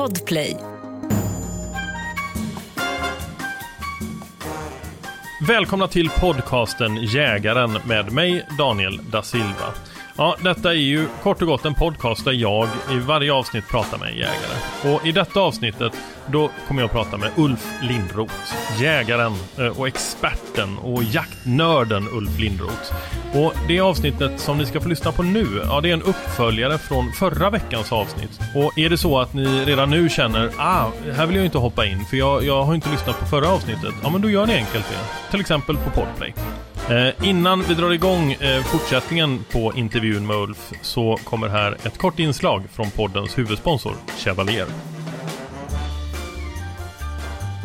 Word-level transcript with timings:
Podplay. 0.00 0.56
Välkomna 5.48 5.88
till 5.88 6.10
podcasten 6.10 6.96
Jägaren 6.96 7.78
med 7.86 8.12
mig 8.12 8.46
Daniel 8.58 9.00
da 9.12 9.22
Silva. 9.22 9.74
Ja, 10.20 10.36
detta 10.42 10.70
är 10.70 10.78
ju 10.78 11.08
kort 11.22 11.42
och 11.42 11.48
gott 11.48 11.64
en 11.64 11.74
podcast 11.74 12.24
där 12.24 12.32
jag 12.32 12.68
i 12.92 12.98
varje 12.98 13.32
avsnitt 13.32 13.68
pratar 13.68 13.98
med 13.98 14.08
en 14.08 14.14
jägare. 14.14 14.94
Och 14.94 15.06
i 15.06 15.12
detta 15.12 15.40
avsnittet 15.40 15.92
då 16.26 16.50
kommer 16.68 16.82
jag 16.82 16.86
att 16.86 16.92
prata 16.92 17.16
med 17.16 17.30
Ulf 17.36 17.66
Lindroth. 17.82 18.34
Jägaren 18.80 19.32
eh, 19.58 19.80
och 19.80 19.88
experten 19.88 20.78
och 20.78 21.02
jaktnörden 21.02 22.08
Ulf 22.12 22.38
Lindroth. 22.38 22.94
Och 23.34 23.54
det 23.68 23.80
avsnittet 23.80 24.40
som 24.40 24.58
ni 24.58 24.66
ska 24.66 24.80
få 24.80 24.88
lyssna 24.88 25.12
på 25.12 25.22
nu, 25.22 25.46
ja 25.64 25.80
det 25.80 25.90
är 25.90 25.94
en 25.94 26.02
uppföljare 26.02 26.78
från 26.78 27.12
förra 27.12 27.50
veckans 27.50 27.92
avsnitt. 27.92 28.40
Och 28.54 28.78
är 28.78 28.90
det 28.90 28.98
så 28.98 29.18
att 29.18 29.34
ni 29.34 29.64
redan 29.64 29.90
nu 29.90 30.08
känner, 30.08 30.50
ah, 30.58 30.86
här 31.16 31.26
vill 31.26 31.36
jag 31.36 31.44
inte 31.44 31.58
hoppa 31.58 31.86
in 31.86 32.04
för 32.04 32.16
jag, 32.16 32.44
jag 32.44 32.64
har 32.64 32.74
inte 32.74 32.90
lyssnat 32.90 33.20
på 33.20 33.26
förra 33.26 33.48
avsnittet. 33.48 33.94
Ja 34.02 34.10
men 34.10 34.20
då 34.20 34.30
gör 34.30 34.46
ni 34.46 34.54
enkelt 34.54 34.86
det. 34.90 35.30
Till 35.30 35.40
exempel 35.40 35.76
på 35.76 35.90
Podplay. 35.90 36.34
Eh, 36.90 37.28
innan 37.28 37.60
vi 37.60 37.74
drar 37.74 37.92
igång 37.92 38.32
eh, 38.32 38.62
fortsättningen 38.62 39.44
på 39.52 39.72
intervjun 39.76 40.26
med 40.26 40.36
Ulf 40.36 40.72
så 40.82 41.16
kommer 41.24 41.48
här 41.48 41.72
ett 41.72 41.98
kort 41.98 42.18
inslag 42.18 42.62
från 42.70 42.90
poddens 42.90 43.38
huvudsponsor 43.38 43.94
Chevalier. 44.18 44.66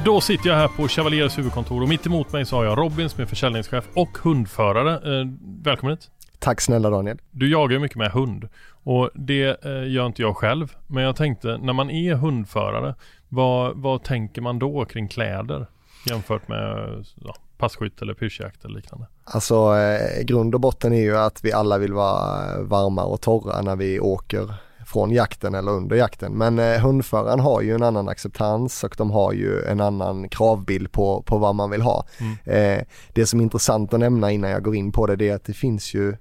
Då 0.05 0.21
sitter 0.21 0.49
jag 0.49 0.55
här 0.55 0.67
på 0.67 0.87
Chevaliers 0.87 1.37
huvudkontor 1.37 1.81
och 1.81 1.89
mitt 1.89 2.05
emot 2.05 2.33
mig 2.33 2.45
så 2.45 2.55
har 2.55 2.65
jag 2.65 2.77
Robin 2.77 3.09
som 3.09 3.21
är 3.21 3.25
försäljningschef 3.25 3.85
och 3.93 4.17
hundförare. 4.17 5.19
Eh, 5.19 5.27
välkommen 5.63 5.97
hit! 5.97 6.09
Tack 6.39 6.61
snälla 6.61 6.89
Daniel! 6.89 7.17
Du 7.31 7.51
jagar 7.51 7.73
ju 7.73 7.79
mycket 7.79 7.97
med 7.97 8.11
hund 8.11 8.49
och 8.83 9.09
det 9.13 9.65
eh, 9.65 9.91
gör 9.91 10.05
inte 10.05 10.21
jag 10.21 10.37
själv. 10.37 10.75
Men 10.87 11.03
jag 11.03 11.15
tänkte, 11.15 11.57
när 11.57 11.73
man 11.73 11.89
är 11.89 12.15
hundförare, 12.15 12.95
vad, 13.29 13.77
vad 13.77 14.03
tänker 14.03 14.41
man 14.41 14.59
då 14.59 14.85
kring 14.85 15.07
kläder 15.07 15.67
jämfört 16.09 16.47
med 16.47 17.05
ja, 17.15 17.35
passkytt 17.57 18.01
eller 18.01 18.13
pyrschjakt 18.13 18.65
eller 18.65 18.75
liknande? 18.75 19.07
Alltså 19.23 19.77
eh, 19.77 20.23
grund 20.23 20.55
och 20.55 20.61
botten 20.61 20.93
är 20.93 21.01
ju 21.01 21.17
att 21.17 21.43
vi 21.43 21.51
alla 21.51 21.77
vill 21.77 21.93
vara 21.93 22.61
varma 22.61 23.03
och 23.03 23.21
torra 23.21 23.61
när 23.61 23.75
vi 23.75 23.99
åker 23.99 24.53
från 24.85 25.11
jakten 25.11 25.55
eller 25.55 25.71
under 25.71 25.95
jakten. 25.95 26.33
Men 26.33 26.59
eh, 26.59 26.79
hundföraren 26.79 27.39
har 27.39 27.61
ju 27.61 27.75
en 27.75 27.83
annan 27.83 28.09
acceptans 28.09 28.83
och 28.83 28.95
de 28.97 29.11
har 29.11 29.33
ju 29.33 29.63
en 29.63 29.81
annan 29.81 30.29
kravbild 30.29 30.91
på, 30.91 31.21
på 31.21 31.37
vad 31.37 31.55
man 31.55 31.69
vill 31.69 31.81
ha. 31.81 32.05
Mm. 32.17 32.35
Eh, 32.43 32.85
det 33.13 33.25
som 33.25 33.39
är 33.39 33.43
intressant 33.43 33.93
att 33.93 33.99
nämna 33.99 34.31
innan 34.31 34.49
jag 34.49 34.63
går 34.63 34.75
in 34.75 34.91
på 34.91 35.07
det, 35.07 35.15
det 35.15 35.29
är 35.29 35.35
att 35.35 35.45
det 35.45 35.53
finns 35.53 35.93
ju 35.93 36.15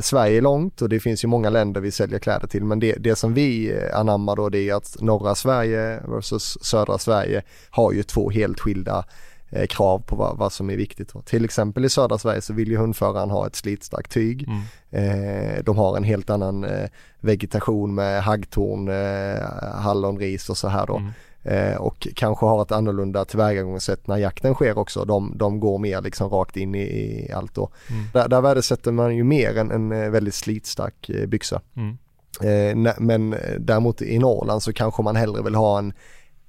Sverige 0.00 0.36
är 0.36 0.42
långt 0.42 0.82
och 0.82 0.88
det 0.88 1.00
finns 1.00 1.24
ju 1.24 1.28
många 1.28 1.50
länder 1.50 1.80
vi 1.80 1.90
säljer 1.90 2.18
kläder 2.18 2.46
till 2.46 2.64
men 2.64 2.80
det, 2.80 2.92
det 2.92 3.16
som 3.16 3.34
vi 3.34 3.72
eh, 3.72 3.98
anammar 3.98 4.36
då 4.36 4.48
det 4.48 4.68
är 4.68 4.74
att 4.74 4.96
norra 5.00 5.34
Sverige 5.34 6.00
versus 6.08 6.58
södra 6.60 6.98
Sverige 6.98 7.42
har 7.70 7.92
ju 7.92 8.02
två 8.02 8.30
helt 8.30 8.60
skilda 8.60 9.04
eh, 9.50 9.66
krav 9.66 9.98
på 9.98 10.16
vad, 10.16 10.36
vad, 10.36 10.52
som 10.52 10.70
är 10.70 10.76
viktigt. 10.76 11.26
Till 11.26 11.44
exempel 11.44 11.84
i 11.84 11.88
södra 11.88 12.18
Sverige 12.18 12.40
så 12.40 12.52
vill 12.52 12.68
ju 12.68 12.76
hundföraren 12.76 13.30
ha 13.30 13.46
ett 13.46 13.56
slitstarkt 13.56 14.12
tyg. 14.12 14.48
Mm. 14.48 14.60
Eh, 14.90 15.64
de 15.64 15.78
har 15.78 15.96
en 15.96 16.04
helt 16.04 16.30
annan 16.30 16.64
eh, 16.64 16.88
vegetation 17.20 17.94
med 17.94 18.22
haggtorn, 18.22 18.88
eh, 18.88 19.42
hallonris 19.82 20.50
och 20.50 20.56
så 20.56 20.68
här 20.68 20.86
då. 20.86 20.96
Mm. 20.96 21.12
Eh, 21.42 21.76
och 21.76 22.08
kanske 22.14 22.46
har 22.46 22.62
ett 22.62 22.72
annorlunda 22.72 23.24
tillvägagångssätt 23.24 24.06
när 24.06 24.16
jakten 24.16 24.54
sker 24.54 24.78
också. 24.78 25.04
De, 25.04 25.32
de 25.36 25.60
går 25.60 25.78
mer 25.78 26.00
liksom 26.00 26.30
rakt 26.30 26.56
in 26.56 26.74
i, 26.74 26.82
i 26.82 27.32
allt 27.32 27.54
då. 27.54 27.70
Mm. 27.90 28.04
Där, 28.12 28.28
där 28.28 28.40
värdesätter 28.40 28.92
man 28.92 29.16
ju 29.16 29.24
mer 29.24 29.58
en, 29.58 29.70
en 29.70 29.92
eh, 29.92 30.10
väldigt 30.10 30.34
slitstark 30.34 31.10
byxa. 31.28 31.60
Mm. 31.76 31.98
Eh, 32.40 32.94
men 32.98 33.36
däremot 33.58 34.02
i 34.02 34.18
Norrland 34.18 34.62
så 34.62 34.72
kanske 34.72 35.02
man 35.02 35.16
hellre 35.16 35.42
vill 35.42 35.54
ha 35.54 35.78
en 35.78 35.92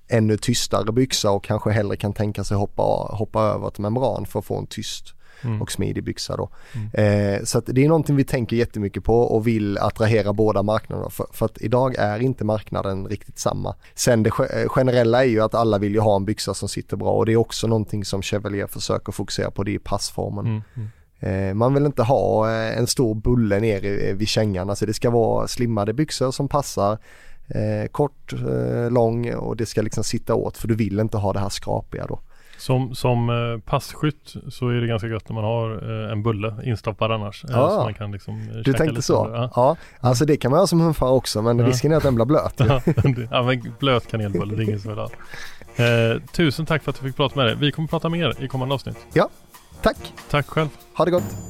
ännu 0.09 0.38
tystare 0.38 0.91
byxa 0.91 1.31
och 1.31 1.43
kanske 1.43 1.71
hellre 1.71 1.97
kan 1.97 2.13
tänka 2.13 2.43
sig 2.43 2.57
hoppa, 2.57 2.81
hoppa 3.11 3.41
över 3.41 3.67
ett 3.67 3.79
membran 3.79 4.25
för 4.25 4.39
att 4.39 4.45
få 4.45 4.57
en 4.57 4.67
tyst 4.67 5.13
mm. 5.43 5.61
och 5.61 5.71
smidig 5.71 6.03
byxa 6.03 6.37
då. 6.37 6.49
Mm. 6.73 7.36
Eh, 7.36 7.43
så 7.43 7.61
det 7.65 7.86
är 7.86 7.87
någonting 7.87 8.15
vi 8.15 8.23
tänker 8.23 8.55
jättemycket 8.55 9.03
på 9.03 9.21
och 9.21 9.48
vill 9.48 9.77
attrahera 9.77 10.33
båda 10.33 10.64
marknaderna 10.64 11.09
för, 11.09 11.25
för, 11.33 11.45
att 11.45 11.61
idag 11.61 11.95
är 11.95 12.19
inte 12.19 12.43
marknaden 12.43 13.08
riktigt 13.08 13.39
samma. 13.39 13.75
Sen 13.95 14.23
det 14.23 14.30
eh, 14.30 14.69
generella 14.69 15.23
är 15.23 15.27
ju 15.27 15.42
att 15.42 15.55
alla 15.55 15.77
vill 15.77 15.93
ju 15.93 15.99
ha 15.99 16.15
en 16.15 16.25
byxa 16.25 16.53
som 16.53 16.69
sitter 16.69 16.98
bra 16.98 17.11
och 17.11 17.25
det 17.25 17.31
är 17.31 17.37
också 17.37 17.67
någonting 17.67 18.05
som 18.05 18.21
Chevalier 18.21 18.67
försöker 18.67 19.11
fokusera 19.11 19.52
på, 19.52 19.64
det 19.64 19.75
är 19.75 19.80
passformen. 19.80 20.45
Mm. 20.45 20.61
mm. 20.75 20.89
Eh, 21.21 21.53
man 21.53 21.73
vill 21.73 21.86
inte 21.86 22.03
ha 22.03 22.52
eh, 22.52 22.77
en 22.77 22.87
stor 22.87 23.15
bulle 23.15 23.59
ner 23.59 24.14
vid 24.14 24.27
kängan, 24.27 24.69
alltså 24.69 24.86
det 24.86 24.93
ska 24.93 25.09
vara 25.09 25.48
slimmade 25.48 25.93
byxor 25.93 26.31
som 26.31 26.48
passar 26.48 26.98
eh, 27.49 27.87
kort, 27.92 28.33
eh, 28.33 28.92
lång 28.92 29.33
och 29.33 29.58
det 29.58 29.65
ska 29.65 29.82
liksom 29.82 30.04
sitta 30.04 30.36
åt 30.36 30.58
för 30.58 30.67
du 30.67 30.76
vill 30.76 30.99
inte 30.99 31.17
ha 31.17 31.33
det 31.33 31.39
här 31.39 31.49
skrapiga 31.49 32.05
då. 32.08 32.20
Som, 32.58 32.95
som 32.95 33.30
eh, 33.30 33.60
passkytt 33.70 34.36
så 34.49 34.70
är 34.70 34.82
det 34.82 34.87
ganska 34.87 35.08
gött 35.08 35.30
när 35.30 35.36
man 35.36 35.43
har 35.43 35.71
eh, 36.05 36.11
en 36.11 36.23
bulle 36.23 36.55
instoppad 36.64 37.11
annars. 37.11 37.45
Eh, 37.45 37.52
ja. 37.54 37.70
Så 37.70 37.83
man 37.83 37.93
kan 37.93 38.11
liksom 38.11 38.61
du 38.65 38.73
tänkte 38.73 39.02
så? 39.02 39.30
Ja. 39.33 39.52
ja. 39.55 39.77
alltså 39.99 40.26
det 40.26 40.37
kan 40.37 40.52
man 40.52 40.60
ha 40.60 40.67
som 40.67 40.80
hundförare 40.80 41.14
också 41.14 41.42
men 41.42 41.60
ja. 41.60 41.67
risken 41.67 41.92
är 41.92 41.95
att 41.98 42.04
den 42.04 42.15
blir 42.15 42.26
blöt. 42.26 42.54
ja, 43.32 43.43
men 43.43 43.73
blöt 43.80 44.08
kanelbulle, 44.08 44.55
det 44.55 44.64
är 44.64 44.66
ingen 44.66 44.80
som 44.80 44.89
vill 44.89 44.99
ha. 44.99 45.10
Eh, 45.86 46.21
tusen 46.31 46.66
tack 46.66 46.83
för 46.83 46.92
att 46.92 46.99
du 46.99 47.08
fick 47.08 47.16
prata 47.16 47.36
med 47.36 47.45
dig. 47.45 47.55
Vi 47.55 47.71
kommer 47.71 47.87
prata 47.87 48.10
mer 48.10 48.43
i 48.43 48.48
kommande 48.48 48.76
avsnitt. 48.76 48.98
Ja, 49.14 49.30
tack. 49.81 50.14
Tack 50.30 50.48
själv. 50.48 50.70
Ha 50.93 51.05
det 51.05 51.11
gott. 51.11 51.48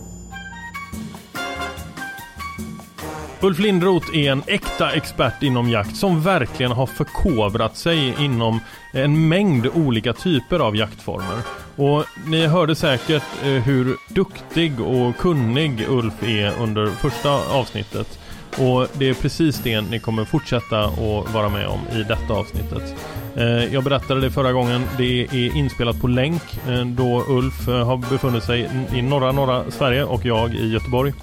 Ulf 3.41 3.59
Lindroth 3.59 4.17
är 4.17 4.31
en 4.31 4.43
äkta 4.47 4.91
expert 4.91 5.43
inom 5.43 5.69
jakt 5.69 5.95
som 5.95 6.21
verkligen 6.21 6.71
har 6.71 6.85
förkovrat 6.85 7.77
sig 7.77 8.15
inom 8.19 8.59
en 8.93 9.27
mängd 9.27 9.67
olika 9.67 10.13
typer 10.13 10.59
av 10.59 10.75
jaktformer. 10.75 11.37
Och 11.75 12.05
ni 12.25 12.47
hörde 12.47 12.75
säkert 12.75 13.23
eh, 13.43 13.49
hur 13.49 13.95
duktig 14.09 14.81
och 14.81 15.17
kunnig 15.17 15.85
Ulf 15.89 16.23
är 16.23 16.53
under 16.61 16.87
första 16.87 17.29
avsnittet. 17.31 18.19
Och 18.57 18.87
det 18.93 19.09
är 19.09 19.13
precis 19.13 19.59
det 19.63 19.81
ni 19.81 19.99
kommer 19.99 20.25
fortsätta 20.25 20.79
att 20.79 21.33
vara 21.33 21.49
med 21.49 21.67
om 21.67 21.79
i 21.93 22.03
detta 22.03 22.33
avsnittet. 22.33 22.95
Eh, 23.35 23.73
jag 23.73 23.83
berättade 23.83 24.21
det 24.21 24.31
förra 24.31 24.51
gången. 24.51 24.81
Det 24.97 25.21
är 25.21 25.55
inspelat 25.55 26.01
på 26.01 26.07
länk 26.07 26.43
eh, 26.67 26.85
då 26.85 27.23
Ulf 27.27 27.67
har 27.67 27.97
befunnit 27.97 28.43
sig 28.43 28.69
i 28.93 29.01
norra 29.01 29.31
norra 29.31 29.71
Sverige 29.71 30.03
och 30.03 30.25
jag 30.25 30.53
i 30.53 30.69
Göteborg. 30.69 31.13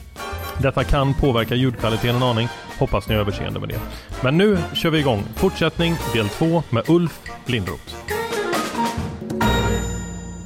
Detta 0.62 0.84
kan 0.84 1.14
påverka 1.14 1.54
ljudkvaliteten 1.54 2.16
en 2.16 2.22
aning. 2.22 2.48
Hoppas 2.78 3.08
ni 3.08 3.14
har 3.14 3.20
överseende 3.20 3.60
med 3.60 3.68
det. 3.68 3.80
Men 4.22 4.38
nu 4.38 4.58
kör 4.74 4.90
vi 4.90 4.98
igång. 4.98 5.22
Fortsättning 5.36 5.94
del 6.14 6.28
2 6.28 6.62
med 6.70 6.90
Ulf 6.90 7.20
Lindroth. 7.46 7.94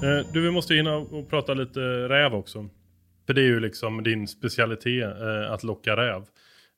Eh, 0.03 0.33
du, 0.33 0.41
vi 0.41 0.51
måste 0.51 0.75
hinna 0.75 0.97
och 0.97 1.31
prata 1.31 1.55
lite 1.55 1.81
räv 2.09 2.35
också. 2.35 2.69
För 3.27 3.35
det 3.35 3.41
är 3.41 3.47
ju 3.47 3.61
liksom 3.61 4.03
din 4.03 4.29
specialitet 4.29 5.05
eh, 5.05 5.53
att 5.53 5.63
locka 5.63 5.97
räv. 5.97 6.23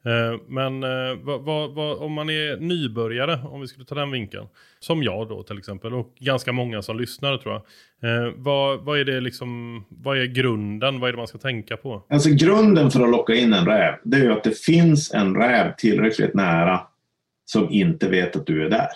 Eh, 0.05 0.41
men 0.49 0.83
eh, 0.83 1.19
vad, 1.23 1.41
vad, 1.43 1.75
vad, 1.75 1.99
om 1.99 2.13
man 2.13 2.31
är 2.31 2.57
nybörjare, 2.57 3.41
om 3.45 3.61
vi 3.61 3.67
skulle 3.67 3.85
ta 3.85 3.95
den 3.95 4.11
vinkeln, 4.11 4.47
som 4.79 5.03
jag 5.03 5.29
då 5.29 5.43
till 5.43 5.59
exempel, 5.59 5.95
och 5.95 6.15
ganska 6.19 6.53
många 6.53 6.83
som 6.83 6.99
lyssnar 6.99 7.37
tror 7.37 7.55
jag. 7.55 7.63
Eh, 8.11 8.33
vad, 8.37 8.81
vad, 8.85 9.01
är 9.01 9.05
det 9.05 9.21
liksom, 9.21 9.85
vad 9.89 10.19
är 10.19 10.27
grunden, 10.27 11.01
vad 11.01 11.09
är 11.09 11.13
det 11.13 11.19
man 11.19 11.27
ska 11.27 11.39
tänka 11.39 11.77
på? 11.77 12.03
Alltså 12.09 12.31
grunden 12.31 12.91
för 12.91 13.01
att 13.01 13.11
locka 13.11 13.35
in 13.35 13.53
en 13.53 13.67
räv, 13.67 13.95
det 14.05 14.17
är 14.17 14.23
ju 14.23 14.33
att 14.33 14.45
det 14.45 14.59
finns 14.59 15.15
en 15.15 15.37
räv 15.37 15.75
tillräckligt 15.79 16.35
nära 16.35 16.81
som 17.45 17.71
inte 17.71 18.09
vet 18.09 18.37
att 18.37 18.47
du 18.47 18.65
är 18.67 18.71
där. 18.71 18.89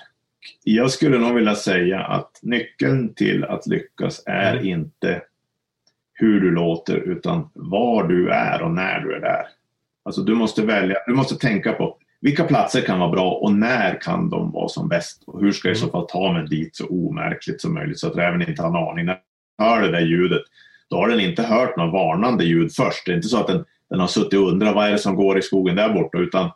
Jag 0.65 0.91
skulle 0.91 1.19
nog 1.19 1.35
vilja 1.35 1.55
säga 1.55 2.01
att 2.01 2.39
nyckeln 2.43 3.15
till 3.15 3.45
att 3.45 3.67
lyckas 3.67 4.23
är 4.27 4.67
inte 4.67 5.23
hur 6.13 6.41
du 6.41 6.51
låter 6.51 6.97
utan 6.97 7.51
var 7.55 8.09
du 8.09 8.31
är 8.31 8.63
och 8.63 8.71
när 8.71 9.01
du 9.01 9.15
är 9.15 9.21
där. 9.21 9.47
Alltså 10.07 10.23
du 10.23 10.35
måste 10.35 10.63
välja, 10.63 10.97
du 11.07 11.15
måste 11.15 11.37
tänka 11.37 11.73
på 11.73 11.97
vilka 12.21 12.45
platser 12.45 12.81
kan 12.81 12.99
vara 12.99 13.11
bra 13.11 13.31
och 13.31 13.53
när 13.53 14.01
kan 14.01 14.31
de 14.31 14.53
vara 14.53 14.69
som 14.69 14.89
bäst? 14.89 15.23
Och 15.27 15.41
hur 15.41 15.53
ska 15.53 15.69
jag 15.69 15.77
i 15.77 15.79
så 15.79 15.85
mm. 15.85 15.93
fall 15.93 16.07
ta 16.07 16.33
mig 16.33 16.47
dit 16.49 16.77
så 16.77 16.87
omärkligt 16.87 17.61
som 17.61 17.75
möjligt 17.75 17.99
så 17.99 18.07
att 18.07 18.17
räven 18.17 18.49
inte 18.49 18.63
har 18.63 18.69
en 18.69 18.89
aning. 18.89 19.07
När 19.07 19.13
den 19.13 19.67
hör 19.67 19.83
det 19.83 19.91
där 19.91 20.01
ljudet, 20.01 20.43
då 20.91 20.97
har 20.97 21.09
den 21.09 21.21
inte 21.21 21.43
hört 21.43 21.77
något 21.77 21.93
varnande 21.93 22.45
ljud 22.45 22.73
först. 22.73 23.07
Det 23.07 23.13
är 23.13 23.17
inte 23.17 23.29
så 23.29 23.41
att 23.41 23.47
den, 23.47 23.65
den 23.91 24.01
har 24.01 24.07
suttit 24.07 24.39
och 24.39 24.49
undrat 24.49 24.75
vad 24.75 24.87
är 24.87 24.93
det 24.93 24.99
som 24.99 25.17
går 25.17 25.39
i 25.39 25.43
skogen 25.43 25.77
där 25.77 25.93
borta, 25.93 26.19
utan 26.19 26.51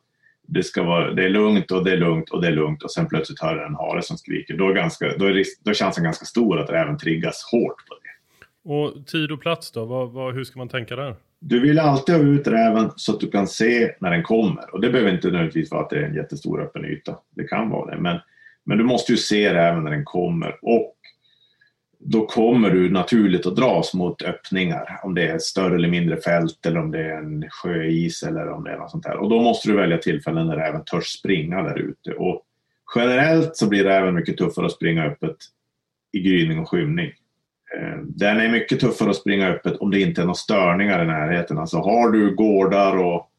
det, 0.49 0.63
ska 0.63 0.83
vara, 0.83 1.13
det 1.13 1.25
är 1.25 1.31
lugnt 1.31 1.71
och 1.71 1.85
det 1.85 1.93
är 1.93 1.97
lugnt 1.97 2.31
och 2.31 2.43
det 2.43 2.49
är 2.49 2.53
lugnt 2.53 2.83
och 2.83 2.91
sen 2.91 3.09
plötsligt 3.09 3.41
hör 3.41 3.57
den 3.57 3.67
en 3.67 3.75
hare 3.75 4.03
som 4.03 4.17
skriker. 4.17 4.57
Då 4.57 4.69
är, 4.69 4.75
ganska, 4.75 5.17
då 5.17 5.25
är, 5.25 5.33
risk, 5.33 5.61
då 5.65 5.71
är 5.71 5.75
chansen 5.75 6.05
ganska 6.05 6.25
stor 6.25 6.61
att 6.61 6.71
räven 6.71 6.99
triggas 6.99 7.49
hårt 7.53 7.89
på. 7.89 7.95
Och 8.65 9.07
tid 9.07 9.33
och 9.33 9.41
plats 9.41 9.73
då? 9.73 9.85
Vad, 9.85 10.11
vad, 10.13 10.35
hur 10.35 10.45
ska 10.45 10.59
man 10.59 10.69
tänka 10.69 10.97
där? 10.97 11.17
Du 11.41 11.61
vill 11.61 11.79
alltid 11.79 12.15
ha 12.15 12.23
ut 12.23 12.47
räven 12.47 12.91
så 12.97 13.13
att 13.13 13.21
du 13.21 13.31
kan 13.31 13.47
se 13.47 13.95
när 14.01 14.11
den 14.11 14.23
kommer. 14.23 14.75
Och 14.75 14.81
det 14.81 14.91
behöver 14.91 15.13
inte 15.13 15.27
nödvändigtvis 15.27 15.71
vara 15.71 15.83
att 15.83 15.91
det 15.91 15.97
är 15.97 16.03
en 16.03 16.15
jättestor 16.15 16.63
öppen 16.63 16.85
yta. 16.85 17.17
Det 17.31 17.45
kan 17.45 17.71
vara 17.71 17.95
det. 17.95 18.01
Men, 18.01 18.19
men 18.65 18.79
du 18.79 18.85
måste 18.85 19.13
ju 19.13 19.19
se 19.19 19.55
räven 19.55 19.85
när 19.85 19.91
den 19.91 20.05
kommer. 20.05 20.59
Och 20.63 20.95
då 21.99 22.27
kommer 22.27 22.71
du 22.71 22.91
naturligt 22.91 23.47
att 23.47 23.57
dras 23.57 23.95
mot 23.95 24.23
öppningar. 24.23 25.01
Om 25.03 25.15
det 25.15 25.29
är 25.29 25.37
ett 25.37 25.43
större 25.43 25.75
eller 25.75 25.89
mindre 25.89 26.17
fält 26.21 26.67
eller 26.67 26.81
om 26.81 26.91
det 26.91 27.01
är 27.01 27.17
en 27.17 27.51
sjöis 27.51 28.23
eller 28.23 28.49
om 28.49 28.65
det 28.65 28.71
är 28.71 28.79
något 28.79 28.91
sånt 28.91 29.05
där. 29.05 29.17
Och 29.17 29.31
då 29.31 29.43
måste 29.43 29.69
du 29.69 29.77
välja 29.77 29.99
tillfällen 29.99 30.47
när 30.47 30.57
räven 30.57 30.85
törs 30.85 31.07
springa 31.07 31.63
där 31.63 31.79
ute. 31.79 32.13
Och 32.13 32.47
Generellt 32.95 33.57
så 33.57 33.69
blir 33.69 33.85
räven 33.85 34.15
mycket 34.15 34.37
tuffare 34.37 34.67
att 34.67 34.73
springa 34.73 35.05
öppet 35.05 35.37
i 36.13 36.21
gryning 36.21 36.59
och 36.59 36.71
skymning. 36.71 37.13
Eh, 37.79 37.99
den 38.03 38.41
är 38.41 38.49
mycket 38.49 38.81
tuffare 38.81 39.11
att 39.11 39.17
springa 39.17 39.49
öppet 39.49 39.77
om 39.77 39.91
det 39.91 40.01
inte 40.01 40.21
är 40.21 40.25
några 40.25 40.35
störningar 40.35 41.03
i 41.03 41.07
närheten. 41.07 41.59
Alltså 41.59 41.77
har 41.77 42.11
du 42.11 42.35
gårdar 42.35 42.97
och, 42.97 43.31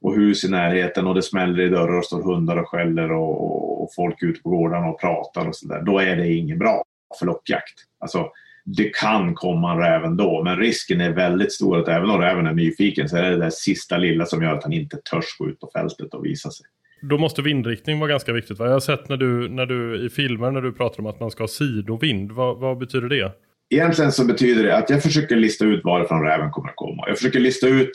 och 0.00 0.14
hus 0.14 0.44
i 0.44 0.50
närheten 0.50 1.06
och 1.06 1.14
det 1.14 1.22
smäller 1.22 1.62
i 1.62 1.68
dörrar 1.68 1.98
och 1.98 2.04
står 2.04 2.22
hundar 2.22 2.56
och 2.56 2.68
skäller 2.68 3.12
och, 3.12 3.82
och 3.82 3.90
folk 3.96 4.22
ute 4.22 4.42
på 4.42 4.50
gårdarna 4.50 4.86
och 4.86 5.00
pratar 5.00 5.48
och 5.48 5.56
sådär. 5.56 5.82
Då 5.82 5.98
är 5.98 6.16
det 6.16 6.32
inget 6.32 6.58
bra 6.58 6.82
för 7.18 7.26
lockjakt. 7.26 7.74
Alltså, 7.98 8.30
det 8.64 8.94
kan 8.94 9.34
komma 9.34 9.72
en 9.72 9.78
räv 9.78 10.04
ändå, 10.04 10.42
men 10.44 10.56
risken 10.56 11.00
är 11.00 11.12
väldigt 11.12 11.52
stor 11.52 11.78
att 11.78 11.88
även 11.88 12.10
om 12.10 12.20
räven 12.20 12.46
är 12.46 12.52
nyfiken 12.52 13.08
så 13.08 13.16
är 13.16 13.22
det 13.22 13.30
det 13.30 13.36
där 13.36 13.50
sista 13.50 13.96
lilla 13.96 14.26
som 14.26 14.42
gör 14.42 14.54
att 14.54 14.62
han 14.62 14.72
inte 14.72 14.96
törs 14.96 15.38
gå 15.38 15.48
ut 15.48 15.60
på 15.60 15.70
fältet 15.74 16.14
och 16.14 16.24
visa 16.24 16.50
sig. 16.50 16.66
Då 17.02 17.18
måste 17.18 17.42
vindriktning 17.42 17.98
vara 17.98 18.10
ganska 18.10 18.32
viktigt. 18.32 18.58
Va? 18.58 18.66
Jag 18.66 18.72
har 18.72 18.80
sett 18.80 19.08
när 19.08 19.16
du, 19.16 19.48
när 19.48 19.66
du 19.66 20.06
i 20.06 20.08
filmer 20.08 20.50
när 20.50 20.60
du 20.60 20.72
pratar 20.72 21.00
om 21.00 21.06
att 21.06 21.20
man 21.20 21.30
ska 21.30 21.42
ha 21.42 21.48
sidovind. 21.48 22.32
Vad, 22.32 22.58
vad 22.58 22.78
betyder 22.78 23.08
det? 23.08 23.32
Egentligen 23.70 24.12
så 24.12 24.24
betyder 24.24 24.64
det 24.64 24.76
att 24.76 24.90
jag 24.90 25.02
försöker 25.02 25.36
lista 25.36 25.64
ut 25.64 25.84
varifrån 25.84 26.22
räven 26.22 26.50
kommer 26.50 26.68
att 26.68 26.76
komma. 26.76 27.04
Jag 27.06 27.16
försöker 27.16 27.40
lista 27.40 27.66
ut 27.66 27.90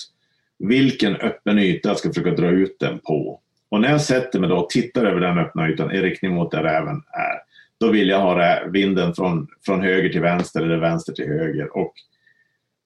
vilken 0.60 1.16
öppen 1.16 1.60
yta 1.60 1.90
jag 1.90 1.98
ska 1.98 2.10
försöka 2.10 2.32
dra 2.32 2.48
ut 2.48 2.80
den 2.80 3.00
på. 3.00 3.40
Och 3.70 3.82
när 3.82 3.92
jag 3.92 4.02
sätter 4.02 4.40
mig 4.40 4.50
då 4.50 4.58
och 4.58 4.70
tittar 4.70 5.06
över 5.06 5.20
den 5.22 5.38
öppna 5.38 5.70
ytan 5.70 5.92
i 5.92 6.02
riktning 6.02 6.34
mot 6.34 6.52
där 6.52 6.64
räven 6.64 6.96
är, 6.96 7.42
då 7.80 7.92
vill 7.92 8.10
jag 8.10 8.20
ha 8.20 8.60
vinden 8.70 9.16
från, 9.16 9.48
från 9.66 9.82
höger 9.82 10.10
till 10.10 10.22
vänster 10.22 10.62
eller 10.62 10.78
vänster 10.78 11.14
till 11.14 11.28
höger. 11.28 11.78
Och 11.78 11.94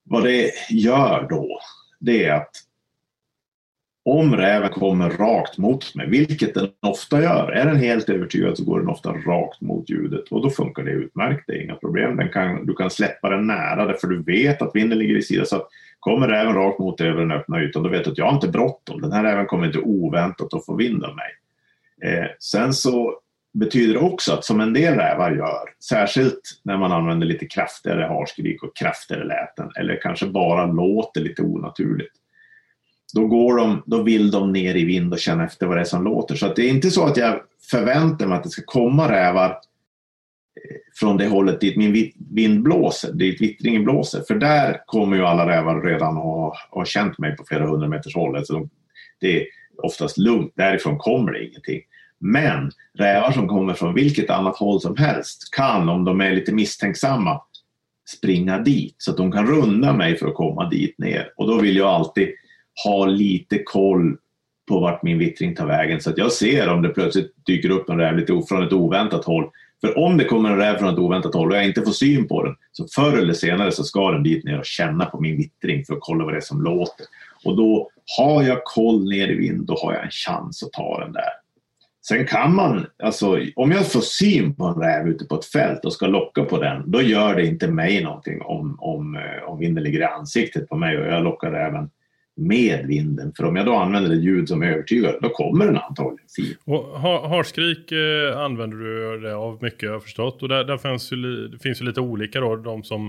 vad 0.03 0.23
det 0.23 0.51
gör 0.69 1.27
då, 1.29 1.59
det 1.99 2.25
är 2.25 2.33
att 2.33 2.51
om 4.05 4.35
räven 4.35 4.69
kommer 4.69 5.09
rakt 5.09 5.57
mot 5.57 5.95
mig, 5.95 6.09
vilket 6.09 6.53
den 6.53 6.69
ofta 6.81 7.21
gör, 7.21 7.51
är 7.51 7.65
den 7.65 7.75
helt 7.75 8.09
övertygad 8.09 8.57
så 8.57 8.63
går 8.63 8.79
den 8.79 8.89
ofta 8.89 9.11
rakt 9.11 9.61
mot 9.61 9.89
ljudet 9.89 10.27
och 10.31 10.41
då 10.41 10.49
funkar 10.49 10.83
det 10.83 10.91
utmärkt, 10.91 11.43
det 11.47 11.53
är 11.53 11.63
inga 11.63 11.75
problem. 11.75 12.17
Den 12.17 12.29
kan, 12.29 12.65
du 12.65 12.73
kan 12.73 12.89
släppa 12.89 13.29
den 13.29 13.47
nära 13.47 13.85
därför 13.85 14.07
du 14.07 14.23
vet 14.23 14.61
att 14.61 14.75
vinden 14.75 14.99
ligger 14.99 15.15
i 15.15 15.21
sidan. 15.21 15.45
Så 15.45 15.55
att 15.55 15.67
kommer 15.99 16.27
räven 16.27 16.53
rakt 16.53 16.79
mot 16.79 16.97
dig 16.97 17.07
över 17.07 17.21
den 17.21 17.31
öppna 17.31 17.61
ytan, 17.61 17.83
då 17.83 17.89
vet 17.89 18.03
du 18.03 18.11
att 18.11 18.17
jag 18.17 18.25
har 18.25 18.33
inte 18.33 18.47
bråttom. 18.47 19.01
Den 19.01 19.11
här 19.11 19.23
räven 19.23 19.45
kommer 19.45 19.65
inte 19.67 19.79
oväntat 19.79 20.53
att 20.53 20.65
få 20.65 20.75
vind 20.75 21.03
av 21.03 21.15
mig. 21.15 21.31
Eh, 22.11 22.27
sen 22.39 22.73
så 22.73 23.19
betyder 23.53 23.93
det 23.93 23.99
också 23.99 24.33
att 24.33 24.45
som 24.45 24.61
en 24.61 24.73
del 24.73 24.93
rävar 24.93 25.31
gör, 25.31 25.69
särskilt 25.89 26.41
när 26.63 26.77
man 26.77 26.91
använder 26.91 27.27
lite 27.27 27.45
kraftigare 27.45 28.03
harskrik 28.03 28.63
och 28.63 28.75
kraftigare 28.75 29.23
läten 29.23 29.69
eller 29.79 30.01
kanske 30.01 30.25
bara 30.25 30.65
låter 30.65 31.21
lite 31.21 31.41
onaturligt 31.41 32.13
då, 33.15 33.27
går 33.27 33.57
de, 33.57 33.83
då 33.85 34.03
vill 34.03 34.31
de 34.31 34.51
ner 34.51 34.75
i 34.75 34.85
vind 34.85 35.13
och 35.13 35.19
känna 35.19 35.45
efter 35.45 35.65
vad 35.65 35.77
det 35.77 35.81
är 35.81 35.85
som 35.85 36.03
låter. 36.03 36.35
Så 36.35 36.53
det 36.53 36.61
är 36.61 36.69
inte 36.69 36.91
så 36.91 37.05
att 37.05 37.17
jag 37.17 37.41
förväntar 37.71 38.27
mig 38.27 38.37
att 38.37 38.43
det 38.43 38.49
ska 38.49 38.61
komma 38.65 39.11
rävar 39.11 39.49
eh, 39.49 40.75
från 40.99 41.17
det 41.17 41.27
hållet 41.27 41.61
dit 41.61 41.77
min 41.77 42.11
vind 42.31 42.63
blåser, 42.63 43.13
dit 43.13 43.41
vittringen 43.41 43.83
blåser. 43.83 44.21
För 44.27 44.35
där 44.35 44.81
kommer 44.85 45.17
ju 45.17 45.25
alla 45.25 45.47
rävar 45.47 45.81
redan 45.81 46.15
ha, 46.15 46.55
ha 46.71 46.85
känt 46.85 47.17
mig 47.17 47.35
på 47.35 47.43
flera 47.43 47.67
hundra 47.67 47.87
meters 47.87 48.15
håll. 48.15 48.35
Alltså 48.35 48.53
de, 48.53 48.69
det 49.19 49.41
är 49.41 49.45
oftast 49.83 50.17
lugnt, 50.17 50.53
därifrån 50.55 50.97
kommer 50.97 51.31
det 51.31 51.45
ingenting. 51.45 51.81
Men 52.19 52.71
rävar 52.93 53.31
som 53.31 53.47
kommer 53.47 53.73
från 53.73 53.93
vilket 53.93 54.29
annat 54.29 54.57
håll 54.57 54.81
som 54.81 54.97
helst 54.97 55.53
kan, 55.55 55.89
om 55.89 56.05
de 56.05 56.21
är 56.21 56.31
lite 56.31 56.53
misstänksamma, 56.53 57.41
springa 58.17 58.59
dit 58.59 58.95
så 58.97 59.11
att 59.11 59.17
de 59.17 59.31
kan 59.31 59.47
runda 59.47 59.93
mig 59.93 60.15
för 60.17 60.27
att 60.27 60.35
komma 60.35 60.69
dit 60.69 60.97
ner. 60.97 61.33
Och 61.37 61.47
då 61.47 61.59
vill 61.59 61.77
jag 61.77 61.87
alltid 61.87 62.29
ha 62.83 63.05
lite 63.05 63.63
koll 63.63 64.17
på 64.67 64.79
vart 64.79 65.03
min 65.03 65.17
vittring 65.17 65.55
tar 65.55 65.65
vägen 65.65 66.01
så 66.01 66.09
att 66.09 66.17
jag 66.17 66.31
ser 66.31 66.69
om 66.69 66.81
det 66.81 66.89
plötsligt 66.89 67.33
dyker 67.45 67.69
upp 67.69 67.89
en 67.89 67.97
räv 67.97 68.17
lite 68.17 68.41
från 68.49 68.63
ett 68.63 68.73
oväntat 68.73 69.25
håll. 69.25 69.49
För 69.81 69.97
om 69.97 70.17
det 70.17 70.25
kommer 70.25 70.49
en 70.49 70.57
räv 70.57 70.77
från 70.77 70.93
ett 70.93 70.99
oväntat 70.99 71.33
håll 71.33 71.51
och 71.51 71.57
jag 71.57 71.65
inte 71.65 71.81
får 71.81 71.91
syn 71.91 72.27
på 72.27 72.43
den 72.43 72.55
så 72.71 72.87
förr 72.95 73.17
eller 73.17 73.33
senare 73.33 73.71
så 73.71 73.83
ska 73.83 74.11
den 74.11 74.23
dit 74.23 74.43
ner 74.43 74.59
och 74.59 74.65
känna 74.65 75.05
på 75.05 75.21
min 75.21 75.37
vittring 75.37 75.85
för 75.85 75.93
att 75.93 75.99
kolla 76.01 76.25
vad 76.25 76.33
det 76.33 76.37
är 76.37 76.41
som 76.41 76.61
låter. 76.61 77.05
Och 77.45 77.57
då 77.57 77.89
har 78.17 78.43
jag 78.43 78.63
koll 78.63 79.09
ner 79.09 79.27
i 79.27 79.35
vind, 79.35 79.65
då 79.67 79.77
har 79.81 79.93
jag 79.93 80.03
en 80.03 80.11
chans 80.11 80.63
att 80.63 80.71
ta 80.71 80.99
den 80.99 81.11
där. 81.11 81.29
Sen 82.07 82.25
kan 82.25 82.55
man, 82.55 82.85
alltså 83.03 83.39
om 83.55 83.71
jag 83.71 83.91
får 83.91 84.01
syn 84.01 84.55
på 84.55 84.65
en 84.65 84.81
räv 84.81 85.07
ute 85.07 85.25
på 85.25 85.35
ett 85.35 85.45
fält 85.45 85.85
och 85.85 85.93
ska 85.93 86.07
locka 86.07 86.43
på 86.43 86.57
den, 86.57 86.91
då 86.91 87.01
gör 87.01 87.35
det 87.35 87.45
inte 87.45 87.67
mig 87.67 88.03
någonting 88.03 88.41
om, 88.41 88.77
om, 88.79 89.15
eh, 89.15 89.49
om 89.49 89.59
vinden 89.59 89.83
ligger 89.83 89.99
i 89.99 90.03
ansiktet 90.03 90.69
på 90.69 90.75
mig 90.75 90.97
och 90.97 91.05
jag 91.05 91.23
lockar 91.23 91.51
räven 91.51 91.89
med 92.35 92.85
vinden. 92.85 93.33
För 93.37 93.43
om 93.43 93.55
jag 93.55 93.65
då 93.65 93.75
använder 93.75 94.11
ett 94.11 94.23
ljud 94.23 94.49
som 94.49 94.63
är 94.63 94.71
övertygad, 94.71 95.15
då 95.21 95.29
kommer 95.29 95.65
den 95.65 95.77
antagligen 95.77 96.27
fin. 96.35 96.55
Och 96.63 96.99
harskrik 97.01 97.91
eh, 97.91 98.39
använder 98.39 98.77
du 98.77 99.19
det 99.19 99.35
av 99.35 99.63
mycket, 99.63 99.83
jag 99.83 99.91
har 99.91 99.99
förstått. 99.99 100.43
Och 100.43 100.49
där, 100.49 100.63
där 100.63 100.77
finns, 100.77 101.11
ju, 101.11 101.47
det 101.47 101.59
finns 101.59 101.81
ju 101.81 101.85
lite 101.85 102.01
olika 102.01 102.39
då. 102.39 102.55
De 102.55 102.83
som 102.83 103.05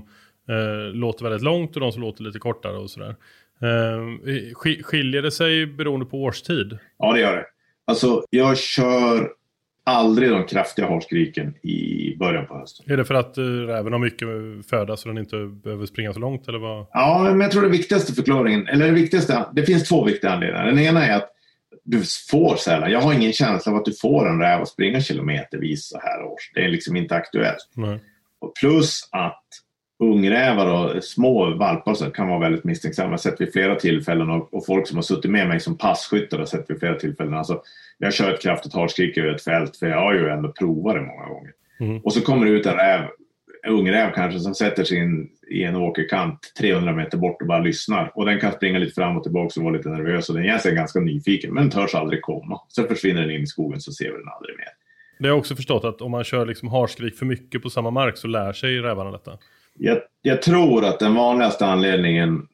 eh, 0.48 0.94
låter 0.94 1.24
väldigt 1.24 1.42
långt 1.42 1.74
och 1.74 1.80
de 1.80 1.92
som 1.92 2.02
låter 2.02 2.22
lite 2.22 2.38
kortare 2.38 2.76
och 2.76 2.90
sådär. 2.90 3.16
Eh, 3.62 4.54
skiljer 4.82 5.22
det 5.22 5.30
sig 5.30 5.66
beroende 5.66 6.06
på 6.06 6.22
årstid? 6.22 6.78
Ja, 6.98 7.12
det 7.12 7.20
gör 7.20 7.36
det. 7.36 7.44
Alltså, 7.84 8.24
jag 8.30 8.58
kör 8.58 9.30
aldrig 9.86 10.30
de 10.30 10.44
kraftiga 10.44 10.88
harskriken 10.88 11.54
i 11.62 12.16
början 12.16 12.46
på 12.46 12.58
hösten. 12.58 12.92
Är 12.92 12.96
det 12.96 13.04
för 13.04 13.14
att 13.14 13.38
uh, 13.38 13.66
räven 13.66 13.92
har 13.92 14.00
mycket 14.00 14.28
föda 14.70 14.96
så 14.96 15.08
den 15.08 15.18
inte 15.18 15.36
behöver 15.36 15.86
springa 15.86 16.12
så 16.12 16.18
långt? 16.18 16.48
Eller 16.48 16.58
vad? 16.58 16.86
Ja, 16.92 17.22
men 17.30 17.40
jag 17.40 17.50
tror 17.50 17.62
det 17.62 17.68
viktigaste 17.68 18.12
förklaringen, 18.12 18.68
eller 18.68 18.86
det 18.86 18.92
viktigaste, 18.92 19.44
det 19.52 19.62
finns 19.62 19.88
två 19.88 20.04
viktiga 20.04 20.30
anledningar. 20.30 20.66
Den 20.66 20.78
ena 20.78 21.06
är 21.06 21.16
att 21.16 21.30
du 21.84 22.02
får 22.30 22.56
sällan, 22.56 22.90
jag 22.90 23.00
har 23.00 23.12
ingen 23.12 23.32
känsla 23.32 23.72
av 23.72 23.78
att 23.78 23.84
du 23.84 23.92
får 23.92 24.28
en 24.28 24.40
räv 24.40 24.62
att 24.62 24.68
springa 24.68 25.00
kilometervis 25.00 25.88
så 25.88 25.98
här 26.02 26.22
års. 26.22 26.50
Det 26.54 26.64
är 26.64 26.68
liksom 26.68 26.96
inte 26.96 27.14
aktuellt. 27.14 27.70
Nej. 27.74 27.98
Och 28.40 28.54
plus 28.54 29.08
att 29.12 29.44
ungrävar 29.98 30.66
och 30.66 31.04
små 31.04 31.54
valpar 31.54 32.10
kan 32.10 32.28
vara 32.28 32.38
väldigt 32.38 32.64
misstänksamma. 32.64 33.06
Jag 33.06 33.12
har 33.12 33.18
sett 33.18 33.40
vid 33.40 33.52
flera 33.52 33.74
tillfällen 33.74 34.30
och, 34.30 34.54
och, 34.54 34.66
folk 34.66 34.88
som 34.88 34.96
har 34.96 35.02
suttit 35.02 35.30
med 35.30 35.48
mig 35.48 35.60
som 35.60 35.78
passkyttar 35.78 36.38
har 36.38 36.44
sett 36.44 36.70
vid 36.70 36.78
flera 36.78 36.94
tillfällen. 36.94 37.34
Alltså, 37.34 37.62
jag 37.98 38.14
kör 38.14 38.34
ett 38.34 38.42
kraftigt 38.42 38.74
harskrik 38.74 39.18
över 39.18 39.34
ett 39.34 39.44
fält 39.44 39.76
för 39.76 39.86
jag 39.86 40.00
har 40.00 40.14
ju 40.14 40.28
ändå 40.28 40.52
provat 40.52 40.94
det 40.94 41.00
många 41.00 41.28
gånger. 41.28 41.52
Mm. 41.80 41.98
Och 41.98 42.12
så 42.12 42.20
kommer 42.20 42.46
det 42.46 42.52
ut 42.52 42.66
en 42.66 42.74
räv, 42.74 43.00
en 43.62 43.72
ungräv 43.72 44.12
kanske, 44.14 44.40
som 44.40 44.54
sätter 44.54 44.84
sig 44.84 44.98
in 44.98 45.28
i 45.50 45.62
en 45.62 45.76
åkerkant 45.76 46.52
300 46.58 46.92
meter 46.92 47.18
bort 47.18 47.42
och 47.42 47.48
bara 47.48 47.58
lyssnar. 47.58 48.12
Och 48.14 48.26
den 48.26 48.40
kan 48.40 48.52
springa 48.52 48.78
lite 48.78 48.94
fram 48.94 49.16
och 49.16 49.22
tillbaka 49.22 49.60
och 49.60 49.64
vara 49.64 49.76
lite 49.76 49.88
nervös 49.88 50.28
och 50.28 50.34
den 50.34 50.44
är 50.44 50.74
ganska 50.74 51.00
nyfiken 51.00 51.54
men 51.54 51.70
törs 51.70 51.94
aldrig 51.94 52.22
komma. 52.22 52.60
Sen 52.74 52.88
försvinner 52.88 53.20
den 53.20 53.30
in 53.30 53.42
i 53.42 53.46
skogen 53.46 53.80
så 53.80 53.92
ser 53.92 54.04
vi 54.04 54.18
den 54.18 54.28
aldrig 54.36 54.56
mer. 54.56 54.68
Det 55.18 55.24
har 55.24 55.30
jag 55.30 55.38
också 55.38 55.56
förstått 55.56 55.84
att 55.84 56.00
om 56.00 56.10
man 56.10 56.24
kör 56.24 56.46
liksom 56.46 56.68
harskrik 56.68 57.16
för 57.16 57.26
mycket 57.26 57.62
på 57.62 57.70
samma 57.70 57.90
mark 57.90 58.16
så 58.16 58.28
lär 58.28 58.52
sig 58.52 58.78
rävarna 58.78 59.10
detta. 59.10 59.38
Jag, 59.78 59.98
jag 60.22 60.42
tror 60.42 60.84
att 60.84 60.98
den 60.98 61.14
vanligaste 61.14 61.66
anledningen, 61.66 62.48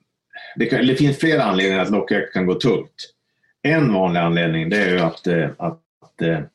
det, 0.57 0.67
kan, 0.67 0.87
det 0.87 0.97
finns 0.97 1.19
flera 1.19 1.43
anledningar 1.43 1.83
att 1.83 1.91
lockjakt 1.91 2.33
kan 2.33 2.47
gå 2.47 2.55
tungt. 2.55 3.13
En 3.63 3.93
vanlig 3.93 4.21
anledning 4.21 4.71
det 4.71 4.77
är 4.77 4.91
ju 4.91 4.99
att, 4.99 5.27
eh, 5.27 5.51
att, 5.59 5.81
att 6.01 6.49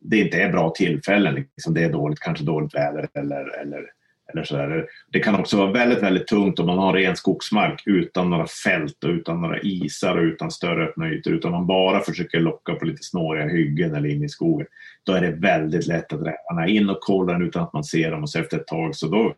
det 0.00 0.18
inte 0.18 0.42
är 0.42 0.52
bra 0.52 0.70
tillfällen. 0.70 1.34
Liksom 1.34 1.74
det 1.74 1.84
är 1.84 1.92
dåligt, 1.92 2.20
kanske 2.20 2.44
dåligt 2.44 2.74
väder 2.74 3.08
eller, 3.14 3.60
eller, 3.60 3.90
eller 4.32 4.44
sådär. 4.44 4.86
Det 5.12 5.20
kan 5.20 5.34
också 5.34 5.56
vara 5.56 5.72
väldigt, 5.72 6.02
väldigt 6.02 6.26
tungt 6.26 6.58
om 6.58 6.66
man 6.66 6.78
har 6.78 6.92
ren 6.92 7.16
skogsmark 7.16 7.82
utan 7.86 8.30
några 8.30 8.46
fält 8.46 9.04
och 9.04 9.10
utan 9.10 9.40
några 9.40 9.60
isar 9.60 10.16
och 10.16 10.22
utan 10.22 10.50
större 10.50 10.84
öppna 10.84 11.10
ytor. 11.10 11.32
Utan 11.32 11.50
man 11.50 11.66
bara 11.66 12.00
försöker 12.00 12.40
locka 12.40 12.74
på 12.74 12.84
lite 12.84 13.02
snåriga 13.02 13.48
hyggen 13.48 13.94
eller 13.94 14.08
in 14.08 14.24
i 14.24 14.28
skogen. 14.28 14.66
Då 15.04 15.12
är 15.12 15.20
det 15.20 15.30
väldigt 15.30 15.86
lätt 15.86 16.12
att 16.12 16.20
rävarna 16.20 16.68
in 16.68 16.90
och 16.90 17.00
kollar 17.00 17.42
utan 17.42 17.62
att 17.62 17.72
man 17.72 17.84
ser 17.84 18.10
dem 18.10 18.22
och 18.22 18.30
så 18.30 18.38
efter 18.38 18.56
ett 18.56 18.66
tag 18.66 18.96
så 18.96 19.08
då 19.08 19.34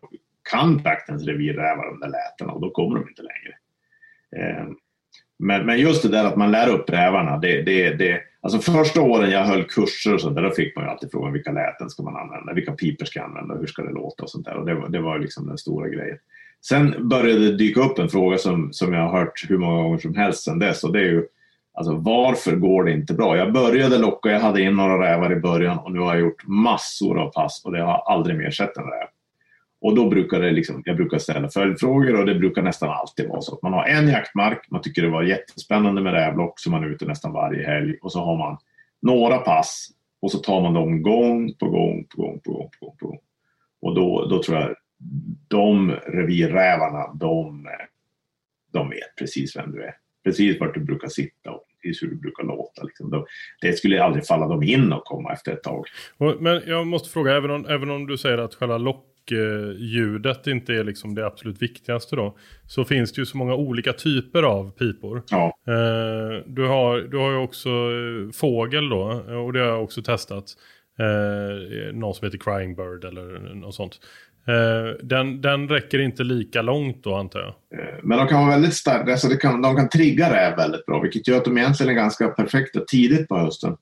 kan 0.51 0.83
traktens 0.83 1.25
revir 1.25 1.53
räva 1.53 1.85
de 1.85 1.99
där 1.99 2.09
lätena 2.09 2.53
och 2.53 2.61
då 2.61 2.69
kommer 2.69 2.99
de 2.99 3.09
inte 3.09 3.21
längre. 3.21 3.55
Ehm, 4.37 4.75
men, 5.39 5.65
men 5.65 5.79
just 5.79 6.03
det 6.03 6.09
där 6.09 6.25
att 6.25 6.35
man 6.35 6.51
lär 6.51 6.69
upp 6.69 6.89
rävarna. 6.89 7.37
Det, 7.37 7.61
det, 7.61 7.89
det, 7.89 8.21
alltså 8.43 8.71
första 8.71 9.01
åren 9.01 9.31
jag 9.31 9.45
höll 9.45 9.63
kurser 9.63 10.13
och 10.13 10.21
sånt 10.21 10.35
där, 10.35 10.43
då 10.43 10.51
fick 10.51 10.75
man 10.75 10.85
ju 10.85 10.91
alltid 10.91 11.11
frågan 11.11 11.33
vilka 11.33 11.51
läten 11.51 11.89
ska 11.89 12.03
man 12.03 12.15
använda, 12.15 12.53
vilka 12.53 12.71
piper 12.71 13.05
ska 13.05 13.19
jag 13.19 13.29
använda, 13.29 13.55
hur 13.55 13.67
ska 13.67 13.81
det 13.83 13.91
låta 13.91 14.23
och 14.23 14.29
sånt 14.29 14.45
där. 14.45 14.55
Och 14.55 14.65
det, 14.65 14.75
var, 14.75 14.89
det 14.89 14.99
var 14.99 15.19
liksom 15.19 15.47
den 15.47 15.57
stora 15.57 15.87
grejen. 15.87 16.17
Sen 16.61 17.09
började 17.09 17.39
det 17.39 17.57
dyka 17.57 17.81
upp 17.81 17.99
en 17.99 18.09
fråga 18.09 18.37
som, 18.37 18.73
som 18.73 18.93
jag 18.93 19.01
har 19.01 19.19
hört 19.19 19.45
hur 19.49 19.57
många 19.57 19.83
gånger 19.83 19.97
som 19.97 20.15
helst 20.15 20.43
sedan 20.43 20.59
dess 20.59 20.83
och 20.83 20.93
det 20.93 20.99
är 20.99 21.11
ju 21.11 21.27
Alltså 21.75 21.95
varför 21.95 22.55
går 22.55 22.83
det 22.83 22.91
inte 22.91 23.13
bra? 23.13 23.37
Jag 23.37 23.53
började 23.53 23.97
locka, 23.97 24.29
jag 24.29 24.39
hade 24.39 24.61
in 24.61 24.75
några 24.75 25.11
rävar 25.11 25.31
i 25.31 25.35
början 25.35 25.77
och 25.77 25.91
nu 25.91 25.99
har 25.99 26.13
jag 26.13 26.21
gjort 26.21 26.47
massor 26.47 27.19
av 27.19 27.31
pass 27.31 27.61
och 27.65 27.71
det 27.71 27.81
har 27.81 28.03
aldrig 28.05 28.37
mer 28.37 28.51
sett 28.51 28.77
en 28.77 28.83
räv. 28.83 29.07
Och 29.83 29.95
då 29.95 30.09
brukar 30.09 30.41
det 30.41 30.51
liksom, 30.51 30.81
jag 30.85 30.95
brukar 30.95 31.17
ställa 31.17 31.49
följdfrågor 31.49 32.19
och 32.19 32.25
det 32.25 32.35
brukar 32.35 32.61
nästan 32.61 32.89
alltid 32.89 33.27
vara 33.27 33.41
så 33.41 33.55
att 33.55 33.61
man 33.61 33.73
har 33.73 33.85
en 33.85 34.07
jaktmark, 34.07 34.67
man 34.71 34.81
tycker 34.81 35.01
det 35.01 35.09
var 35.09 35.23
jättespännande 35.23 36.01
med 36.01 36.13
rävlock 36.13 36.59
så 36.59 36.71
man 36.71 36.83
är 36.83 36.87
ute 36.87 37.05
nästan 37.05 37.33
varje 37.33 37.65
helg 37.65 37.97
och 38.01 38.11
så 38.11 38.19
har 38.19 38.37
man 38.37 38.57
några 39.01 39.37
pass 39.37 39.89
och 40.21 40.31
så 40.31 40.37
tar 40.37 40.61
man 40.61 40.73
dem 40.73 41.01
gång 41.01 41.53
på 41.53 41.69
gång 41.69 42.05
på 42.15 42.21
gång 42.21 42.39
på 42.39 42.51
gång 42.51 42.69
på 42.79 42.85
gång. 42.85 42.97
På 42.99 43.07
gång. 43.07 43.19
Och 43.81 43.95
då, 43.95 44.27
då 44.29 44.43
tror 44.43 44.57
jag 44.57 44.75
de 45.47 45.91
revirrävarna, 45.91 47.13
de, 47.13 47.67
de 48.73 48.89
vet 48.89 49.15
precis 49.17 49.55
vem 49.55 49.71
du 49.71 49.83
är. 49.83 49.95
Precis 50.23 50.59
vart 50.59 50.73
du 50.73 50.79
brukar 50.79 51.07
sitta 51.07 51.51
och 51.51 51.63
precis 51.81 52.03
hur 52.03 52.07
du 52.07 52.15
brukar 52.15 52.43
låta. 52.43 52.83
Liksom. 52.83 53.25
Det 53.61 53.73
skulle 53.73 54.03
aldrig 54.03 54.27
falla 54.27 54.47
dem 54.47 54.63
in 54.63 54.93
att 54.93 55.05
komma 55.05 55.33
efter 55.33 55.51
ett 55.51 55.63
tag. 55.63 55.85
Men 56.39 56.61
jag 56.65 56.87
måste 56.87 57.09
fråga, 57.09 57.37
även 57.37 57.51
om, 57.51 57.65
även 57.65 57.89
om 57.89 58.07
du 58.07 58.17
säger 58.17 58.37
att 58.37 58.55
själva 58.55 58.77
lockljudet 59.31 60.47
inte 60.47 60.73
är 60.73 60.83
liksom 60.83 61.15
det 61.15 61.25
absolut 61.25 61.61
viktigaste 61.61 62.15
då. 62.15 62.37
Så 62.67 62.85
finns 62.85 63.13
det 63.13 63.21
ju 63.21 63.25
så 63.25 63.37
många 63.37 63.55
olika 63.55 63.93
typer 63.93 64.43
av 64.43 64.71
pipor. 64.71 65.23
Ja. 65.29 65.45
Eh, 65.67 66.43
du, 66.45 66.67
har, 66.67 66.97
du 67.11 67.17
har 67.17 67.31
ju 67.31 67.37
också 67.37 67.69
eh, 67.69 68.31
fågel 68.33 68.89
då, 68.89 69.01
och 69.45 69.53
det 69.53 69.59
har 69.59 69.67
jag 69.67 69.83
också 69.83 70.01
testat. 70.01 70.45
Eh, 70.99 71.93
någon 71.93 72.13
som 72.13 72.25
heter 72.25 72.37
Crying 72.37 72.75
Bird 72.75 73.03
eller 73.03 73.55
något 73.55 73.75
sånt. 73.75 73.99
Eh, 74.47 75.05
den, 75.05 75.41
den 75.41 75.69
räcker 75.69 75.99
inte 75.99 76.23
lika 76.23 76.61
långt 76.61 77.03
då 77.03 77.15
antar 77.15 77.39
jag. 77.39 77.79
Eh, 77.79 77.95
men 78.03 78.17
de 78.17 78.27
kan 78.27 78.39
vara 78.39 78.51
väldigt 78.51 78.73
starka, 78.73 79.11
alltså 79.11 79.29
kan, 79.29 79.61
de 79.61 79.75
kan 79.75 79.89
trigga 79.89 80.33
räv 80.33 80.55
väldigt 80.55 80.85
bra 80.85 80.99
vilket 80.99 81.27
gör 81.27 81.37
att 81.37 81.45
de 81.45 81.57
egentligen 81.57 81.89
är 81.89 81.95
ganska 81.95 82.27
perfekta 82.27 82.79
tidigt 82.79 83.27
på 83.27 83.37
hösten. 83.37 83.77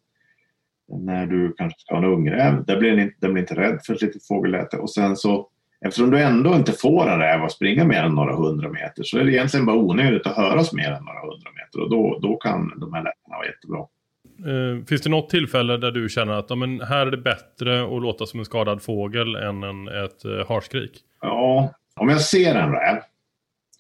När 1.00 1.26
du 1.26 1.54
kanske 1.58 1.80
ska 1.80 1.96
ha 1.96 2.04
en 2.04 2.14
ungräv, 2.14 2.66
där 2.66 2.80
blir 2.80 2.90
den 2.90 3.00
inte, 3.00 3.16
den 3.20 3.34
blir 3.34 3.44
inte 3.44 3.56
rädd 3.56 3.80
för 3.86 3.94
ett 3.94 4.02
litet 4.02 4.28
fågelläte 4.28 4.78
och 4.78 4.90
sen 4.90 5.16
så 5.16 5.48
Eftersom 5.86 6.12
du 6.12 6.20
ändå 6.20 6.56
inte 6.56 6.72
får 6.72 7.10
en 7.10 7.20
räv 7.20 7.44
att 7.44 7.52
springa 7.52 7.86
mer 7.86 8.04
än 8.04 8.16
några 8.16 8.36
hundra 8.36 8.70
meter 8.70 9.04
så 9.04 9.18
är 9.18 9.24
det 9.24 9.32
egentligen 9.32 9.66
bara 9.66 9.76
onödigt 9.76 10.28
att 10.28 10.36
höras 10.36 10.74
mer 10.74 10.92
än 10.92 11.04
några 11.04 11.20
hundra 11.20 11.50
meter 11.52 11.82
och 11.82 11.90
då, 11.90 12.20
då 12.22 12.38
kan 12.38 12.80
de 12.80 12.94
här 12.94 13.04
lätena 13.04 13.38
vara 13.38 13.46
jättebra. 13.46 13.86
Uh, 14.48 14.86
finns 14.86 15.02
det 15.02 15.10
något 15.10 15.30
tillfälle 15.30 15.78
där 15.78 15.92
du 15.92 16.10
känner 16.10 16.34
att 16.34 16.46
ja, 16.50 16.56
men 16.56 16.82
här 16.82 17.08
är 17.08 17.12
det 17.12 17.18
bättre 17.18 17.84
att 17.84 18.02
låta 18.02 18.26
som 18.26 18.40
en 18.40 18.46
skadad 18.46 18.82
fågel 18.82 19.36
än 19.36 19.64
en, 19.64 19.88
ett 19.88 20.26
uh, 20.26 20.48
harskrik? 20.48 20.92
Ja, 21.22 21.74
om 21.96 22.10
jag 22.10 22.22
ser 22.22 22.56
en 22.56 22.72
räv 22.72 22.98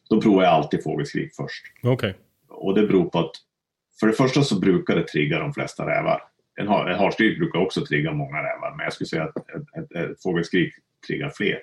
då 0.10 0.22
provar 0.22 0.44
jag 0.44 0.54
alltid 0.54 0.84
fågelskrik 0.84 1.32
först. 1.36 1.64
Okej. 1.84 1.94
Okay. 1.94 2.14
Och 2.50 2.76
det 2.76 2.88
beror 2.88 3.06
på 3.06 3.20
att 3.20 3.32
för 4.00 4.08
det 4.08 4.14
första 4.14 4.42
så 4.42 4.60
brukar 4.60 4.96
det 4.96 5.04
trigga 5.04 5.40
de 5.40 5.54
flesta 5.54 5.86
rävar. 5.86 6.22
En, 6.62 6.68
har, 6.68 6.88
en 6.88 7.00
harskrik 7.00 7.38
brukar 7.38 7.60
också 7.60 7.86
trigga 7.86 8.14
många 8.14 8.38
rävar 8.38 8.76
men 8.78 8.84
jag 8.84 8.94
skulle 8.94 9.08
säga 9.08 9.24
att 9.24 9.38
ett, 9.38 9.92
ett, 9.92 9.92
ett 9.92 10.24
fågelskrik 10.24 10.74
triggar 11.08 11.32
fler. 11.36 11.60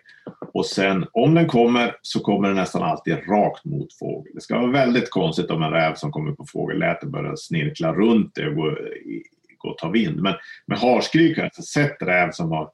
Och 0.54 0.66
sen 0.66 1.06
om 1.12 1.34
den 1.34 1.46
kommer 1.46 1.96
så 2.02 2.20
kommer 2.20 2.48
den 2.48 2.56
nästan 2.56 2.82
alltid 2.82 3.14
rakt 3.28 3.64
mot 3.64 3.98
fågel. 3.98 4.32
Det 4.34 4.40
ska 4.40 4.58
vara 4.58 4.70
väldigt 4.70 5.10
konstigt 5.10 5.50
om 5.50 5.62
en 5.62 5.70
räv 5.70 5.94
som 5.94 6.12
kommer 6.12 6.32
på 6.32 6.44
fågelläte 6.52 7.06
börjar 7.06 7.36
snirkla 7.36 7.92
runt 7.92 8.34
det 8.34 8.48
och 8.48 8.54
gå, 8.54 8.76
gå 9.58 9.68
och 9.68 9.78
ta 9.78 9.88
vind. 9.88 10.20
Men 10.20 10.34
med 10.66 10.78
harskrik 10.78 11.36
har 11.36 11.44
jag 11.44 11.64
sett 11.64 12.02
räv 12.02 12.30
som 12.30 12.52
har 12.52 12.70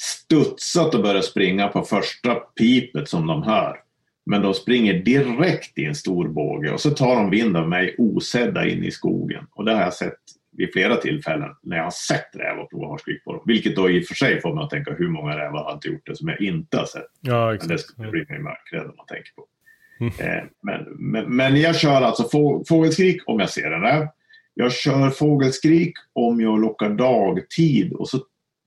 studsat 0.00 0.94
och 0.94 1.02
börjat 1.02 1.24
springa 1.24 1.68
på 1.68 1.82
första 1.82 2.34
pipet 2.34 3.08
som 3.08 3.26
de 3.26 3.42
hör. 3.42 3.76
Men 4.26 4.42
de 4.42 4.54
springer 4.54 4.94
direkt 4.94 5.78
i 5.78 5.84
en 5.84 5.94
stor 5.94 6.28
båge 6.28 6.72
och 6.72 6.80
så 6.80 6.90
tar 6.90 7.16
de 7.16 7.30
vind 7.30 7.56
av 7.56 7.68
mig 7.68 7.94
osedda 7.98 8.68
in 8.68 8.84
i 8.84 8.90
skogen. 8.90 9.46
Och 9.50 9.64
det 9.64 9.72
har 9.72 9.80
jag 9.80 9.94
sett 9.94 10.18
vid 10.58 10.72
flera 10.72 10.96
tillfällen 10.96 11.50
när 11.62 11.76
jag 11.76 11.84
har 11.84 11.90
sett 11.90 12.36
räv 12.36 12.58
och 12.58 12.70
provat 12.70 12.90
harskrik 12.90 13.24
på 13.24 13.32
dem. 13.32 13.42
Vilket 13.46 13.76
då 13.76 13.90
i 13.90 14.00
och 14.00 14.04
för 14.04 14.14
sig 14.14 14.40
får 14.40 14.54
mig 14.54 14.64
att 14.64 14.70
tänka 14.70 14.92
hur 14.92 15.08
många 15.08 15.38
rävar 15.38 15.64
har 15.64 15.72
inte 15.72 15.88
gjort 15.88 16.06
det 16.06 16.16
som 16.16 16.28
jag 16.28 16.40
inte 16.40 16.76
har 16.76 16.86
sett. 16.86 17.06
Ja, 17.20 17.54
exakt. 17.54 17.68
Men 17.68 17.76
det 17.76 17.82
skulle 17.82 18.10
bli 18.10 18.26
mig 18.28 18.38
mörkrädd 18.38 18.86
om 18.86 18.94
man 18.96 19.06
tänker 19.06 19.32
på. 19.32 19.46
Mm. 20.00 20.12
Eh, 20.18 20.44
men, 20.62 20.84
men, 20.98 21.36
men, 21.36 21.60
jag 21.60 21.76
kör 21.76 22.02
alltså 22.02 22.28
få, 22.28 22.64
fågelskrik 22.68 23.22
om 23.26 23.40
jag 23.40 23.50
ser 23.50 23.70
en 23.70 23.80
räv. 23.80 24.06
Jag 24.54 24.72
kör 24.72 25.10
fågelskrik 25.10 25.92
om 26.12 26.40
jag 26.40 26.60
lockar 26.60 26.90
dagtid 26.90 27.92
och 27.92 28.08
så 28.08 28.18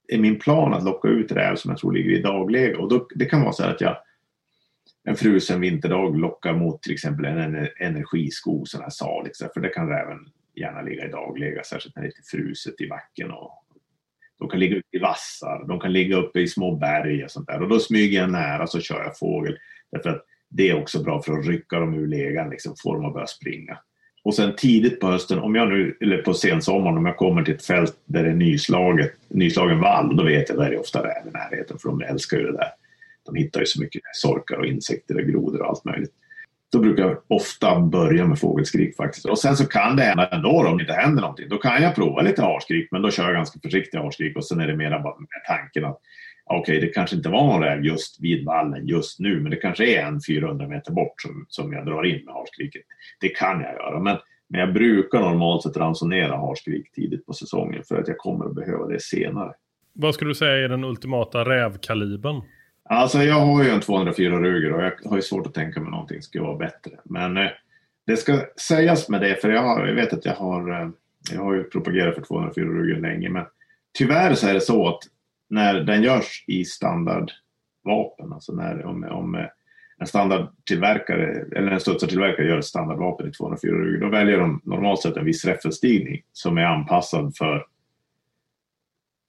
är 0.08 0.18
min 0.18 0.40
plan 0.40 0.74
att 0.74 0.84
locka 0.84 1.08
ut 1.08 1.32
räv 1.32 1.56
som 1.56 1.72
jag 1.72 1.78
tror 1.80 1.94
ligger 1.94 2.12
i 2.12 2.22
dagläge. 2.22 2.76
Och 2.76 2.90
då, 2.90 3.08
det 3.16 3.26
kan 3.26 3.42
vara 3.42 3.54
så 3.54 3.64
att 3.64 3.82
jag 3.82 3.98
en 5.04 5.16
frusen 5.16 5.62
vinterdag 5.62 6.20
lockar 6.20 6.54
mot 6.54 6.82
till 6.82 6.94
exempel 6.94 7.26
en 7.26 7.68
energiskog, 7.80 8.68
sån 8.68 8.82
här 8.82 8.90
Salix, 8.90 9.40
för 9.54 9.60
det 9.60 9.70
kan 9.70 9.90
räven 9.90 10.20
gärna 10.56 10.82
ligga 10.82 11.06
i 11.06 11.12
dagläge, 11.12 11.62
särskilt 11.66 11.96
när 11.96 12.04
det 12.04 12.06
är 12.06 12.10
lite 12.10 12.30
fruset 12.32 12.82
i 12.82 12.88
backen. 12.88 13.32
Och 13.32 13.66
de 14.40 14.50
kan 14.50 14.60
ligga 14.60 14.78
uppe 14.78 14.98
i 14.98 15.00
vassar, 15.00 15.66
de 15.68 15.80
kan 15.80 15.94
ligga 15.94 16.18
uppe 16.18 16.40
i 16.40 16.48
små 16.48 16.76
berg 16.76 17.24
och 17.24 17.32
sånt 17.32 17.48
där. 17.48 17.62
Och 17.62 17.70
då 17.70 17.80
smyger 17.80 18.20
jag 18.20 18.32
nära 18.32 18.68
så 18.68 18.80
kör 18.80 19.04
jag 19.04 19.18
fågel. 19.18 19.58
Därför 19.92 20.10
att 20.10 20.26
det 20.50 20.70
är 20.70 20.82
också 20.82 21.04
bra 21.04 21.22
för 21.22 21.40
att 21.40 21.48
rycka 21.48 21.80
dem 21.80 21.94
ur 21.94 22.08
legan, 22.08 22.50
liksom, 22.50 22.76
få 22.84 22.94
dem 22.94 23.06
att 23.06 23.14
börja 23.14 23.28
springa. 23.28 23.78
Och 24.24 24.36
sen 24.36 24.56
tidigt 24.56 25.00
på 25.00 25.08
hösten, 25.08 25.40
om 25.40 25.56
jag 25.56 25.70
nu, 25.70 25.98
eller 26.02 26.18
på 26.18 26.34
sensommaren, 26.34 26.98
om 26.98 27.06
jag 27.06 27.18
kommer 27.18 27.44
till 27.44 27.56
ett 27.56 27.66
fält 27.66 27.98
där 28.06 28.24
det 28.24 28.30
är 28.30 28.34
nyslaget, 28.34 29.14
nyslagen 29.28 29.80
vall, 29.80 30.16
då 30.16 30.24
vet 30.24 30.50
jag 30.50 30.60
att 30.60 30.70
det 30.70 30.76
är 30.76 30.80
ofta 30.80 31.04
räv 31.04 31.28
i 31.28 31.32
närheten, 31.32 31.78
för 31.80 31.90
de 31.90 32.02
älskar 32.02 32.38
ju 32.38 32.44
det 32.44 32.58
där. 32.58 32.70
De 33.26 33.36
hittar 33.36 33.60
ju 33.60 33.66
så 33.66 33.82
mycket 33.82 34.02
sorkar 34.14 34.58
och 34.58 34.66
insekter 34.66 35.16
och 35.16 35.28
grodor 35.28 35.62
och 35.62 35.70
allt 35.70 35.86
möjligt. 35.86 36.14
Då 36.72 36.80
brukar 36.80 37.04
jag 37.04 37.18
ofta 37.28 37.80
börja 37.80 38.28
med 38.28 38.40
fågelskrik 38.40 38.96
faktiskt. 38.96 39.26
Och 39.26 39.40
sen 39.40 39.58
så 39.58 39.66
kan 39.66 39.96
det 39.96 40.04
hända 40.04 40.28
ändå 40.28 40.50
om 40.50 40.78
det 40.78 40.84
inte 40.84 40.94
händer 40.94 41.22
någonting. 41.22 41.50
Då 41.50 41.58
kan 41.58 41.84
jag 41.84 41.96
prova 41.96 42.22
lite 42.22 42.42
harskrik, 42.42 42.88
men 42.92 43.02
då 43.02 43.12
kör 43.12 43.24
jag 43.24 43.34
ganska 43.34 43.60
försiktiga 43.60 44.02
harskrik 44.02 44.38
och 44.38 44.46
sen 44.46 44.60
är 44.60 44.68
det 44.68 44.76
mera 44.76 45.00
bara 45.00 45.20
med 45.20 45.28
tanken 45.48 45.86
att 45.86 46.00
okej, 46.46 46.78
okay, 46.78 46.88
det 46.88 46.94
kanske 46.94 47.16
inte 47.16 47.30
var 47.30 47.46
någon 47.46 47.64
räv 47.64 47.86
just 47.86 48.24
vid 48.24 48.46
vallen 48.46 48.88
just 48.88 49.20
nu, 49.20 49.40
men 49.40 49.52
det 49.52 49.58
kanske 49.58 50.00
är 50.00 50.06
en 50.06 50.20
400 50.28 50.68
meter 50.68 50.92
bort 50.92 51.22
som, 51.22 51.46
som 51.50 51.74
jag 51.74 51.86
drar 51.86 52.04
in 52.04 52.26
med 52.26 52.34
harskriket. 52.34 52.82
Det 53.20 53.30
kan 53.30 53.62
jag 53.62 53.74
göra, 53.74 54.00
men, 54.00 54.18
men 54.50 54.60
jag 54.60 54.74
brukar 54.74 55.20
normalt 55.20 55.64
sett 55.64 55.78
ransonera 55.78 56.38
harskrik 56.38 56.92
tidigt 56.92 57.26
på 57.26 57.34
säsongen 57.34 57.84
för 57.88 57.98
att 58.02 58.08
jag 58.08 58.18
kommer 58.18 58.46
att 58.46 58.56
behöva 58.56 58.88
det 58.88 59.02
senare. 59.02 59.54
Vad 59.94 60.16
skulle 60.16 60.30
du 60.30 60.36
säga 60.36 60.66
är 60.66 60.70
den 60.70 60.84
ultimata 60.84 61.46
rävkalibern? 61.46 62.42
Alltså 62.92 63.24
jag 63.24 63.40
har 63.40 63.64
ju 63.64 63.70
en 63.70 63.82
204 63.82 64.40
Ruger 64.40 64.74
och 64.74 64.84
jag 64.84 65.10
har 65.10 65.16
ju 65.16 65.22
svårt 65.22 65.48
att 65.48 65.54
tänka 65.54 65.82
mig 65.82 65.92
någonting 65.92 66.22
skulle 66.22 66.44
vara 66.44 66.58
bättre. 66.58 66.92
Men 67.04 67.38
eh, 67.38 67.50
det 68.08 68.18
ska 68.18 68.46
sägas 68.68 69.10
med 69.10 69.22
det, 69.22 69.42
för 69.42 69.50
jag, 69.50 69.62
har, 69.62 69.88
jag 69.88 69.96
vet 69.96 70.14
att 70.14 70.26
jag 70.26 70.34
har, 70.34 70.82
eh, 70.82 70.90
jag 71.32 71.42
har 71.42 71.54
ju 71.54 71.64
propagerat 71.64 72.16
för 72.16 72.22
204 72.22 72.66
Ruger 72.66 73.02
länge, 73.02 73.30
men 73.30 73.46
tyvärr 73.98 74.34
så 74.34 74.48
är 74.48 74.54
det 74.54 74.62
så 74.62 74.88
att 74.88 75.00
när 75.50 75.74
den 75.74 76.04
görs 76.04 76.44
i 76.48 76.66
standardvapen, 76.66 78.34
alltså 78.34 78.54
när, 78.54 78.86
om, 78.86 79.04
om 79.04 79.36
eh, 79.36 79.46
en 79.98 80.08
standardtillverkare 80.08 81.46
eller 81.56 81.72
en 81.72 81.80
studsartillverkare 81.80 82.48
gör 82.48 82.58
ett 82.58 82.66
standardvapen 82.66 83.30
i 83.30 83.32
204 83.32 83.72
Ruger, 83.72 84.00
då 84.00 84.10
väljer 84.10 84.38
de 84.38 84.62
normalt 84.64 85.02
sett 85.02 85.18
en 85.18 85.26
viss 85.26 85.46
räffelstigning 85.46 86.22
som 86.34 86.58
är 86.58 86.66
anpassad 86.66 87.36
för 87.38 87.66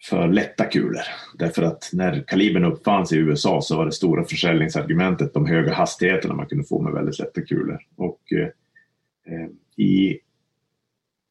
för 0.04 0.28
lätta 0.28 0.64
kulor. 0.64 1.02
Därför 1.34 1.62
att 1.62 1.90
när 1.92 2.24
kalibern 2.26 2.64
uppfanns 2.64 3.12
i 3.12 3.16
USA 3.16 3.60
så 3.62 3.76
var 3.76 3.86
det 3.86 3.92
stora 3.92 4.24
försäljningsargumentet 4.24 5.34
de 5.34 5.46
höga 5.46 5.74
hastigheterna 5.74 6.34
man 6.34 6.46
kunde 6.46 6.64
få 6.64 6.82
med 6.82 6.92
väldigt 6.92 7.18
lätta 7.18 7.40
kulor. 7.40 7.78
Och 7.96 8.20
eh, 8.32 8.48
eh, 9.34 9.48
i 9.84 10.18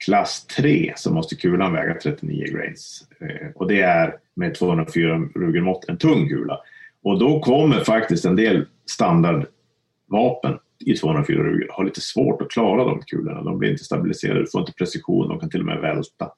klass 0.06 0.46
3 0.46 0.94
så 0.96 1.14
måste 1.14 1.36
kulan 1.36 1.74
väga 1.74 1.94
39 1.94 2.46
grains. 2.52 3.08
Eh, 3.20 3.48
och 3.56 3.68
det 3.68 3.82
är 3.82 4.16
med 4.36 4.56
204 4.56 5.18
Ruger 5.36 5.62
mått 5.62 5.90
en 5.90 5.98
tung 5.98 6.30
kula. 6.30 6.60
Och 7.04 7.20
då 7.20 7.40
kommer 7.40 7.80
faktiskt 7.80 8.26
en 8.26 8.36
del 8.36 8.66
standardvapen 8.92 10.58
i 10.86 10.94
204 10.94 11.44
Ruger 11.44 11.68
ha 11.72 11.84
lite 11.84 12.02
svårt 12.02 12.42
att 12.42 12.52
klara 12.52 12.84
de 12.84 13.02
kulorna. 13.02 13.44
De 13.44 13.58
blir 13.58 13.72
inte 13.72 13.84
stabiliserade, 13.84 14.40
du 14.40 14.48
får 14.48 14.62
inte 14.62 14.74
precision, 14.74 15.30
de 15.30 15.40
kan 15.40 15.50
till 15.50 15.60
och 15.60 15.66
med 15.66 15.82
välta. 15.82 16.32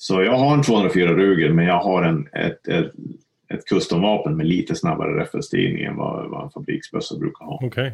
Så 0.00 0.22
jag 0.22 0.36
har 0.36 0.54
en 0.54 0.62
204 0.62 1.14
Ruger 1.14 1.52
men 1.52 1.64
jag 1.64 1.80
har 1.80 2.02
en, 2.02 2.28
ett, 2.32 2.68
ett, 2.68 2.92
ett 3.48 3.64
customvapen 3.64 4.36
med 4.36 4.46
lite 4.46 4.74
snabbare 4.74 5.20
räffelstigning 5.20 5.84
än 5.84 5.96
vad, 5.96 6.30
vad 6.30 6.44
en 6.44 6.50
fabriksbössa 6.50 7.18
brukar 7.18 7.44
ha. 7.44 7.54
Okej. 7.54 7.68
Okay. 7.68 7.90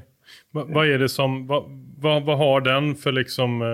Va, 0.50 0.64
vad 0.68 0.88
är 0.88 0.98
det 0.98 1.08
som, 1.08 1.46
vad, 1.46 1.64
vad, 1.98 2.24
vad 2.24 2.38
har 2.38 2.60
den 2.60 2.94
för 2.94 3.12
liksom 3.12 3.62
eh, 3.62 3.68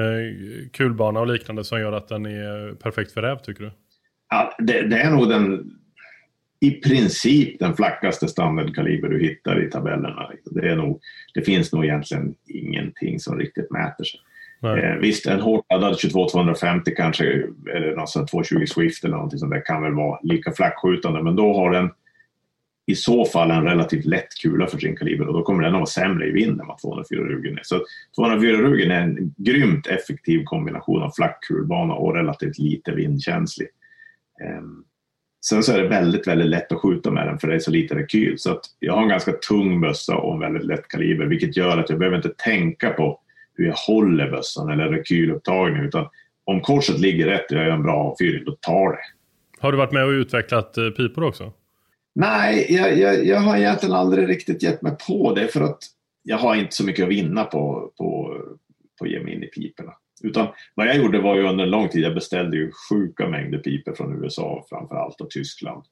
eh, 0.00 0.68
kulbana 0.72 1.20
och 1.20 1.26
liknande 1.26 1.64
som 1.64 1.80
gör 1.80 1.92
att 1.92 2.08
den 2.08 2.26
är 2.26 2.74
perfekt 2.74 3.12
för 3.12 3.22
räv 3.22 3.38
tycker 3.38 3.64
du? 3.64 3.70
Ja, 4.30 4.56
det, 4.58 4.82
det 4.82 5.00
är 5.00 5.10
nog 5.10 5.28
den 5.28 5.70
i 6.60 6.70
princip 6.70 7.58
den 7.58 7.76
flackaste 7.76 8.28
standardkaliber 8.28 9.08
du 9.08 9.20
hittar 9.20 9.66
i 9.66 9.70
tabellerna. 9.70 10.32
Det, 10.44 10.68
är 10.68 10.76
nog, 10.76 11.00
det 11.34 11.42
finns 11.42 11.72
nog 11.72 11.84
egentligen 11.84 12.34
ingenting 12.46 13.20
som 13.20 13.38
riktigt 13.38 13.70
mäter 13.70 14.04
sig. 14.04 14.20
Eh, 14.62 14.96
visst, 15.00 15.26
en 15.26 15.40
hårt 15.40 15.66
laddad 15.70 15.94
22-250 15.94 16.94
kanske, 16.96 17.24
eller 17.74 17.96
någon 17.96 18.26
220 18.26 18.64
Swift 18.66 19.04
eller 19.04 19.14
någonting 19.14 19.38
sånt 19.38 19.52
där 19.52 19.64
kan 19.66 19.82
väl 19.82 19.94
vara 19.94 20.20
lika 20.22 20.52
flackskjutande, 20.52 21.22
men 21.22 21.36
då 21.36 21.54
har 21.54 21.70
den 21.70 21.90
i 22.86 22.94
så 22.94 23.24
fall 23.24 23.50
en 23.50 23.64
relativt 23.64 24.04
lätt 24.04 24.28
kula 24.42 24.66
för 24.66 24.78
sin 24.78 24.96
kaliber 24.96 25.26
och 25.26 25.34
då 25.34 25.42
kommer 25.42 25.62
den 25.62 25.74
att 25.74 25.78
vara 25.78 25.86
sämre 25.86 26.26
i 26.26 26.30
vind 26.30 26.60
än 26.60 26.66
vad 26.66 26.78
204 26.78 27.20
Rugen 27.20 27.58
är. 27.58 27.62
Så 27.62 27.80
204 28.16 28.56
Rugen 28.56 28.90
är 28.90 29.00
en 29.00 29.34
grymt 29.36 29.86
effektiv 29.86 30.44
kombination 30.44 31.02
av 31.02 31.10
flack 31.16 31.44
kulbana 31.44 31.94
och 31.94 32.14
relativt 32.14 32.58
lite 32.58 32.92
vindkänslig. 32.92 33.68
Um, 34.58 34.84
sen 35.46 35.62
så 35.62 35.72
är 35.72 35.82
det 35.82 35.88
väldigt, 35.88 36.26
väldigt 36.26 36.48
lätt 36.48 36.72
att 36.72 36.80
skjuta 36.80 37.10
med 37.10 37.26
den 37.26 37.38
för 37.38 37.48
det 37.48 37.54
är 37.54 37.58
så 37.58 37.70
lite 37.70 37.94
rekyl. 37.94 38.38
Så 38.38 38.52
att 38.52 38.60
jag 38.78 38.94
har 38.94 39.02
en 39.02 39.08
ganska 39.08 39.32
tung 39.32 39.80
bössa 39.80 40.16
och 40.16 40.34
en 40.34 40.40
väldigt 40.40 40.64
lätt 40.64 40.88
kaliber 40.88 41.26
vilket 41.26 41.56
gör 41.56 41.78
att 41.78 41.90
jag 41.90 41.98
behöver 41.98 42.16
inte 42.16 42.34
tänka 42.36 42.90
på 42.90 43.20
hur 43.60 43.68
jag 43.68 43.76
håller 43.76 44.30
bössan 44.30 44.70
eller 44.70 44.88
rekylupptagning. 44.88 45.82
Utan 45.82 46.06
om 46.44 46.60
korset 46.60 47.00
ligger 47.00 47.26
rätt 47.26 47.50
och 47.50 47.56
jag 47.56 47.66
gör 47.66 47.74
en 47.74 47.82
bra 47.82 47.96
avfyrning, 47.96 48.44
då 48.44 48.52
tar 48.52 48.92
det. 48.92 48.98
Har 49.60 49.72
du 49.72 49.78
varit 49.78 49.92
med 49.92 50.04
och 50.04 50.10
utvecklat 50.10 50.78
eh, 50.78 50.90
pipor 50.90 51.24
också? 51.24 51.52
Nej, 52.14 52.66
jag, 52.68 52.98
jag, 52.98 53.26
jag 53.26 53.40
har 53.40 53.56
egentligen 53.56 53.94
aldrig 53.94 54.28
riktigt 54.28 54.62
gett 54.62 54.82
mig 54.82 54.92
på 55.06 55.34
det 55.34 55.48
för 55.48 55.60
att 55.60 55.78
jag 56.22 56.36
har 56.36 56.54
inte 56.54 56.76
så 56.76 56.84
mycket 56.84 57.02
att 57.02 57.10
vinna 57.10 57.44
på, 57.44 57.92
på, 57.98 58.36
på 58.98 59.04
att 59.04 59.10
ge 59.10 59.20
mig 59.20 59.34
in 59.34 59.42
i 59.42 59.46
piporna. 59.46 59.92
Utan 60.22 60.48
vad 60.74 60.86
jag 60.86 60.96
gjorde 60.96 61.20
var 61.20 61.36
ju 61.36 61.42
under 61.42 61.64
en 61.64 61.70
lång 61.70 61.88
tid, 61.88 62.02
jag 62.02 62.14
beställde 62.14 62.56
ju 62.56 62.70
sjuka 62.90 63.28
mängder 63.28 63.58
piper 63.58 63.92
från 63.92 64.24
USA 64.24 64.66
framför 64.68 64.94
allt 64.94 65.20
och 65.20 65.30
Tyskland. 65.30 65.84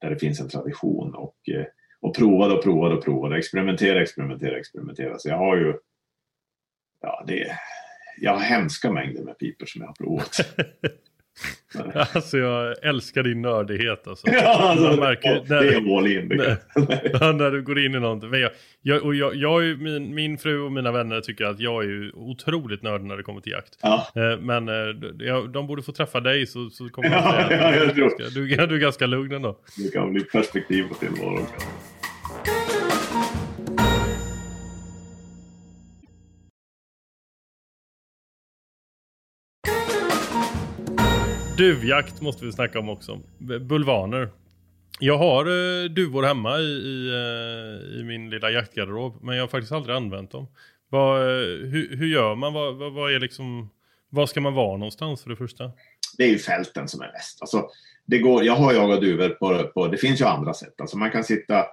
Där 0.00 0.10
det 0.10 0.18
finns 0.18 0.40
en 0.40 0.48
tradition 0.48 1.14
och, 1.14 1.36
eh, 1.54 1.64
och 2.00 2.16
provade 2.16 2.54
och 2.54 2.62
provade 2.62 2.94
och 2.94 3.04
provade, 3.04 3.38
experimentera, 3.38 4.02
experimentera, 4.02 4.58
experimentera. 4.58 5.18
Så 5.18 5.28
jag 5.28 5.38
har 5.38 5.56
ju, 5.56 5.74
ja 7.00 7.24
det, 7.26 7.58
jag 8.20 8.32
har 8.32 8.40
hemska 8.40 8.92
mängder 8.92 9.22
med 9.22 9.38
piper 9.38 9.66
som 9.66 9.80
jag 9.80 9.88
har 9.88 9.94
provat. 9.94 10.36
Alltså 12.14 12.38
jag 12.38 12.84
älskar 12.84 13.22
din 13.22 13.42
nördighet 13.42 14.08
alltså. 14.08 14.26
Ja, 14.32 14.40
alltså, 14.42 15.00
märker, 15.00 15.44
när, 15.48 15.62
det 15.62 15.74
är 15.74 15.98
all 15.98 16.06
in. 16.06 16.28
När, 16.28 17.32
när 17.38 17.50
du 17.50 17.62
går 17.62 17.78
in 17.78 17.94
i 17.94 18.00
någonting. 18.00 18.30
Men 18.30 18.40
jag, 18.40 18.50
jag, 18.82 19.02
och 19.02 19.14
jag, 19.14 19.34
jag, 19.34 19.78
min, 19.78 20.14
min 20.14 20.38
fru 20.38 20.60
och 20.60 20.72
mina 20.72 20.92
vänner 20.92 21.20
tycker 21.20 21.44
att 21.44 21.60
jag 21.60 21.84
är 21.84 21.88
ju 21.88 22.12
otroligt 22.12 22.82
nörd 22.82 23.02
när 23.02 23.16
det 23.16 23.22
kommer 23.22 23.40
till 23.40 23.52
jakt. 23.52 23.78
Ja. 23.82 24.06
Eh, 24.14 24.40
men 24.40 24.68
eh, 24.68 25.44
de 25.52 25.66
borde 25.66 25.82
få 25.82 25.92
träffa 25.92 26.20
dig 26.20 26.46
så, 26.46 26.70
så 26.70 26.88
kommer 26.88 27.10
ja, 27.10 27.32
säga 27.48 27.76
ja, 27.76 27.88
att 27.88 27.94
du, 27.94 28.30
du, 28.34 28.66
du 28.66 28.74
är 28.74 28.78
ganska 28.78 29.06
lugn 29.06 29.32
ändå. 29.32 29.58
Det 29.76 29.92
kan 29.92 30.12
bli 30.12 30.24
perspektiv 30.24 30.88
på 30.88 30.94
tillvaron. 30.94 31.46
Duvjakt 41.58 42.20
måste 42.20 42.44
vi 42.44 42.52
snacka 42.52 42.78
om 42.78 42.88
också. 42.88 43.20
Bulvaner. 43.38 44.30
Jag 45.00 45.18
har 45.18 45.44
eh, 45.44 45.88
duvor 45.88 46.22
hemma 46.22 46.58
i, 46.58 46.62
i, 46.62 47.08
eh, 47.08 48.00
i, 48.00 48.04
min 48.04 48.30
lilla 48.30 48.50
jaktgarderob. 48.50 49.18
Men 49.22 49.36
jag 49.36 49.42
har 49.42 49.48
faktiskt 49.48 49.72
aldrig 49.72 49.96
använt 49.96 50.30
dem. 50.30 50.46
Vad, 50.88 51.20
eh, 51.20 51.26
hur, 51.68 51.96
hur, 51.96 52.06
gör 52.06 52.34
man? 52.34 52.52
Vad, 52.52 52.76
vad, 52.76 52.92
vad, 52.92 53.14
är 53.14 53.20
liksom, 53.20 53.70
var 54.08 54.26
ska 54.26 54.40
man 54.40 54.54
vara 54.54 54.76
någonstans 54.76 55.22
för 55.22 55.30
det 55.30 55.36
första? 55.36 55.70
Det 56.18 56.24
är 56.24 56.28
ju 56.28 56.38
fälten 56.38 56.88
som 56.88 57.00
är 57.00 57.12
bäst. 57.12 57.38
Alltså, 57.40 57.68
det 58.06 58.18
går, 58.18 58.44
jag 58.44 58.56
har 58.56 58.72
jagat 58.72 59.00
duvor 59.00 59.28
på, 59.28 59.70
på, 59.74 59.86
det 59.88 59.98
finns 59.98 60.20
ju 60.20 60.24
andra 60.24 60.54
sätt. 60.54 60.80
Alltså 60.80 60.98
man 60.98 61.10
kan 61.10 61.24
sitta 61.24 61.66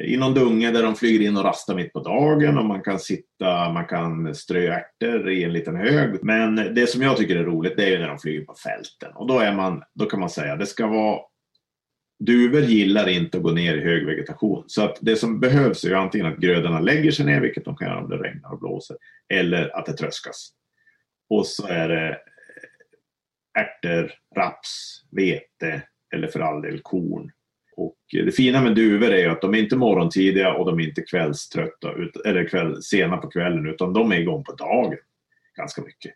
i 0.00 0.16
någon 0.16 0.34
dunge 0.34 0.70
där 0.70 0.82
de 0.82 0.96
flyger 0.96 1.28
in 1.28 1.36
och 1.36 1.44
rastar 1.44 1.74
mitt 1.74 1.92
på 1.92 2.00
dagen 2.00 2.58
och 2.58 2.64
man 2.64 2.82
kan 2.82 2.98
sitta, 2.98 3.72
man 3.72 3.86
kan 3.86 4.34
strö 4.34 4.72
ärtor 4.72 5.30
i 5.30 5.44
en 5.44 5.52
liten 5.52 5.76
hög. 5.76 6.24
Men 6.24 6.74
det 6.74 6.86
som 6.86 7.02
jag 7.02 7.16
tycker 7.16 7.36
är 7.36 7.44
roligt 7.44 7.76
det 7.76 7.84
är 7.84 7.90
ju 7.90 7.98
när 7.98 8.08
de 8.08 8.18
flyger 8.18 8.44
på 8.44 8.54
fälten 8.54 9.12
och 9.14 9.26
då, 9.26 9.38
är 9.38 9.52
man, 9.52 9.82
då 9.94 10.06
kan 10.06 10.20
man 10.20 10.30
säga 10.30 10.56
det 10.56 10.66
ska 10.66 10.86
vara 10.86 11.20
Duvor 12.18 12.62
gillar 12.62 13.08
inte 13.08 13.36
att 13.36 13.42
gå 13.42 13.50
ner 13.50 13.76
i 13.76 13.84
hög 13.84 14.06
vegetation. 14.06 14.64
Så 14.66 14.82
att 14.84 14.98
det 15.00 15.16
som 15.16 15.40
behövs 15.40 15.84
är 15.84 15.88
ju 15.88 15.94
antingen 15.94 16.26
att 16.26 16.36
grödorna 16.36 16.80
lägger 16.80 17.10
sig 17.10 17.26
ner, 17.26 17.40
vilket 17.40 17.64
de 17.64 17.76
kan 17.76 17.88
göra 17.88 18.00
om 18.00 18.08
det 18.08 18.16
regnar 18.16 18.52
och 18.52 18.58
blåser, 18.58 18.96
eller 19.28 19.78
att 19.78 19.86
det 19.86 19.92
tröskas. 19.92 20.50
Och 21.30 21.46
så 21.46 21.66
är 21.66 21.88
det 21.88 22.18
ärtor, 23.58 24.12
raps, 24.36 25.02
vete 25.10 25.82
eller 26.14 26.28
för 26.28 26.40
all 26.40 26.62
del 26.62 26.80
korn 26.82 27.32
och 27.76 27.96
det 28.12 28.34
fina 28.34 28.62
med 28.62 28.74
duvor 28.74 29.12
är 29.12 29.28
att 29.28 29.40
de 29.40 29.54
är 29.54 29.58
inte 29.58 29.76
morgontidiga 29.76 30.54
och 30.54 30.66
de 30.66 30.80
är 30.80 30.88
inte 30.88 31.02
kvällströtta, 31.02 31.92
eller 32.24 32.48
kväll, 32.48 32.82
sena 32.82 33.16
på 33.16 33.30
kvällen, 33.30 33.66
utan 33.66 33.92
de 33.92 34.12
är 34.12 34.16
igång 34.16 34.44
på 34.44 34.52
dagen 34.52 34.98
ganska 35.56 35.82
mycket. 35.82 36.12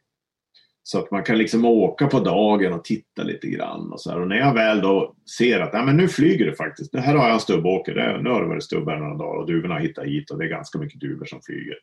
Så 0.83 0.99
att 0.99 1.11
man 1.11 1.23
kan 1.23 1.39
liksom 1.39 1.65
åka 1.65 2.07
på 2.07 2.21
dagen 2.21 2.73
och 2.73 2.85
titta 2.85 3.23
lite 3.23 3.47
grann. 3.47 3.93
Och, 3.93 4.01
så 4.01 4.11
här. 4.11 4.21
och 4.21 4.29
när 4.29 4.37
jag 4.37 4.55
väl 4.55 4.81
då 4.81 5.15
ser 5.39 5.61
att 5.61 5.71
ja, 5.73 5.85
men 5.85 5.97
nu 5.97 6.09
flyger 6.09 6.47
det 6.47 6.55
faktiskt. 6.55 6.97
Här 6.97 7.15
har 7.15 7.25
jag 7.25 7.35
en 7.35 7.41
stubbåker. 7.41 8.21
Nu 8.23 8.31
har 8.31 8.43
det 8.43 8.49
varit 8.49 8.65
stubbar 8.65 8.97
några 8.97 9.15
dagar 9.15 9.41
och 9.41 9.47
duvorna 9.47 9.75
har 9.75 9.81
hittat 9.81 10.05
hit 10.05 10.31
och 10.31 10.39
det 10.39 10.45
är 10.45 10.49
ganska 10.49 10.79
mycket 10.79 11.01
duvor 11.01 11.25
som 11.25 11.41
flyger 11.43 11.77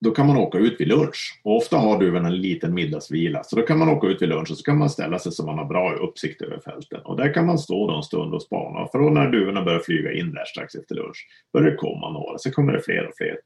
då 0.00 0.10
kan 0.10 0.26
man 0.26 0.36
åka 0.36 0.58
ut 0.58 0.80
vid 0.80 0.88
lunch. 0.88 1.40
Och 1.44 1.56
ofta 1.56 1.76
har 1.76 2.00
duvorna 2.00 2.28
en 2.28 2.40
liten 2.40 2.74
middagsvila. 2.74 3.44
Så 3.44 3.56
då 3.56 3.62
kan 3.62 3.78
man 3.78 3.88
åka 3.88 4.06
ut 4.06 4.22
vid 4.22 4.28
lunch 4.28 4.50
och 4.50 4.56
så 4.56 4.62
kan 4.62 4.78
man 4.78 4.90
ställa 4.90 5.18
sig 5.18 5.32
så 5.32 5.46
man 5.46 5.58
har 5.58 5.64
bra 5.64 5.94
uppsikt 5.94 6.42
över 6.42 6.58
fälten. 6.58 7.00
Och 7.04 7.16
där 7.16 7.34
kan 7.34 7.46
man 7.46 7.58
stå 7.58 7.90
en 7.90 8.02
stund 8.02 8.34
och 8.34 8.42
spana. 8.42 8.88
För 8.92 8.98
då 8.98 9.10
när 9.10 9.30
duvorna 9.30 9.64
börjar 9.64 9.80
flyga 9.80 10.12
in 10.12 10.34
där 10.34 10.44
strax 10.44 10.74
efter 10.74 10.94
lunch 10.94 11.26
börjar 11.52 11.70
det 11.70 11.76
komma 11.76 12.10
några. 12.10 12.38
Så 12.38 12.50
kommer 12.50 12.72
det 12.72 12.82
fler 12.82 13.06
och 13.06 13.16
fler. 13.16 13.36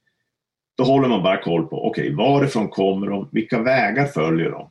Då 0.78 0.84
håller 0.84 1.08
man 1.08 1.22
bara 1.22 1.42
koll 1.42 1.66
på, 1.66 1.86
okej, 1.86 2.12
okay, 2.12 2.16
varifrån 2.16 2.68
kommer 2.68 3.06
de? 3.06 3.28
Vilka 3.32 3.62
vägar 3.62 4.06
följer 4.06 4.50
de? 4.50 4.70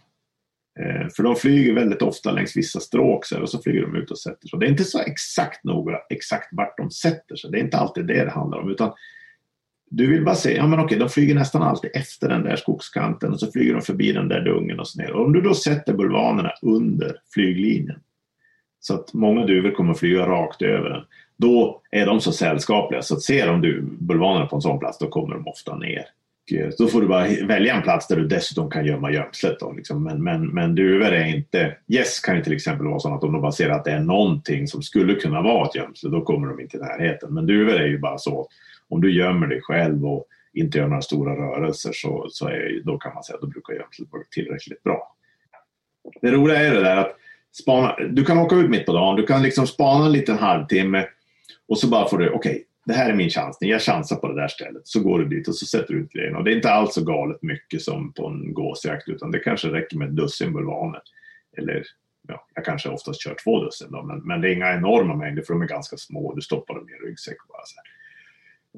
Eh, 0.79 1.07
för 1.15 1.23
de 1.23 1.35
flyger 1.35 1.73
väldigt 1.73 2.01
ofta 2.01 2.31
längs 2.31 2.57
vissa 2.57 2.79
stråk 2.79 3.25
så 3.25 3.41
och 3.41 3.49
så 3.49 3.61
flyger 3.61 3.81
de 3.81 3.95
ut 3.95 4.11
och 4.11 4.19
sätter 4.19 4.47
sig. 4.47 4.59
Det 4.59 4.65
är 4.65 4.69
inte 4.69 4.83
så 4.83 4.99
exakt 4.99 5.63
noga 5.63 5.99
exakt 6.09 6.47
vart 6.51 6.77
de 6.77 6.91
sätter 6.91 7.35
sig. 7.35 7.51
Det 7.51 7.57
är 7.57 7.63
inte 7.63 7.77
alltid 7.77 8.05
det 8.05 8.25
det 8.25 8.31
handlar 8.31 8.59
om. 8.59 8.71
Utan 8.71 8.93
du 9.89 10.07
vill 10.07 10.25
bara 10.25 10.35
se, 10.35 10.55
ja 10.55 10.67
men 10.67 10.79
okej, 10.79 10.99
de 10.99 11.09
flyger 11.09 11.35
nästan 11.35 11.61
alltid 11.61 11.91
efter 11.93 12.29
den 12.29 12.43
där 12.43 12.55
skogskanten 12.55 13.33
och 13.33 13.39
så 13.39 13.51
flyger 13.51 13.73
de 13.73 13.81
förbi 13.81 14.11
den 14.11 14.27
där 14.27 14.41
dungen 14.41 14.79
och 14.79 14.87
så 14.87 15.01
ner. 15.01 15.11
Och 15.11 15.25
om 15.25 15.33
du 15.33 15.41
då 15.41 15.53
sätter 15.53 15.93
bulvanerna 15.93 16.51
under 16.61 17.15
flyglinjen 17.33 17.99
så 18.79 18.93
att 18.93 19.13
många 19.13 19.45
duvor 19.45 19.71
kommer 19.71 19.91
att 19.91 19.99
flyga 19.99 20.27
rakt 20.27 20.61
över 20.61 20.89
den. 20.89 21.03
Då 21.37 21.81
är 21.91 22.05
de 22.05 22.21
så 22.21 22.31
sällskapliga 22.31 23.01
så 23.01 23.15
att 23.15 23.21
ser 23.21 23.47
de 23.47 23.61
du 23.61 23.81
bulvanerna 23.81 24.45
på 24.45 24.55
en 24.55 24.61
sån 24.61 24.79
plats 24.79 24.97
då 24.97 25.07
kommer 25.07 25.35
de 25.35 25.47
ofta 25.47 25.77
ner. 25.77 26.05
Och 26.51 26.57
eh, 26.57 26.69
då 26.77 26.87
får 26.87 27.01
du 27.01 27.07
bara 27.07 27.27
välja 27.47 27.75
en 27.75 27.81
plats 27.81 28.07
där 28.07 28.15
du 28.15 28.27
dessutom 28.27 28.69
kan 28.69 28.85
gömma 28.85 29.11
gömslet. 29.11 29.59
Då, 29.59 29.71
liksom. 29.71 30.03
Men, 30.03 30.23
men, 30.23 30.47
men 30.47 30.75
duvor 30.75 31.11
är 31.11 31.35
inte... 31.35 31.77
Gäss 31.87 32.19
kan 32.19 32.35
ju 32.35 32.43
till 32.43 32.53
exempel 32.53 32.87
vara 32.87 32.99
så 32.99 33.13
att 33.13 33.23
om 33.23 33.33
de 33.33 33.41
bara 33.41 33.51
ser 33.51 33.69
att 33.69 33.85
det 33.85 33.91
är 33.91 33.99
någonting 33.99 34.67
som 34.67 34.81
skulle 34.81 35.15
kunna 35.15 35.41
vara 35.41 35.67
ett 35.67 35.75
gömsle 35.75 36.09
då 36.09 36.21
kommer 36.21 36.47
de 36.47 36.59
inte 36.59 36.77
i 36.77 36.79
närheten. 36.79 37.33
Men 37.33 37.45
duvor 37.45 37.75
är 37.75 37.87
ju 37.87 37.99
bara 37.99 38.17
så 38.17 38.47
om 38.89 39.01
du 39.01 39.11
gömmer 39.11 39.47
dig 39.47 39.61
själv 39.61 40.05
och 40.05 40.25
inte 40.53 40.77
gör 40.77 40.87
några 40.87 41.01
stora 41.01 41.35
rörelser 41.35 41.91
så, 41.93 42.27
så 42.29 42.47
är, 42.47 42.81
då 42.83 42.97
kan 42.97 43.13
man 43.13 43.23
säga 43.23 43.35
att 43.35 43.41
då 43.41 43.47
brukar 43.47 43.73
gömslet 43.73 44.11
vara 44.11 44.23
tillräckligt 44.31 44.83
bra. 44.83 45.15
Det 46.21 46.31
roliga 46.31 46.57
är 46.57 46.73
det 46.73 46.81
där 46.81 46.97
att 46.97 47.15
spana, 47.51 47.95
du 48.09 48.25
kan 48.25 48.37
åka 48.37 48.55
ut 48.55 48.69
mitt 48.69 48.85
på 48.85 48.93
dagen, 48.93 49.15
du 49.15 49.25
kan 49.25 49.41
liksom 49.41 49.67
spana 49.67 50.05
en 50.05 50.11
liten 50.11 50.37
halvtimme 50.37 51.07
och 51.67 51.77
så 51.79 51.87
bara 51.87 52.09
får 52.09 52.17
du, 52.17 52.29
okej, 52.29 52.51
okay, 52.51 52.63
det 52.85 52.93
här 52.93 53.09
är 53.09 53.15
min 53.15 53.29
chansning, 53.29 53.69
jag 53.69 53.81
chansar 53.81 54.15
på 54.15 54.27
det 54.27 54.41
där 54.41 54.47
stället. 54.47 54.87
Så 54.87 55.03
går 55.03 55.19
du 55.19 55.25
dit 55.25 55.47
och 55.47 55.55
så 55.55 55.65
sätter 55.65 55.93
du 55.93 55.99
ut 55.99 56.11
grejerna. 56.11 56.37
Och 56.37 56.43
det 56.43 56.51
är 56.51 56.55
inte 56.55 56.71
alls 56.71 56.93
så 56.93 57.03
galet 57.03 57.41
mycket 57.41 57.81
som 57.81 58.13
på 58.13 58.27
en 58.27 58.53
gåsjakt 58.53 59.09
utan 59.09 59.31
det 59.31 59.39
kanske 59.39 59.67
räcker 59.67 59.97
med 59.97 60.07
ett 60.07 60.15
dussin 60.15 60.53
bulvaner. 60.53 61.01
Eller 61.57 61.83
ja, 62.27 62.47
jag 62.55 62.65
kanske 62.65 62.89
oftast 62.89 63.21
kör 63.21 63.35
två 63.43 63.63
dussin 63.63 63.87
då, 63.91 64.03
men, 64.03 64.17
men 64.17 64.41
det 64.41 64.49
är 64.49 64.53
inga 64.53 64.73
enorma 64.73 65.15
mängder 65.15 65.41
för 65.41 65.53
de 65.53 65.61
är 65.61 65.67
ganska 65.67 65.97
små. 65.97 66.35
Du 66.35 66.41
stoppar 66.41 66.75
dem 66.75 66.89
i 66.89 66.93
en 66.93 67.07
ryggsäck 67.07 67.37
bara 67.47 67.65
så 67.65 67.75
här. 67.75 67.96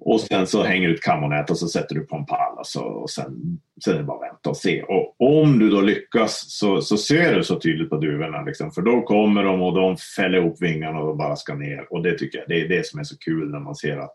Och 0.02 0.22
sen 0.22 0.48
så 0.48 0.64
hänger 0.64 0.88
du 0.88 0.96
ett 0.96 1.02
kammonät 1.02 1.50
och 1.50 1.58
så 1.58 1.68
sätter 1.68 1.96
du 1.96 2.06
på 2.06 2.16
en 2.16 2.26
pall 2.26 2.58
och, 2.58 2.68
så, 2.68 2.82
och 2.82 3.10
sen, 3.10 3.60
sen 3.84 3.94
är 3.94 3.98
det 3.98 4.04
bara 4.04 4.20
vänta 4.20 4.50
och 4.50 4.58
se. 4.58 4.84
Och 4.84 5.16
om 5.20 5.60
du 5.60 5.70
då 5.70 5.82
lyckas 5.82 6.44
så, 6.48 6.82
så 6.82 6.98
ser 6.98 7.36
du 7.36 7.44
så 7.44 7.60
tydligt 7.60 7.90
på 7.90 7.98
duvorna. 7.98 8.42
Liksom, 8.42 8.72
för 8.72 8.82
då 8.82 9.02
kommer 9.02 9.44
de 9.44 9.62
och 9.62 9.76
de 9.76 9.98
fäller 9.98 10.38
ihop 10.38 10.62
vingarna 10.62 11.00
och 11.00 11.18
bara 11.18 11.36
ska 11.36 11.56
ner. 11.56 11.94
Och 11.94 12.04
det 12.04 12.18
tycker 12.18 12.38
jag 12.38 12.48
det 12.48 12.62
är 12.62 12.68
det 12.68 12.86
som 12.86 13.00
är 13.00 13.04
så 13.04 13.18
kul 13.18 13.52
när 13.52 13.60
man 13.60 13.76
ser 13.76 13.98
att 13.98 14.14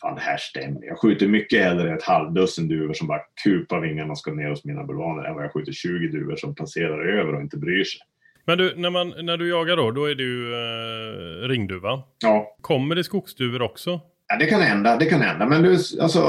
fan 0.00 0.14
det 0.14 0.20
här 0.20 0.36
stämmer. 0.36 0.84
Jag 0.84 0.98
skjuter 0.98 1.28
mycket 1.28 1.64
hellre 1.64 1.94
ett 1.94 2.02
halvdussin 2.02 2.68
duvor 2.68 2.94
som 2.94 3.06
bara 3.06 3.20
kupar 3.44 3.80
vingarna 3.80 4.10
och 4.10 4.18
ska 4.18 4.32
ner 4.32 4.48
hos 4.48 4.64
mina 4.64 4.84
bulvaner 4.84 5.24
än 5.24 5.34
vad 5.34 5.44
jag 5.44 5.52
skjuter 5.52 5.72
20 5.72 6.08
duvor 6.08 6.36
som 6.36 6.54
passerar 6.54 7.18
över 7.18 7.34
och 7.34 7.40
inte 7.40 7.56
bryr 7.56 7.84
sig. 7.84 8.00
Men 8.44 8.58
du, 8.58 8.74
när, 8.76 8.90
man, 8.90 9.14
när 9.22 9.36
du 9.36 9.48
jagar 9.48 9.76
då, 9.76 9.90
då 9.90 10.04
är 10.04 10.14
du 10.14 10.54
eh, 10.54 11.48
ringduva. 11.48 12.02
Ja. 12.22 12.56
Kommer 12.60 12.94
det 12.94 13.04
skogsduvor 13.04 13.62
också? 13.62 14.00
Ja, 14.28 14.36
det 14.38 14.46
kan 14.46 14.60
hända, 14.60 14.96
det 14.96 15.06
kan 15.06 15.20
hända. 15.20 15.46
Men 15.46 15.62
du, 15.62 15.72
alltså, 16.00 16.20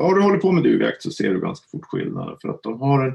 har 0.00 0.14
du 0.14 0.22
hållit 0.22 0.42
på 0.42 0.52
med 0.52 0.62
duvjakt 0.62 1.02
så 1.02 1.10
ser 1.10 1.34
du 1.34 1.40
ganska 1.40 1.66
fort 1.70 1.84
skillnaden. 1.84 2.36
För 2.42 2.48
att 2.48 2.62
de 2.62 2.80
har 2.80 3.08
ett 3.08 3.14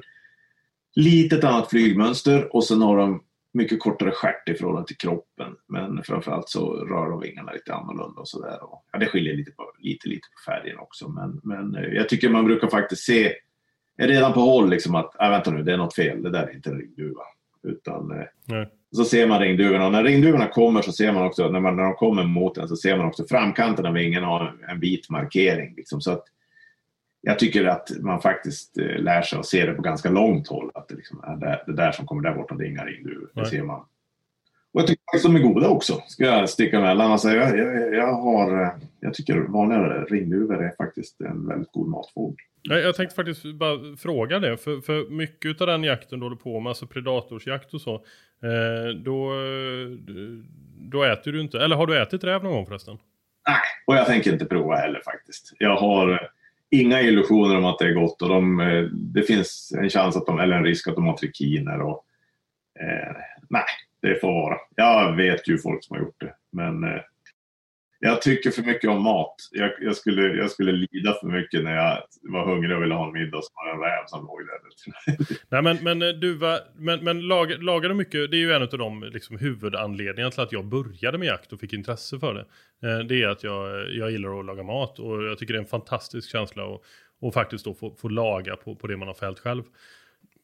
litet 0.95 1.43
annat 1.43 1.69
flygmönster 1.69 2.55
och 2.55 2.63
sen 2.63 2.81
har 2.81 2.97
de 2.97 3.23
mycket 3.53 3.79
kortare 3.79 4.11
stjärt 4.11 4.49
i 4.49 4.53
förhållande 4.53 4.87
till 4.87 4.97
kroppen. 4.97 5.55
Men 5.67 6.03
framförallt 6.03 6.49
så 6.49 6.73
rör 6.73 7.09
de 7.09 7.21
vingarna 7.21 7.51
lite 7.51 7.73
annorlunda 7.73 8.21
och 8.21 8.27
sådär. 8.27 8.57
Ja, 8.91 8.99
det 8.99 9.05
skiljer 9.05 9.35
lite, 9.35 9.51
på, 9.51 9.71
lite, 9.79 10.07
lite 10.09 10.27
på 10.35 10.51
färgen 10.51 10.79
också. 10.79 11.09
Men, 11.09 11.41
men 11.43 11.75
eh, 11.75 11.93
jag 11.93 12.09
tycker 12.09 12.29
man 12.29 12.45
brukar 12.45 12.67
faktiskt 12.67 13.03
se 13.03 13.33
redan 13.97 14.33
på 14.33 14.39
håll 14.39 14.69
liksom 14.69 14.95
att, 14.95 15.21
äh, 15.21 15.29
vänta 15.29 15.51
nu, 15.51 15.63
det 15.63 15.73
är 15.73 15.77
något 15.77 15.95
fel, 15.95 16.23
det 16.23 16.29
där 16.29 16.47
är 16.47 16.55
inte 16.55 16.69
en 16.69 16.79
ringduva. 16.79 17.23
Utan 17.63 18.11
eh, 18.11 18.25
Nej. 18.45 18.69
Så 18.97 19.05
ser 19.05 19.27
man 19.27 19.39
ringduvorna 19.39 19.85
och 19.85 19.91
när 19.91 20.03
ringduvorna 20.03 20.47
kommer 20.47 20.81
så 20.81 20.91
ser 20.91 21.11
man 21.11 21.25
också, 21.25 21.49
när, 21.49 21.59
man, 21.59 21.75
när 21.75 21.83
de 21.83 21.93
kommer 21.93 22.23
mot 22.23 22.55
den 22.55 22.67
så 22.67 22.75
ser 22.75 22.97
man 22.97 23.05
också 23.05 23.25
framkanten 23.29 23.85
av 23.85 23.93
vingen 23.93 24.23
har 24.23 24.55
en 24.69 24.79
vit 24.79 25.09
markering. 25.09 25.73
Liksom, 25.77 26.01
så 26.01 26.11
att 26.11 26.23
jag 27.21 27.39
tycker 27.39 27.65
att 27.65 27.89
man 27.99 28.21
faktiskt 28.21 28.77
eh, 28.77 28.99
lär 28.99 29.21
sig 29.21 29.39
att 29.39 29.45
se 29.45 29.65
det 29.65 29.73
på 29.73 29.81
ganska 29.81 30.09
långt 30.09 30.47
håll. 30.47 30.71
Att 30.73 30.87
det, 30.87 30.95
liksom 30.95 31.23
är 31.23 31.35
det, 31.35 31.63
det 31.67 31.75
där 31.75 31.91
som 31.91 32.05
kommer 32.05 32.23
där 32.23 32.33
borta, 32.33 32.55
det 32.55 32.65
är 32.65 32.69
inga 32.69 32.85
ringduvor. 32.85 33.29
Det 33.33 33.45
ser 33.45 33.63
man. 33.63 33.79
Och 34.73 34.81
jag 34.81 34.87
tycker 34.87 35.03
faktiskt 35.11 35.25
de 35.25 35.35
är 35.35 35.53
goda 35.53 35.69
också, 35.69 36.01
ska 36.07 36.23
jag 36.23 36.49
sticka 36.49 36.77
emellan. 36.77 37.11
Alltså 37.11 37.29
jag, 37.29 37.57
jag, 37.57 37.93
jag, 37.93 38.13
har, 38.13 38.61
eh, 38.63 38.69
jag 38.99 39.13
tycker 39.13 39.37
vanliga 39.39 40.03
ringduvor 40.03 40.63
är 40.63 40.75
faktiskt 40.77 41.21
en 41.21 41.47
väldigt 41.47 41.71
god 41.71 41.87
matfågel. 41.87 42.37
Jag 42.69 42.95
tänkte 42.95 43.15
faktiskt 43.15 43.45
bara 43.55 43.95
fråga 43.97 44.39
det, 44.39 44.57
för, 44.57 44.81
för 44.81 45.09
mycket 45.09 45.61
av 45.61 45.67
den 45.67 45.83
jakten 45.83 46.19
du 46.19 46.25
håller 46.25 46.35
på 46.35 46.59
med, 46.59 46.69
alltså 46.69 46.87
predatorsjakt 46.87 47.73
och 47.73 47.81
så, 47.81 47.95
eh, 48.43 48.95
då, 48.95 49.33
eh, 49.33 49.87
då 50.77 51.03
äter 51.03 51.31
du 51.31 51.41
inte, 51.41 51.59
eller 51.59 51.75
har 51.75 51.87
du 51.87 52.01
ätit 52.01 52.23
räv 52.23 52.43
någon 52.43 52.53
gång 52.53 52.65
förresten? 52.65 52.97
Nej, 53.47 53.59
och 53.87 53.95
jag 53.95 54.05
tänker 54.05 54.33
inte 54.33 54.45
prova 54.45 54.75
heller 54.75 55.01
faktiskt. 55.05 55.53
Jag 55.59 55.75
har, 55.75 56.11
eh, 56.11 56.19
inga 56.69 57.01
illusioner 57.01 57.57
om 57.57 57.65
att 57.65 57.79
det 57.79 57.85
är 57.85 57.93
gott 57.93 58.21
och 58.21 58.29
de, 58.29 58.59
eh, 58.59 58.83
det 58.91 59.21
finns 59.23 59.73
en 59.77 59.89
chans 59.89 60.15
att 60.15 60.25
de, 60.25 60.39
eller 60.39 60.55
en 60.55 60.63
risk 60.63 60.87
att 60.87 60.95
de 60.95 61.07
har 61.07 61.17
trikiner 61.17 61.81
och 61.81 62.05
eh, 62.79 63.15
nej, 63.49 63.63
det 64.01 64.21
får 64.21 64.31
vara. 64.31 64.57
Jag 64.75 65.15
vet 65.15 65.47
ju 65.49 65.57
folk 65.57 65.83
som 65.83 65.95
har 65.95 66.03
gjort 66.03 66.19
det, 66.19 66.33
men 66.51 66.83
eh, 66.83 67.01
jag 67.99 68.21
tycker 68.21 68.51
för 68.51 68.61
mycket 68.61 68.89
om 68.89 69.03
mat. 69.03 69.35
Jag, 69.51 69.71
jag, 69.81 69.95
skulle, 69.95 70.21
jag 70.21 70.51
skulle 70.51 70.71
lida 70.71 71.13
för 71.13 71.27
mycket 71.27 71.63
när 71.63 71.75
jag 71.75 72.03
var 72.21 72.45
hungrig 72.45 72.77
och 72.77 72.83
ville 72.83 72.95
ha 72.95 73.07
en 73.07 73.13
middag 73.13 73.41
som 73.41 73.53
var 73.55 73.73
en 73.73 73.79
räv 73.79 74.05
som 74.07 74.25
låg 74.25 74.39
där. 74.39 74.57
Nej, 75.49 75.61
men, 75.61 75.83
men, 75.83 76.09
eh, 76.09 76.19
du 76.19 76.33
var, 76.33 76.59
men, 76.75 77.03
men 77.03 77.21
lag, 77.21 77.63
lagar 77.63 77.89
du 77.89 77.95
mycket, 77.95 78.31
det 78.31 78.37
är 78.37 78.41
ju 78.41 78.53
en 78.53 78.61
av 78.61 78.77
de 78.77 79.03
liksom, 79.03 79.37
huvudanledningarna 79.37 80.31
till 80.31 80.41
att 80.41 80.51
jag 80.51 80.65
började 80.65 81.17
med 81.17 81.27
jakt 81.27 81.53
och 81.53 81.59
fick 81.59 81.73
intresse 81.73 82.19
för 82.19 82.33
det. 82.33 82.45
Eh, 82.89 82.99
det 82.99 83.23
är 83.23 83.27
att 83.27 83.43
jag, 83.43 83.91
jag 83.93 84.11
gillar 84.11 84.39
att 84.39 84.45
laga 84.45 84.63
mat 84.63 84.99
och 84.99 85.23
jag 85.23 85.37
tycker 85.37 85.53
det 85.53 85.57
är 85.57 85.61
en 85.63 85.67
fantastisk 85.67 86.31
känsla 86.31 86.63
att 86.63 86.81
och 87.19 87.33
faktiskt 87.33 87.65
då 87.65 87.73
få, 87.73 87.95
få 87.95 88.09
laga 88.09 88.55
på, 88.55 88.75
på 88.75 88.87
det 88.87 88.97
man 88.97 89.07
har 89.07 89.15
fällt 89.15 89.39
själv. 89.39 89.63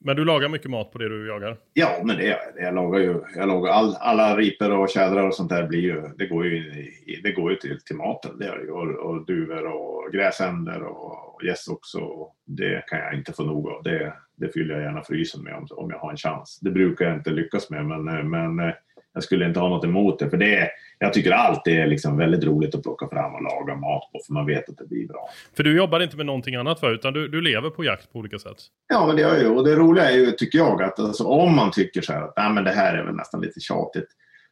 Men 0.06 0.16
du 0.16 0.26
lagar 0.26 0.50
mycket 0.50 0.72
mat 0.72 0.92
på 0.92 0.98
det 0.98 1.10
du 1.10 1.28
jagar? 1.28 1.58
Ja, 1.74 2.02
men 2.04 2.18
det, 2.18 2.24
gör 2.24 2.39
jag 2.58 2.76
lagar 2.76 3.00
ju. 3.00 3.22
Jag 3.36 3.48
lagar 3.48 3.72
all, 3.72 3.96
alla 4.00 4.38
riper 4.38 4.72
och 4.72 4.89
tjädrar 4.89 5.28
och 5.28 5.36
sånt 5.36 5.50
där 5.50 5.68
blir 5.68 5.80
ju, 5.80 6.02
det 6.18 6.28
går 6.28 6.46
ju, 6.46 6.88
det 7.24 7.32
går 7.32 7.52
ju 7.52 7.58
till, 7.58 7.80
till 7.80 7.96
maten. 7.96 8.39
Det 8.39 8.46
gör 8.46 8.58
det 8.58 8.72
och, 8.72 9.10
och 9.10 9.26
duvor 9.26 9.66
och 9.66 10.13
gräsänder 10.13 10.84
och 10.84 11.44
gäss 11.44 11.68
också. 11.68 12.00
Det 12.46 12.84
kan 12.88 13.00
jag 13.00 13.13
inte 13.13 13.34
få 13.34 13.44
nog 13.44 13.70
av. 13.70 13.84
Det, 13.84 14.13
det 14.36 14.54
fyller 14.54 14.74
jag 14.74 14.84
gärna 14.84 15.04
frysen 15.04 15.44
med 15.44 15.56
om, 15.56 15.68
om 15.72 15.89
jag 15.89 16.00
har 16.00 16.12
en 16.12 16.18
chans. 16.18 16.60
Det 16.62 16.72
brukar 16.72 17.06
jag 17.06 17.16
inte 17.16 17.30
lyckas 17.30 17.70
med, 17.70 17.86
men, 17.86 18.30
men 18.30 18.60
eh, 18.60 18.74
jag 19.13 19.24
skulle 19.24 19.46
inte 19.46 19.60
ha 19.60 19.70
något 19.70 19.86
emot 19.86 20.20
det. 20.20 20.30
För 20.30 20.38
det, 20.38 20.70
jag 21.04 21.13
tycker 21.13 21.32
allt 21.32 21.68
är 21.68 21.88
liksom 21.88 22.18
väldigt 22.18 22.44
roligt 22.44 22.76
att 22.76 22.84
plocka 22.84 23.08
fram 23.08 23.36
och 23.36 23.44
laga 23.44 23.76
mat 23.76 24.12
på, 24.12 24.20
för 24.26 24.34
man 24.34 24.46
vet 24.46 24.70
att 24.70 24.78
det 24.78 24.88
blir 24.88 25.08
bra. 25.08 25.30
För 25.56 25.63
du 25.63 25.78
jobbar 25.78 26.00
inte 26.00 26.18
med 26.18 26.26
någonting 26.26 26.56
annat 26.56 26.80
för, 26.80 26.94
utan 26.94 27.13
du, 27.13 27.28
du 27.28 27.42
lever 27.42 27.70
på 27.70 27.84
jakt 27.84 28.13
på 28.13 28.20
olika 28.20 28.39
sätt? 28.39 28.58
Ja, 28.88 29.08
men 29.08 29.16
det 29.16 29.22
gör 29.22 29.34
jag 29.34 29.44
ju. 29.44 29.50
Och 29.50 29.63
det 29.63 29.76
roliga 29.76 30.12
är 30.12 30.18
ju, 30.18 30.32
tycker 30.32 30.58
jag, 30.58 30.84
att 30.84 31.00
alltså, 31.00 31.24
om 31.24 31.56
man 31.56 31.72
tycker 31.72 32.02
så 32.02 32.13
här 32.13 32.22
att 32.22 32.34
Nej, 32.38 32.54
men 32.54 32.63
det 32.63 32.72
här 32.72 32.98
är 32.98 33.06
väl 33.06 33.16
nästan 33.16 33.42
lite 33.42 33.60
tjatigt, 33.60 34.08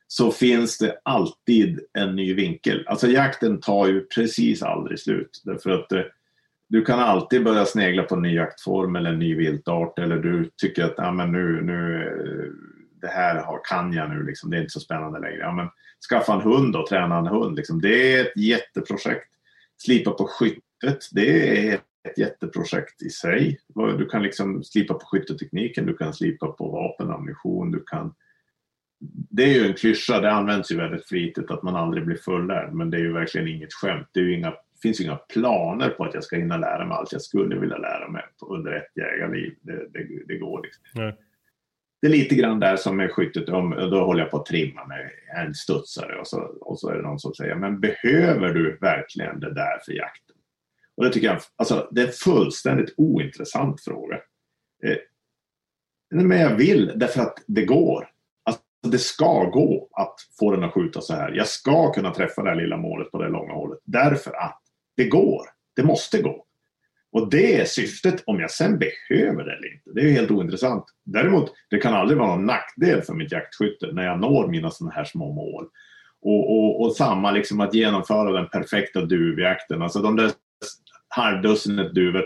så 0.07 0.31
finns 0.31 0.77
det 0.77 0.97
alltid 1.03 1.79
en 1.99 2.15
ny 2.15 2.33
vinkel. 2.33 2.83
Alltså 2.87 3.07
jakten 3.07 3.59
tar 3.59 3.87
ju 3.87 4.05
precis 4.05 4.63
aldrig 4.63 4.99
slut. 4.99 5.41
Därför 5.45 5.69
att 5.69 5.91
eh, 5.91 6.01
du 6.69 6.85
kan 6.85 6.99
alltid 6.99 7.43
börja 7.43 7.65
snegla 7.65 8.03
på 8.03 8.15
en 8.15 8.21
ny 8.21 8.35
jaktform 8.35 8.95
eller 8.95 9.09
en 9.09 9.19
ny 9.19 9.35
viltart 9.35 9.99
eller 9.99 10.17
du 10.17 10.49
tycker 10.61 10.83
att 10.83 10.93
ja, 10.97 11.11
men 11.11 11.31
nu, 11.31 11.61
nu 11.61 12.03
eh, 12.05 12.71
det 13.01 13.07
här 13.07 13.43
kan 13.69 13.93
jag 13.93 14.09
nu, 14.09 14.23
liksom. 14.23 14.49
det 14.49 14.57
är 14.57 14.61
inte 14.61 14.71
så 14.71 14.79
spännande 14.79 15.19
längre. 15.19 15.39
Ja, 15.39 15.51
men 15.51 15.67
skaffa 16.09 16.33
en 16.33 16.41
hund 16.41 16.75
och 16.75 16.87
träna 16.87 17.17
en 17.17 17.27
hund. 17.27 17.55
Liksom. 17.55 17.81
Det 17.81 18.15
är 18.15 18.21
ett 18.21 18.37
jätteprojekt. 18.37 19.27
Slipa 19.77 20.11
på 20.11 20.27
skyttet, 20.27 21.09
det 21.11 21.67
är 21.69 21.73
ett 22.09 22.17
jätteprojekt 22.17 23.01
i 23.01 23.09
sig. 23.09 23.59
Du 23.97 24.05
kan 24.05 24.23
liksom 24.23 24.63
slipa 24.63 24.93
på 24.93 25.05
skyttetekniken, 25.05 25.85
du 25.85 25.97
kan 25.97 26.13
slipa 26.13 26.47
på 26.47 26.69
vapen 26.69 27.07
och 27.07 27.15
ammunition, 27.15 27.71
du 27.71 27.83
kan 27.83 28.13
det 29.29 29.43
är 29.43 29.53
ju 29.53 29.65
en 29.65 29.73
klyscha, 29.73 30.19
det 30.19 30.31
används 30.31 30.71
ju 30.71 30.77
väldigt 30.77 31.07
flitigt 31.07 31.51
att 31.51 31.63
man 31.63 31.75
aldrig 31.75 32.05
blir 32.05 32.15
fullärd, 32.15 32.73
men 32.73 32.89
det 32.89 32.97
är 32.97 33.01
ju 33.01 33.13
verkligen 33.13 33.47
inget 33.47 33.73
skämt. 33.73 34.07
Det, 34.11 34.19
ju 34.19 34.37
inga, 34.37 34.53
finns 34.81 35.01
ju 35.01 35.03
inga 35.03 35.15
planer 35.15 35.89
på 35.89 36.03
att 36.03 36.13
jag 36.13 36.23
ska 36.23 36.35
hinna 36.35 36.57
lära 36.57 36.85
mig 36.85 36.97
allt 36.97 37.11
jag 37.11 37.21
skulle 37.21 37.59
vilja 37.59 37.77
lära 37.77 38.09
mig 38.09 38.23
under 38.49 38.71
ett 38.71 38.91
jägarliv. 38.95 39.55
Det, 39.61 39.87
det, 39.93 40.07
det 40.27 40.37
går 40.37 40.61
liksom. 40.61 40.83
Nej 40.93 41.17
det 42.01 42.07
är 42.07 42.11
lite 42.11 42.35
grann 42.35 42.59
där 42.59 42.75
som 42.75 42.97
med 42.97 43.11
skyttet, 43.11 43.47
då 43.47 44.05
håller 44.05 44.21
jag 44.21 44.31
på 44.31 44.37
att 44.37 44.45
trimma 44.45 44.85
med 44.85 45.11
en 45.45 45.53
studsare 45.53 46.19
och 46.19 46.27
så, 46.27 46.39
och 46.41 46.79
så 46.79 46.89
är 46.89 46.95
det 46.95 47.01
någon 47.01 47.19
som 47.19 47.33
säger, 47.33 47.55
men 47.55 47.79
behöver 47.79 48.53
du 48.53 48.77
verkligen 48.81 49.39
det 49.39 49.53
där 49.53 49.79
för 49.85 49.91
jakten? 49.91 50.35
Och 50.97 51.03
det 51.03 51.13
tycker 51.13 51.27
jag, 51.27 51.41
alltså 51.55 51.87
det 51.91 52.01
är 52.01 52.07
en 52.07 52.13
fullständigt 52.13 52.93
ointressant 52.97 53.81
fråga. 53.83 54.15
Eh, 54.83 54.97
men 56.11 56.39
jag 56.39 56.55
vill 56.55 56.91
därför 56.95 57.21
att 57.21 57.43
det 57.47 57.65
går. 57.65 58.09
Alltså, 58.43 58.61
det 58.83 58.97
ska 58.97 59.43
gå 59.43 59.89
att 59.91 60.15
få 60.39 60.51
den 60.51 60.63
att 60.63 60.73
skjuta 60.73 61.01
så 61.01 61.13
här. 61.13 61.31
Jag 61.31 61.47
ska 61.47 61.93
kunna 61.93 62.13
träffa 62.13 62.43
det 62.43 62.49
här 62.49 62.55
lilla 62.55 62.77
målet 62.77 63.11
på 63.11 63.21
det 63.21 63.29
långa 63.29 63.53
hållet. 63.53 63.79
Därför 63.83 64.31
att 64.31 64.61
det 64.97 65.05
går. 65.05 65.41
Det 65.75 65.83
måste 65.83 66.21
gå. 66.21 66.45
Och 67.11 67.29
det 67.29 67.61
är 67.61 67.65
syftet. 67.65 68.23
Om 68.25 68.39
jag 68.39 68.51
sen 68.51 68.79
behöver 68.79 69.43
det 69.43 69.55
eller 69.55 69.73
inte, 69.73 69.89
det 69.93 70.01
är 70.01 70.11
helt 70.11 70.31
ointressant. 70.31 70.85
Däremot, 71.05 71.53
det 71.69 71.77
kan 71.77 71.93
aldrig 71.93 72.19
vara 72.19 72.35
någon 72.35 72.45
nackdel 72.45 73.01
för 73.01 73.13
mitt 73.13 73.31
jaktskytte 73.31 73.91
när 73.91 74.03
jag 74.03 74.19
når 74.19 74.47
mina 74.47 74.71
sådana 74.71 74.95
här 74.95 75.03
små 75.03 75.33
mål. 75.33 75.67
Och, 76.21 76.51
och, 76.51 76.81
och 76.81 76.95
samma 76.95 77.31
liksom 77.31 77.61
att 77.61 77.73
genomföra 77.73 78.31
den 78.31 78.47
perfekta 78.47 79.01
duvjakten. 79.01 79.81
Alltså 79.81 79.99
de 79.99 80.15
där 80.15 80.31
halvdussinet 81.07 81.95
duvor, 81.95 82.25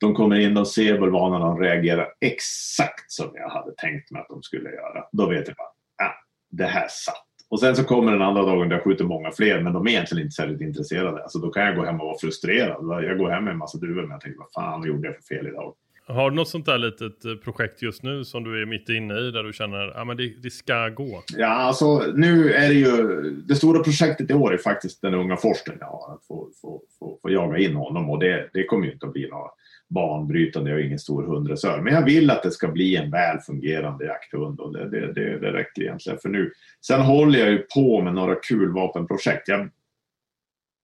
de 0.00 0.14
kommer 0.14 0.38
in, 0.38 0.54
de 0.54 0.66
ser 0.66 0.98
bulvanerna, 0.98 1.44
de 1.46 1.60
reagerar 1.60 2.08
exakt 2.20 3.12
som 3.12 3.30
jag 3.34 3.48
hade 3.48 3.72
tänkt 3.76 4.10
mig 4.10 4.20
att 4.20 4.28
de 4.28 4.42
skulle 4.42 4.70
göra. 4.70 5.04
Då 5.12 5.28
vet 5.28 5.48
jag 5.48 5.56
bara, 5.56 6.08
ah, 6.08 6.14
det 6.50 6.66
här 6.66 6.86
satt. 6.90 7.27
Och 7.50 7.60
sen 7.60 7.76
så 7.76 7.84
kommer 7.84 8.12
den 8.12 8.22
andra 8.22 8.42
dagen 8.42 8.68
där 8.68 8.76
jag 8.76 8.84
skjuter 8.84 9.04
många 9.04 9.30
fler 9.30 9.62
men 9.62 9.72
de 9.72 9.86
är 9.86 9.90
egentligen 9.90 10.22
inte 10.22 10.34
särskilt 10.34 10.60
intresserade. 10.60 11.22
Alltså 11.22 11.38
då 11.38 11.50
kan 11.50 11.62
jag 11.62 11.76
gå 11.76 11.84
hem 11.84 12.00
och 12.00 12.06
vara 12.06 12.18
frustrerad. 12.18 13.04
Jag 13.04 13.18
går 13.18 13.30
hem 13.30 13.44
med 13.44 13.52
en 13.52 13.58
massa 13.58 13.78
duvor 13.78 14.02
men 14.02 14.10
jag 14.10 14.20
tänker 14.20 14.38
vad 14.38 14.52
fan 14.52 14.80
vad 14.80 14.88
gjorde 14.88 15.08
jag 15.08 15.16
för 15.16 15.22
fel 15.22 15.46
idag? 15.46 15.74
Har 16.08 16.30
du 16.30 16.36
något 16.36 16.48
sånt 16.48 16.66
där 16.66 16.78
litet 16.78 17.24
eh, 17.24 17.34
projekt 17.34 17.82
just 17.82 18.02
nu 18.02 18.24
som 18.24 18.44
du 18.44 18.62
är 18.62 18.66
mitt 18.66 18.88
inne 18.88 19.14
i 19.14 19.30
där 19.30 19.42
du 19.42 19.52
känner 19.52 19.88
att 19.88 20.08
ah, 20.08 20.14
det, 20.14 20.42
det 20.42 20.50
ska 20.50 20.88
gå? 20.88 21.22
Ja, 21.36 21.46
alltså 21.46 21.98
nu 22.14 22.52
är 22.52 22.68
det 22.68 22.74
ju 22.74 23.22
det 23.30 23.54
stora 23.54 23.82
projektet 23.82 24.30
i 24.30 24.34
år 24.34 24.54
är 24.54 24.58
faktiskt 24.58 25.02
den 25.02 25.14
unga 25.14 25.36
forskaren 25.36 25.78
jag 25.80 25.86
har. 25.86 26.14
Att 26.14 26.24
få, 26.24 26.48
få, 26.60 26.82
få, 26.98 27.18
få 27.22 27.30
jaga 27.30 27.58
in 27.58 27.74
honom 27.74 28.10
och 28.10 28.18
det, 28.18 28.50
det 28.52 28.64
kommer 28.64 28.86
ju 28.86 28.92
inte 28.92 29.06
att 29.06 29.12
bli 29.12 29.28
några 29.28 29.50
banbrytande, 29.88 30.70
jag 30.70 30.80
är 30.80 30.84
ingen 30.84 30.98
stor 30.98 31.22
hundresör. 31.22 31.80
Men 31.80 31.94
jag 31.94 32.04
vill 32.04 32.30
att 32.30 32.42
det 32.42 32.50
ska 32.50 32.68
bli 32.68 32.96
en 32.96 33.10
väl 33.10 33.38
fungerande 33.38 34.04
jakthund 34.04 34.60
och 34.60 34.72
det, 34.72 34.90
det, 34.90 35.12
det, 35.12 35.38
det 35.38 35.52
räcker 35.52 35.82
egentligen 35.82 36.18
för 36.18 36.28
nu. 36.28 36.52
Sen 36.86 37.00
håller 37.00 37.38
jag 37.38 37.50
ju 37.50 37.58
på 37.58 38.02
med 38.02 38.14
några 38.14 38.34
kulvapenprojekt. 38.34 39.48
Jag 39.48 39.68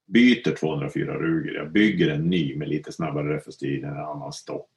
byter 0.07 0.57
204 0.57 1.15
Ruger, 1.15 1.55
jag 1.55 1.73
bygger 1.73 2.09
en 2.09 2.31
ny 2.31 2.57
med 2.57 2.69
lite 2.69 2.93
snabbare 2.93 3.37
refustil, 3.37 3.85
en 3.85 3.97
annan 3.97 4.33
stock. 4.33 4.71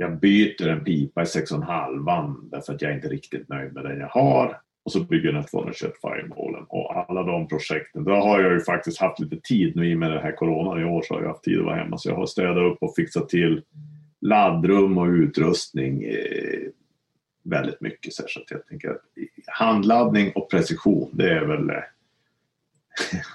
Jag 0.00 0.18
byter 0.18 0.68
en 0.68 0.84
pipa 0.84 1.22
i 1.22 1.24
6,5 1.24 2.50
därför 2.50 2.74
att 2.74 2.82
jag 2.82 2.90
är 2.90 2.94
inte 2.94 3.08
riktigt 3.08 3.48
nöjd 3.48 3.72
med 3.72 3.84
den 3.84 4.00
jag 4.00 4.08
har. 4.08 4.60
Och 4.84 4.92
så 4.92 5.00
bygger 5.00 5.32
den 5.32 5.44
221 5.44 5.92
Fireballen. 6.00 6.64
Och 6.68 7.10
alla 7.10 7.22
de 7.22 7.48
projekten, 7.48 8.04
då 8.04 8.12
har 8.12 8.40
jag 8.40 8.52
ju 8.52 8.60
faktiskt 8.60 9.00
haft 9.00 9.20
lite 9.20 9.36
tid 9.36 9.76
nu 9.76 9.90
i 9.90 9.96
med 9.96 10.10
det 10.10 10.20
här 10.20 10.32
coronan 10.32 10.80
i 10.80 10.84
år 10.84 11.02
så 11.02 11.14
har 11.14 11.20
jag 11.20 11.28
haft 11.28 11.42
tid 11.42 11.58
att 11.58 11.64
vara 11.64 11.76
hemma. 11.76 11.98
Så 11.98 12.08
jag 12.08 12.16
har 12.16 12.26
städat 12.26 12.72
upp 12.72 12.78
och 12.80 12.94
fixat 12.96 13.28
till 13.28 13.62
laddrum 14.20 14.98
och 14.98 15.06
utrustning 15.06 16.04
eh, 16.04 16.68
väldigt 17.42 17.80
mycket. 17.80 18.12
Så, 18.12 18.22
jag 18.50 18.66
tänker 18.66 18.90
att 18.90 19.02
handladdning 19.46 20.32
och 20.34 20.50
precision, 20.50 21.10
det 21.12 21.30
är 21.30 21.44
väl 21.44 21.70
eh, 21.70 21.76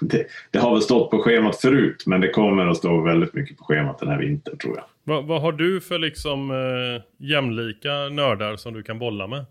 det, 0.00 0.26
det, 0.50 0.58
har 0.58 0.72
väl 0.72 0.82
stått 0.82 1.10
på 1.10 1.18
schemat 1.18 1.56
förut 1.56 2.02
men 2.06 2.20
det 2.20 2.28
kommer 2.28 2.66
att 2.66 2.76
stå 2.76 3.00
väldigt 3.00 3.34
mycket 3.34 3.56
på 3.56 3.64
schemat 3.64 3.98
den 3.98 4.08
här 4.08 4.18
vintern 4.18 4.58
tror 4.58 4.76
jag. 4.76 4.84
Vad, 5.08 5.26
vad 5.26 5.42
har 5.42 5.52
du 5.52 5.80
för 5.80 5.98
liksom 5.98 6.50
eh, 6.50 7.02
jämlika 7.26 8.08
nördar 8.08 8.56
som 8.56 8.74
du 8.74 8.82
kan 8.82 8.98
bolla 8.98 9.26
med? 9.26 9.44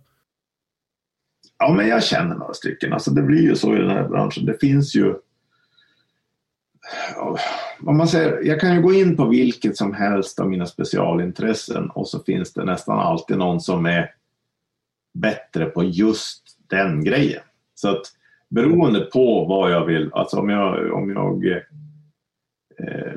Ja, 1.57 1.73
men 1.73 1.87
jag 1.87 2.03
känner 2.03 2.35
några 2.35 2.53
stycken. 2.53 2.93
Alltså, 2.93 3.11
det 3.11 3.21
blir 3.21 3.41
ju 3.41 3.55
så 3.55 3.75
i 3.75 3.79
den 3.79 3.89
här 3.89 4.07
branschen. 4.07 4.45
Det 4.45 4.59
finns 4.59 4.95
ju... 4.95 5.15
Om 7.85 7.97
man 7.97 8.07
säger, 8.07 8.43
jag 8.43 8.59
kan 8.59 8.75
ju 8.75 8.81
gå 8.81 8.93
in 8.93 9.17
på 9.17 9.27
vilket 9.27 9.77
som 9.77 9.93
helst 9.93 10.39
av 10.39 10.49
mina 10.49 10.65
specialintressen 10.65 11.89
och 11.89 12.07
så 12.07 12.23
finns 12.23 12.53
det 12.53 12.65
nästan 12.65 12.99
alltid 12.99 13.37
någon 13.37 13.61
som 13.61 13.85
är 13.85 14.11
bättre 15.13 15.65
på 15.65 15.83
just 15.83 16.57
den 16.67 17.03
grejen. 17.03 17.43
Så 17.75 17.89
att 17.89 18.03
beroende 18.49 18.99
på 18.99 19.45
vad 19.45 19.71
jag 19.71 19.85
vill, 19.85 20.09
alltså 20.13 20.37
om 20.37 20.49
jag, 20.49 20.93
om 20.93 21.11
jag 21.11 21.47
eh, 22.79 23.13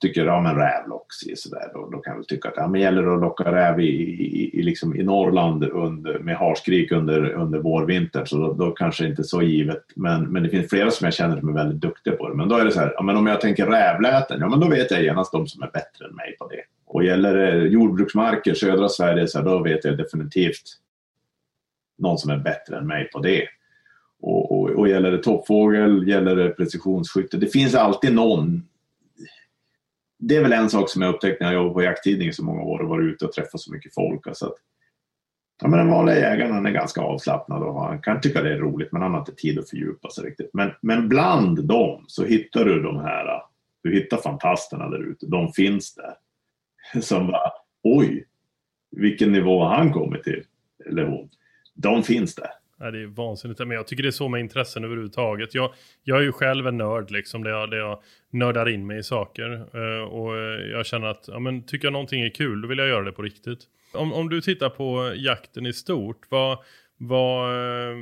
tycker 0.00 0.26
ja, 0.26 0.40
men 0.40 0.56
rävlocks 0.56 1.16
sådär, 1.36 1.70
då, 1.74 1.88
då 1.90 1.98
kan 1.98 2.10
jag 2.10 2.16
väl 2.16 2.26
tycka 2.26 2.48
att 2.48 2.54
ja, 2.56 2.68
men 2.68 2.80
gäller 2.80 3.02
det 3.02 3.14
att 3.14 3.20
locka 3.20 3.52
räv 3.52 3.80
i, 3.80 3.88
i, 3.88 4.58
i, 4.58 4.62
liksom 4.62 4.96
i 4.96 5.02
Norrland 5.02 5.64
under, 5.64 6.18
med 6.18 6.36
harskrik 6.36 6.92
under, 6.92 7.30
under 7.32 7.58
vårvintern 7.58 8.26
så 8.26 8.38
då, 8.38 8.52
då 8.52 8.70
kanske 8.70 9.06
inte 9.06 9.24
så 9.24 9.42
givet. 9.42 9.84
Men, 9.96 10.32
men 10.32 10.42
det 10.42 10.48
finns 10.48 10.68
flera 10.68 10.90
som 10.90 11.04
jag 11.04 11.14
känner 11.14 11.40
som 11.40 11.48
är 11.48 11.52
väldigt 11.52 11.80
duktiga 11.80 12.16
på 12.16 12.28
det. 12.28 12.34
Men 12.34 12.48
då 12.48 12.56
är 12.56 12.64
det 12.64 12.72
så 12.72 12.80
här, 12.80 12.92
ja, 12.96 13.02
men 13.02 13.16
om 13.16 13.26
jag 13.26 13.40
tänker 13.40 13.66
rävläten, 13.66 14.40
ja 14.40 14.48
men 14.48 14.60
då 14.60 14.68
vet 14.68 14.90
jag 14.90 15.02
genast 15.02 15.32
de 15.32 15.46
som 15.46 15.62
är 15.62 15.70
bättre 15.70 16.06
än 16.06 16.14
mig 16.14 16.36
på 16.38 16.48
det. 16.48 16.62
Och 16.86 17.04
gäller 17.04 17.34
det 17.34 17.68
jordbruksmarker, 17.68 18.54
södra 18.54 18.88
Sverige, 18.88 19.28
så 19.28 19.38
här, 19.38 19.44
då 19.44 19.62
vet 19.62 19.84
jag 19.84 19.96
definitivt 19.96 20.62
någon 21.98 22.18
som 22.18 22.30
är 22.30 22.38
bättre 22.38 22.76
än 22.76 22.86
mig 22.86 23.10
på 23.10 23.18
det. 23.18 23.48
Och, 24.20 24.52
och, 24.52 24.70
och 24.70 24.88
gäller 24.88 25.10
det 25.10 25.22
toppfågel, 25.22 26.08
gäller 26.08 26.36
det 26.36 26.48
precisionsskytte, 26.48 27.36
det 27.36 27.46
finns 27.46 27.74
alltid 27.74 28.14
någon 28.14 28.62
det 30.18 30.36
är 30.36 30.42
väl 30.42 30.52
en 30.52 30.70
sak 30.70 30.90
som 30.90 31.02
jag 31.02 31.14
upptäckt 31.14 31.40
när 31.40 31.52
jag 31.52 31.62
jobbat 31.62 31.74
på 31.74 31.82
jakttidning 31.82 32.28
i 32.28 32.32
så 32.32 32.44
många 32.44 32.62
år 32.62 32.80
och 32.80 32.88
varit 32.88 33.14
ute 33.14 33.24
och 33.24 33.32
träffat 33.32 33.60
så 33.60 33.72
mycket 33.72 33.94
folk. 33.94 34.26
Alltså 34.26 34.46
att, 34.46 34.56
ja, 35.62 35.68
men 35.68 35.78
den 35.78 35.90
vanliga 35.90 36.16
jägaren 36.16 36.52
han 36.52 36.66
är 36.66 36.70
ganska 36.70 37.00
avslappnad 37.00 37.62
och 37.62 37.82
han 37.82 38.02
kan 38.02 38.20
tycka 38.20 38.42
det 38.42 38.52
är 38.52 38.58
roligt 38.58 38.92
men 38.92 39.02
han 39.02 39.12
har 39.12 39.18
inte 39.18 39.34
tid 39.34 39.58
att 39.58 39.70
fördjupa 39.70 40.10
sig 40.10 40.24
riktigt. 40.24 40.50
Men, 40.52 40.70
men 40.80 41.08
bland 41.08 41.64
dem 41.64 42.04
så 42.06 42.24
hittar 42.24 42.64
du 42.64 42.82
de 42.82 42.96
här 42.96 43.42
Du 43.82 43.94
hittar 43.94 44.16
fantasterna 44.16 44.88
där 44.88 45.10
ute. 45.10 45.26
De 45.26 45.52
finns 45.52 45.94
där. 45.94 46.14
Som 47.00 47.26
bara, 47.26 47.52
oj, 47.82 48.26
vilken 48.90 49.32
nivå 49.32 49.64
har 49.64 49.76
han 49.76 49.92
kommit 49.92 50.24
till? 50.24 50.44
Eller 50.86 51.04
hon. 51.04 51.28
De 51.74 52.02
finns 52.02 52.34
där. 52.34 52.50
Nej, 52.80 52.92
det 52.92 53.02
är 53.02 53.06
vansinnigt. 53.06 53.58
Men 53.58 53.70
jag 53.70 53.86
tycker 53.86 54.02
det 54.02 54.08
är 54.08 54.10
så 54.10 54.28
med 54.28 54.40
intressen 54.40 54.84
överhuvudtaget. 54.84 55.54
Jag, 55.54 55.72
jag 56.04 56.18
är 56.18 56.22
ju 56.22 56.32
själv 56.32 56.66
en 56.66 56.76
nörd 56.76 57.10
liksom, 57.10 57.44
där 57.44 57.50
jag, 57.50 57.70
där 57.70 57.76
jag 57.76 58.02
nördar 58.30 58.68
in 58.68 58.86
mig 58.86 58.98
i 58.98 59.02
saker. 59.02 59.50
Uh, 59.78 60.02
och 60.02 60.36
eh, 60.36 60.70
jag 60.70 60.86
känner 60.86 61.06
att, 61.06 61.24
ja 61.28 61.38
men 61.38 61.62
tycker 61.62 61.86
jag 61.86 61.92
någonting 61.92 62.22
är 62.22 62.30
kul, 62.30 62.62
då 62.62 62.68
vill 62.68 62.78
jag 62.78 62.88
göra 62.88 63.04
det 63.04 63.12
på 63.12 63.22
riktigt. 63.22 63.60
Om, 63.94 64.12
om 64.12 64.28
du 64.28 64.40
tittar 64.40 64.68
på 64.68 65.12
jakten 65.16 65.66
i 65.66 65.72
stort, 65.72 66.26
vad, 66.28 66.58
vad, 66.96 67.52
eh, 67.52 67.96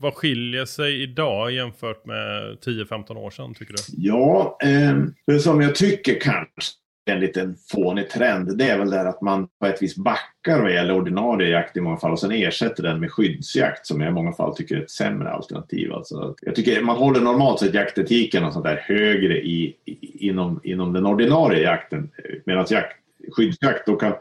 vad 0.00 0.14
skiljer 0.14 0.64
sig 0.64 1.02
idag 1.02 1.52
jämfört 1.52 2.06
med 2.06 2.58
10-15 2.64 3.16
år 3.16 3.30
sedan 3.30 3.54
tycker 3.54 3.72
du? 3.72 3.82
Ja, 3.96 4.58
eh, 4.62 4.96
det 5.26 5.38
som 5.38 5.60
jag 5.60 5.74
tycker 5.74 6.20
kanske 6.20 6.72
en 7.08 7.20
liten 7.20 7.56
fånig 7.72 8.10
trend, 8.10 8.58
det 8.58 8.64
är 8.64 8.78
väl 8.78 8.90
där 8.90 9.04
att 9.04 9.20
man 9.20 9.48
på 9.60 9.66
ett 9.66 9.82
vis 9.82 9.96
backar 9.96 10.62
vad 10.62 10.72
gäller 10.72 10.94
ordinarie 10.94 11.48
jakt 11.48 11.76
i 11.76 11.80
många 11.80 11.96
fall 11.96 12.12
och 12.12 12.20
sen 12.20 12.32
ersätter 12.32 12.82
den 12.82 13.00
med 13.00 13.12
skyddsjakt 13.12 13.86
som 13.86 14.00
jag 14.00 14.10
i 14.10 14.14
många 14.14 14.32
fall 14.32 14.56
tycker 14.56 14.76
är 14.76 14.82
ett 14.82 14.90
sämre 14.90 15.30
alternativ. 15.30 15.92
Alltså, 15.92 16.34
jag 16.42 16.54
tycker 16.54 16.82
man 16.82 16.96
håller 16.96 17.20
normalt 17.20 17.60
sett 17.60 17.74
jaktetiken 17.74 18.44
och 18.44 18.52
sånt 18.52 18.64
där 18.64 18.76
högre 18.76 19.40
i, 19.40 19.76
i, 19.84 20.28
inom, 20.28 20.60
inom 20.64 20.92
den 20.92 21.06
ordinarie 21.06 21.62
jakten 21.62 22.10
medan 22.44 22.66
jakt, 22.70 22.96
skyddsjakt 23.36 23.86
då 23.86 23.96
kan 23.96 24.12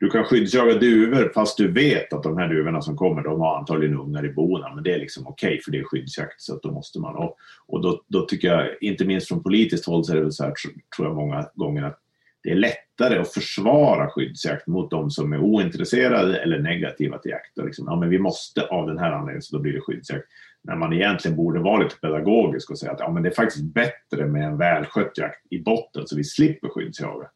du 0.00 0.10
kan 0.10 0.24
skyddsjaga 0.24 0.74
duvor 0.74 1.32
fast 1.34 1.56
du 1.56 1.72
vet 1.72 2.12
att 2.12 2.22
de 2.22 2.38
här 2.38 2.48
duvorna 2.48 2.82
som 2.82 2.96
kommer 2.96 3.22
de 3.22 3.40
har 3.40 3.58
antagligen 3.58 3.98
ungar 3.98 4.26
i 4.26 4.32
bona 4.32 4.74
men 4.74 4.84
det 4.84 4.94
är 4.94 4.98
liksom 4.98 5.26
okej 5.26 5.48
okay, 5.48 5.60
för 5.60 5.70
det 5.72 5.78
är 5.78 5.84
skyddsjakt 5.84 6.40
så 6.40 6.54
att 6.54 6.62
då 6.62 6.72
måste 6.72 7.00
man 7.00 7.16
och, 7.16 7.36
och 7.66 7.82
då, 7.82 8.02
då 8.08 8.20
tycker 8.20 8.48
jag 8.48 8.68
inte 8.80 9.04
minst 9.04 9.28
från 9.28 9.42
politiskt 9.42 9.86
håll 9.86 10.04
så 10.04 10.12
är 10.12 10.16
det 10.16 10.22
väl 10.22 10.32
så 10.32 10.44
här 10.44 10.52
tror 10.96 11.08
jag 11.08 11.16
många 11.16 11.46
gånger 11.54 11.82
att 11.82 11.98
det 12.42 12.50
är 12.50 12.54
lättare 12.54 13.18
att 13.18 13.32
försvara 13.32 14.10
skyddsjakt 14.10 14.66
mot 14.66 14.90
de 14.90 15.10
som 15.10 15.32
är 15.32 15.38
ointresserade 15.38 16.38
eller 16.38 16.58
negativa 16.58 17.18
till 17.18 17.30
jakt. 17.30 17.58
Och 17.58 17.66
liksom, 17.66 17.86
ja, 17.88 17.96
men 17.96 18.10
vi 18.10 18.18
måste 18.18 18.62
av 18.62 18.86
den 18.86 18.98
här 18.98 19.12
anledningen 19.12 19.42
så 19.42 19.56
då 19.56 19.62
blir 19.62 19.72
det 19.72 19.80
skyddsjakt. 19.80 20.24
När 20.62 20.76
man 20.76 20.92
egentligen 20.92 21.36
borde 21.36 21.60
vara 21.60 21.82
lite 21.82 21.96
pedagogisk 21.96 22.70
och 22.70 22.78
säga 22.78 22.92
att 22.92 23.00
ja, 23.00 23.10
men 23.10 23.22
det 23.22 23.28
är 23.28 23.34
faktiskt 23.34 23.64
bättre 23.64 24.26
med 24.26 24.46
en 24.46 24.58
välskött 24.58 25.18
jakt 25.18 25.46
i 25.50 25.62
botten 25.62 26.06
så 26.06 26.16
vi 26.16 26.24
slipper 26.24 26.68
skyddsjaga. 26.68 27.28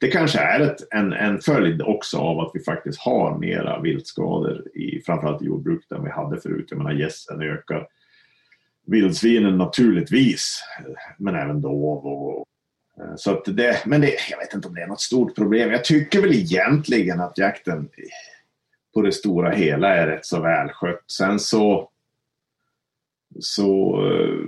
Det 0.00 0.08
kanske 0.08 0.38
är 0.38 0.60
ett, 0.60 0.76
en, 0.90 1.12
en 1.12 1.38
följd 1.38 1.82
också 1.82 2.18
av 2.18 2.40
att 2.40 2.50
vi 2.54 2.60
faktiskt 2.60 3.00
har 3.00 3.38
mera 3.38 3.80
viltskador 3.80 4.76
i 4.76 5.02
framförallt 5.06 5.42
i 5.42 5.44
jordbruket 5.44 5.92
än 5.92 6.04
vi 6.04 6.10
hade 6.10 6.40
förut. 6.40 6.66
Jag 6.70 6.78
menar 6.78 6.92
gässen 6.92 7.42
ökar. 7.42 7.86
Vildsvinen 8.86 9.58
naturligtvis, 9.58 10.62
men 11.18 11.34
även 11.34 11.60
dov 11.60 12.06
och 12.06 12.46
Eh, 13.00 13.16
så 13.16 13.30
att 13.30 13.44
det, 13.44 13.86
men 13.86 14.00
det, 14.00 14.14
jag 14.30 14.38
vet 14.38 14.54
inte 14.54 14.68
om 14.68 14.74
det 14.74 14.82
är 14.82 14.86
något 14.86 15.00
stort 15.00 15.34
problem. 15.34 15.70
Jag 15.70 15.84
tycker 15.84 16.20
väl 16.20 16.34
egentligen 16.34 17.20
att 17.20 17.38
jakten 17.38 17.88
på 18.94 19.02
det 19.02 19.12
stora 19.12 19.50
hela 19.50 19.94
är 19.94 20.06
rätt 20.06 20.26
så 20.26 20.40
välskött. 20.40 21.04
Sen 21.06 21.38
så... 21.38 21.90
Så... 23.40 24.00
Eh, 24.06 24.44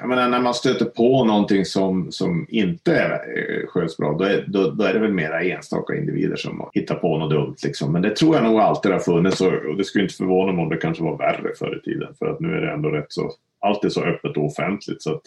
jag 0.00 0.08
menar, 0.08 0.28
när 0.28 0.40
man 0.40 0.54
stöter 0.54 0.84
på 0.84 1.24
någonting 1.24 1.64
som, 1.64 2.12
som 2.12 2.46
inte 2.48 2.96
är, 2.96 3.12
eh, 3.12 3.66
sköts 3.66 3.96
bra, 3.96 4.12
då 4.18 4.24
är, 4.24 4.44
då, 4.48 4.70
då 4.70 4.84
är 4.84 4.92
det 4.92 4.98
väl 4.98 5.12
mera 5.12 5.42
enstaka 5.42 5.96
individer 5.96 6.36
som 6.36 6.70
hittar 6.72 6.94
på 6.94 7.18
något 7.18 7.30
dumt. 7.30 7.56
Liksom. 7.64 7.92
Men 7.92 8.02
det 8.02 8.16
tror 8.16 8.34
jag 8.34 8.44
nog 8.44 8.60
alltid 8.60 8.92
har 8.92 8.98
funnits 8.98 9.40
och 9.40 9.76
det 9.76 9.84
skulle 9.84 10.04
inte 10.04 10.14
förvåna 10.14 10.52
mig 10.52 10.62
om 10.62 10.68
det 10.68 10.76
kanske 10.76 11.02
var 11.02 11.18
värre 11.18 11.54
förr 11.58 11.78
i 11.78 11.90
tiden. 11.90 12.14
För 12.18 12.26
att 12.26 12.40
nu 12.40 12.56
är 12.56 12.60
det 12.60 12.72
ändå 12.72 12.88
rätt 12.88 13.12
så... 13.12 13.32
Allt 13.60 13.84
är 13.84 13.88
så 13.88 14.04
öppet 14.04 14.36
och 14.36 14.44
offentligt 14.44 15.02
så 15.02 15.14
att... 15.14 15.22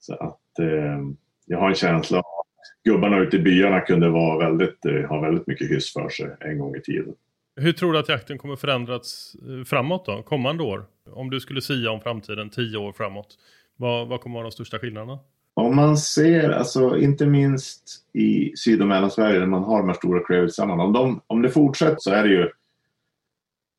Så 0.00 0.14
att 0.14 0.58
eh, 0.58 0.98
jag 1.46 1.58
har 1.58 1.68
en 1.68 1.74
känsla 1.74 2.18
av 2.18 2.24
att 2.24 2.84
gubbarna 2.84 3.18
ute 3.18 3.36
i 3.36 3.38
byarna 3.38 3.80
kunde 3.80 4.08
vara 4.08 4.48
väldigt, 4.48 4.84
eh, 4.84 5.08
ha 5.08 5.20
väldigt 5.20 5.46
mycket 5.46 5.70
hyss 5.70 5.92
för 5.92 6.08
sig 6.08 6.36
en 6.40 6.58
gång 6.58 6.76
i 6.76 6.80
tiden. 6.80 7.14
Hur 7.56 7.72
tror 7.72 7.92
du 7.92 7.98
att 7.98 8.08
jakten 8.08 8.38
kommer 8.38 8.56
förändras 8.56 9.36
eh, 9.48 9.64
framåt 9.64 10.06
då, 10.06 10.22
kommande 10.22 10.62
år? 10.62 10.84
Om 11.10 11.30
du 11.30 11.40
skulle 11.40 11.60
sia 11.60 11.90
om 11.90 12.00
framtiden 12.00 12.50
tio 12.50 12.78
år 12.78 12.92
framåt, 12.92 13.38
vad, 13.76 14.08
vad 14.08 14.20
kommer 14.20 14.34
vara 14.34 14.44
de 14.44 14.52
största 14.52 14.78
skillnaderna? 14.78 15.18
Om 15.54 15.76
man 15.76 15.96
ser, 15.96 16.50
alltså 16.50 16.98
inte 16.98 17.26
minst 17.26 17.82
i 18.12 18.52
Syd 18.56 18.82
och 18.82 18.88
Mellansverige 18.88 19.38
där 19.38 19.46
man 19.46 19.64
har 19.64 19.78
de 19.78 19.88
här 19.88 19.94
stora 19.94 20.20
klövviltstammarna, 20.20 20.82
om, 20.82 20.92
de, 20.92 21.20
om 21.26 21.42
det 21.42 21.50
fortsätter 21.50 21.96
så 21.98 22.10
är 22.10 22.22
det 22.22 22.28
ju 22.28 22.50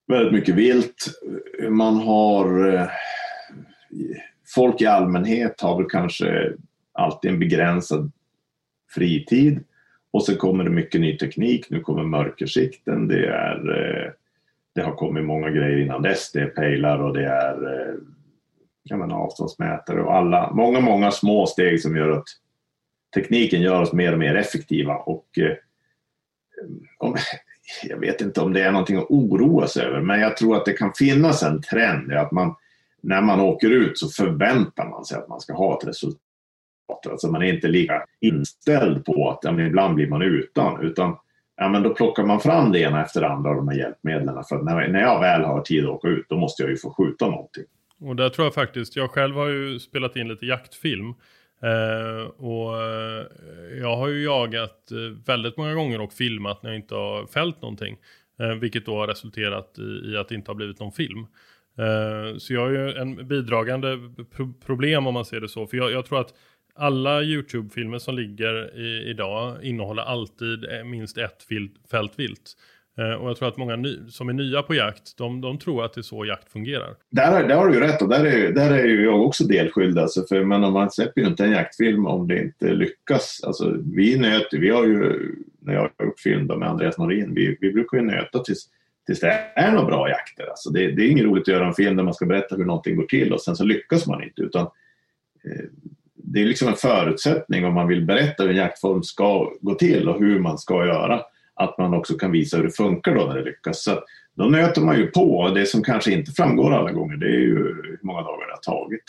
väldigt 0.07 0.33
mycket 0.33 0.55
vilt. 0.55 1.05
Man 1.69 1.95
har 1.95 2.73
eh, 2.73 2.87
folk 4.55 4.81
i 4.81 4.85
allmänhet 4.85 5.61
har 5.61 5.77
väl 5.77 5.89
kanske 5.89 6.53
alltid 6.97 7.31
en 7.31 7.39
begränsad 7.39 8.11
fritid. 8.89 9.63
Och 10.11 10.23
så 10.23 10.35
kommer 10.35 10.63
det 10.63 10.69
mycket 10.69 11.01
ny 11.01 11.17
teknik. 11.17 11.69
Nu 11.69 11.79
kommer 11.79 12.03
mörkersikten. 12.03 13.07
Det, 13.07 13.27
är, 13.27 13.69
eh, 13.69 14.11
det 14.75 14.81
har 14.81 14.95
kommit 14.95 15.25
många 15.25 15.49
grejer 15.49 15.77
innan 15.77 16.01
dess. 16.01 16.31
Det 16.31 16.41
är 16.41 16.47
pejlar 16.47 16.99
och 16.99 17.13
det 17.13 17.25
är 17.25 17.73
eh, 17.73 17.95
jag 18.89 18.99
menar, 18.99 19.15
avståndsmätare 19.15 20.03
och 20.03 20.15
alla, 20.15 20.51
många, 20.53 20.79
många 20.79 21.11
små 21.11 21.45
steg 21.45 21.81
som 21.81 21.95
gör 21.95 22.11
att 22.11 22.27
tekniken 23.15 23.61
gör 23.61 23.81
oss 23.81 23.93
mer 23.93 24.13
och 24.13 24.19
mer 24.19 24.35
effektiva. 24.35 24.95
Och, 24.95 25.39
eh, 25.39 25.55
om, 26.97 27.15
jag 27.83 27.97
vet 27.97 28.21
inte 28.21 28.41
om 28.41 28.53
det 28.53 28.61
är 28.61 28.71
någonting 28.71 28.97
att 28.97 29.09
oroa 29.09 29.67
sig 29.67 29.85
över, 29.85 30.01
men 30.01 30.19
jag 30.19 30.37
tror 30.37 30.55
att 30.55 30.65
det 30.65 30.73
kan 30.73 30.93
finnas 30.93 31.43
en 31.43 31.61
trend 31.61 32.11
i 32.11 32.15
att 32.15 32.31
man 32.31 32.55
när 33.01 33.21
man 33.21 33.39
åker 33.39 33.69
ut 33.69 33.97
så 33.97 34.09
förväntar 34.09 34.89
man 34.89 35.05
sig 35.05 35.17
att 35.17 35.27
man 35.27 35.41
ska 35.41 35.53
ha 35.53 35.77
ett 35.77 35.87
resultat 35.87 36.21
Alltså 37.09 37.31
man 37.31 37.41
är 37.41 37.53
inte 37.53 37.67
lika 37.67 38.05
inställd 38.21 39.05
på 39.05 39.29
att 39.29 39.39
ja, 39.41 39.51
men 39.51 39.67
ibland 39.67 39.95
blir 39.95 40.07
man 40.07 40.21
utan. 40.21 40.81
Utan 40.81 41.15
ja, 41.57 41.69
men 41.69 41.83
då 41.83 41.93
plockar 41.93 42.23
man 42.23 42.39
fram 42.39 42.71
det 42.71 42.79
ena 42.79 43.01
efter 43.01 43.21
det 43.21 43.27
andra 43.27 43.49
av 43.49 43.55
de 43.55 43.67
här 43.67 43.77
hjälpmedlen. 43.77 44.43
För 44.49 44.57
när, 44.57 44.87
när 44.87 45.01
jag 45.01 45.19
väl 45.19 45.41
har 45.41 45.61
tid 45.61 45.83
att 45.83 45.89
åka 45.89 46.07
ut 46.07 46.25
då 46.29 46.37
måste 46.37 46.63
jag 46.63 46.69
ju 46.69 46.77
få 46.77 46.93
skjuta 46.93 47.29
någonting. 47.29 47.65
Och 48.01 48.15
där 48.15 48.29
tror 48.29 48.45
jag 48.45 48.53
faktiskt, 48.53 48.95
jag 48.95 49.11
själv 49.11 49.35
har 49.35 49.47
ju 49.47 49.79
spelat 49.79 50.15
in 50.15 50.27
lite 50.27 50.45
jaktfilm. 50.45 51.13
Eh, 51.61 52.27
och 52.27 52.83
eh, 52.83 53.25
jag 53.79 53.97
har 53.97 54.07
ju 54.07 54.23
jagat 54.23 54.91
eh, 54.91 54.97
väldigt 55.25 55.57
många 55.57 55.73
gånger 55.73 56.01
och 56.01 56.13
filmat 56.13 56.63
när 56.63 56.69
jag 56.69 56.79
inte 56.79 56.95
har 56.95 57.25
fällt 57.25 57.61
någonting. 57.61 57.97
Eh, 58.39 58.53
vilket 58.53 58.85
då 58.85 58.97
har 58.97 59.07
resulterat 59.07 59.79
i, 59.79 60.11
i, 60.11 60.17
att 60.17 60.29
det 60.29 60.35
inte 60.35 60.51
har 60.51 60.55
blivit 60.55 60.79
någon 60.79 60.91
film. 60.91 61.19
Eh, 61.77 62.37
så 62.37 62.53
jag 62.53 62.61
har 62.61 62.69
ju 62.69 62.91
en 62.91 63.27
bidragande 63.27 63.97
pro 64.35 64.53
problem 64.65 65.07
om 65.07 65.13
man 65.13 65.25
ser 65.25 65.39
det 65.39 65.49
så. 65.49 65.67
För 65.67 65.77
jag, 65.77 65.91
jag 65.91 66.05
tror 66.05 66.19
att 66.19 66.33
alla 66.77 67.23
YouTube-filmer 67.23 67.99
som 67.99 68.15
ligger 68.15 68.79
i, 68.79 69.09
idag 69.09 69.63
innehåller 69.63 70.03
alltid 70.03 70.63
eh, 70.63 70.83
minst 70.83 71.17
ett 71.17 71.43
fält 71.91 72.19
vilt. 72.19 72.55
Eh, 72.97 73.13
och 73.13 73.29
jag 73.29 73.37
tror 73.37 73.47
att 73.47 73.57
många 73.57 73.75
ny, 73.75 73.97
som 74.09 74.29
är 74.29 74.33
nya 74.33 74.61
på 74.61 74.75
jakt, 74.75 75.17
de, 75.17 75.41
de 75.41 75.57
tror 75.57 75.85
att 75.85 75.93
det 75.93 76.01
är 76.01 76.03
så 76.03 76.25
jakt 76.25 76.51
fungerar. 76.51 76.95
Där, 77.11 77.47
där 77.47 77.55
har 77.55 77.67
du 77.67 77.73
ju 77.73 77.79
rätt 77.79 78.01
och 78.01 78.09
där 78.09 78.25
är, 78.25 78.51
där 78.51 78.71
är 78.71 78.85
ju 78.85 79.03
jag 79.03 79.21
också 79.21 79.43
delskyldig. 79.43 80.01
Alltså 80.01 80.23
för, 80.29 80.43
men 80.43 80.61
man 80.61 80.91
släpper 80.91 81.21
ju 81.21 81.27
inte 81.27 81.43
en 81.43 81.51
jaktfilm 81.51 82.07
om 82.07 82.27
det 82.27 82.41
inte 82.41 82.73
lyckas. 82.73 83.41
Alltså, 83.43 83.77
vi 83.95 84.19
nöter, 84.19 84.57
vi 84.57 84.69
har 84.69 84.85
ju, 84.85 85.35
när 85.59 85.73
jag 85.73 85.81
har 85.81 86.05
gjort 86.05 86.19
film 86.19 86.45
med 86.45 86.69
Andreas 86.69 86.97
Norin, 86.97 87.33
vi, 87.33 87.57
vi 87.61 87.73
brukar 87.73 87.97
ju 87.97 88.03
nöta 88.03 88.39
tills, 88.39 88.69
tills 89.05 89.19
det 89.19 89.51
är 89.55 89.71
några 89.71 89.85
bra 89.85 90.09
jakter. 90.09 90.47
Alltså 90.49 90.69
det, 90.69 90.91
det 90.91 91.01
är 91.01 91.09
inget 91.09 91.25
roligt 91.25 91.41
att 91.41 91.47
göra 91.47 91.67
en 91.67 91.73
film 91.73 91.95
där 91.95 92.03
man 92.03 92.13
ska 92.13 92.25
berätta 92.25 92.55
hur 92.55 92.65
någonting 92.65 92.95
går 92.95 93.05
till 93.05 93.33
och 93.33 93.41
sen 93.41 93.55
så 93.55 93.63
lyckas 93.63 94.07
man 94.07 94.23
inte. 94.23 94.41
Utan, 94.41 94.61
eh, 95.43 95.65
det 96.33 96.41
är 96.41 96.45
liksom 96.45 96.67
en 96.67 96.75
förutsättning 96.75 97.65
om 97.65 97.73
man 97.73 97.87
vill 97.87 98.05
berätta 98.05 98.43
hur 98.43 98.49
en 98.49 98.57
jaktform 98.57 99.03
ska 99.03 99.51
gå 99.61 99.75
till 99.75 100.09
och 100.09 100.19
hur 100.19 100.39
man 100.39 100.57
ska 100.57 100.85
göra. 100.85 101.21
Att 101.53 101.77
man 101.77 101.93
också 101.93 102.17
kan 102.17 102.31
visa 102.31 102.57
hur 102.57 102.63
det 102.63 102.71
funkar 102.71 103.15
då 103.15 103.25
när 103.25 103.35
det 103.35 103.43
lyckas. 103.43 103.83
Så 103.83 104.03
då 104.35 104.43
nöter 104.43 104.81
man 104.81 104.97
ju 104.97 105.07
på 105.07 105.37
och 105.37 105.55
det 105.55 105.65
som 105.65 105.83
kanske 105.83 106.11
inte 106.11 106.31
framgår 106.31 106.73
alla 106.73 106.91
gånger 106.91 107.17
det 107.17 107.25
är 107.25 107.39
ju 107.39 107.55
hur 107.55 107.99
många 108.01 108.21
dagar 108.21 108.47
det 108.47 108.53
har 108.53 108.81
tagit. 108.81 109.03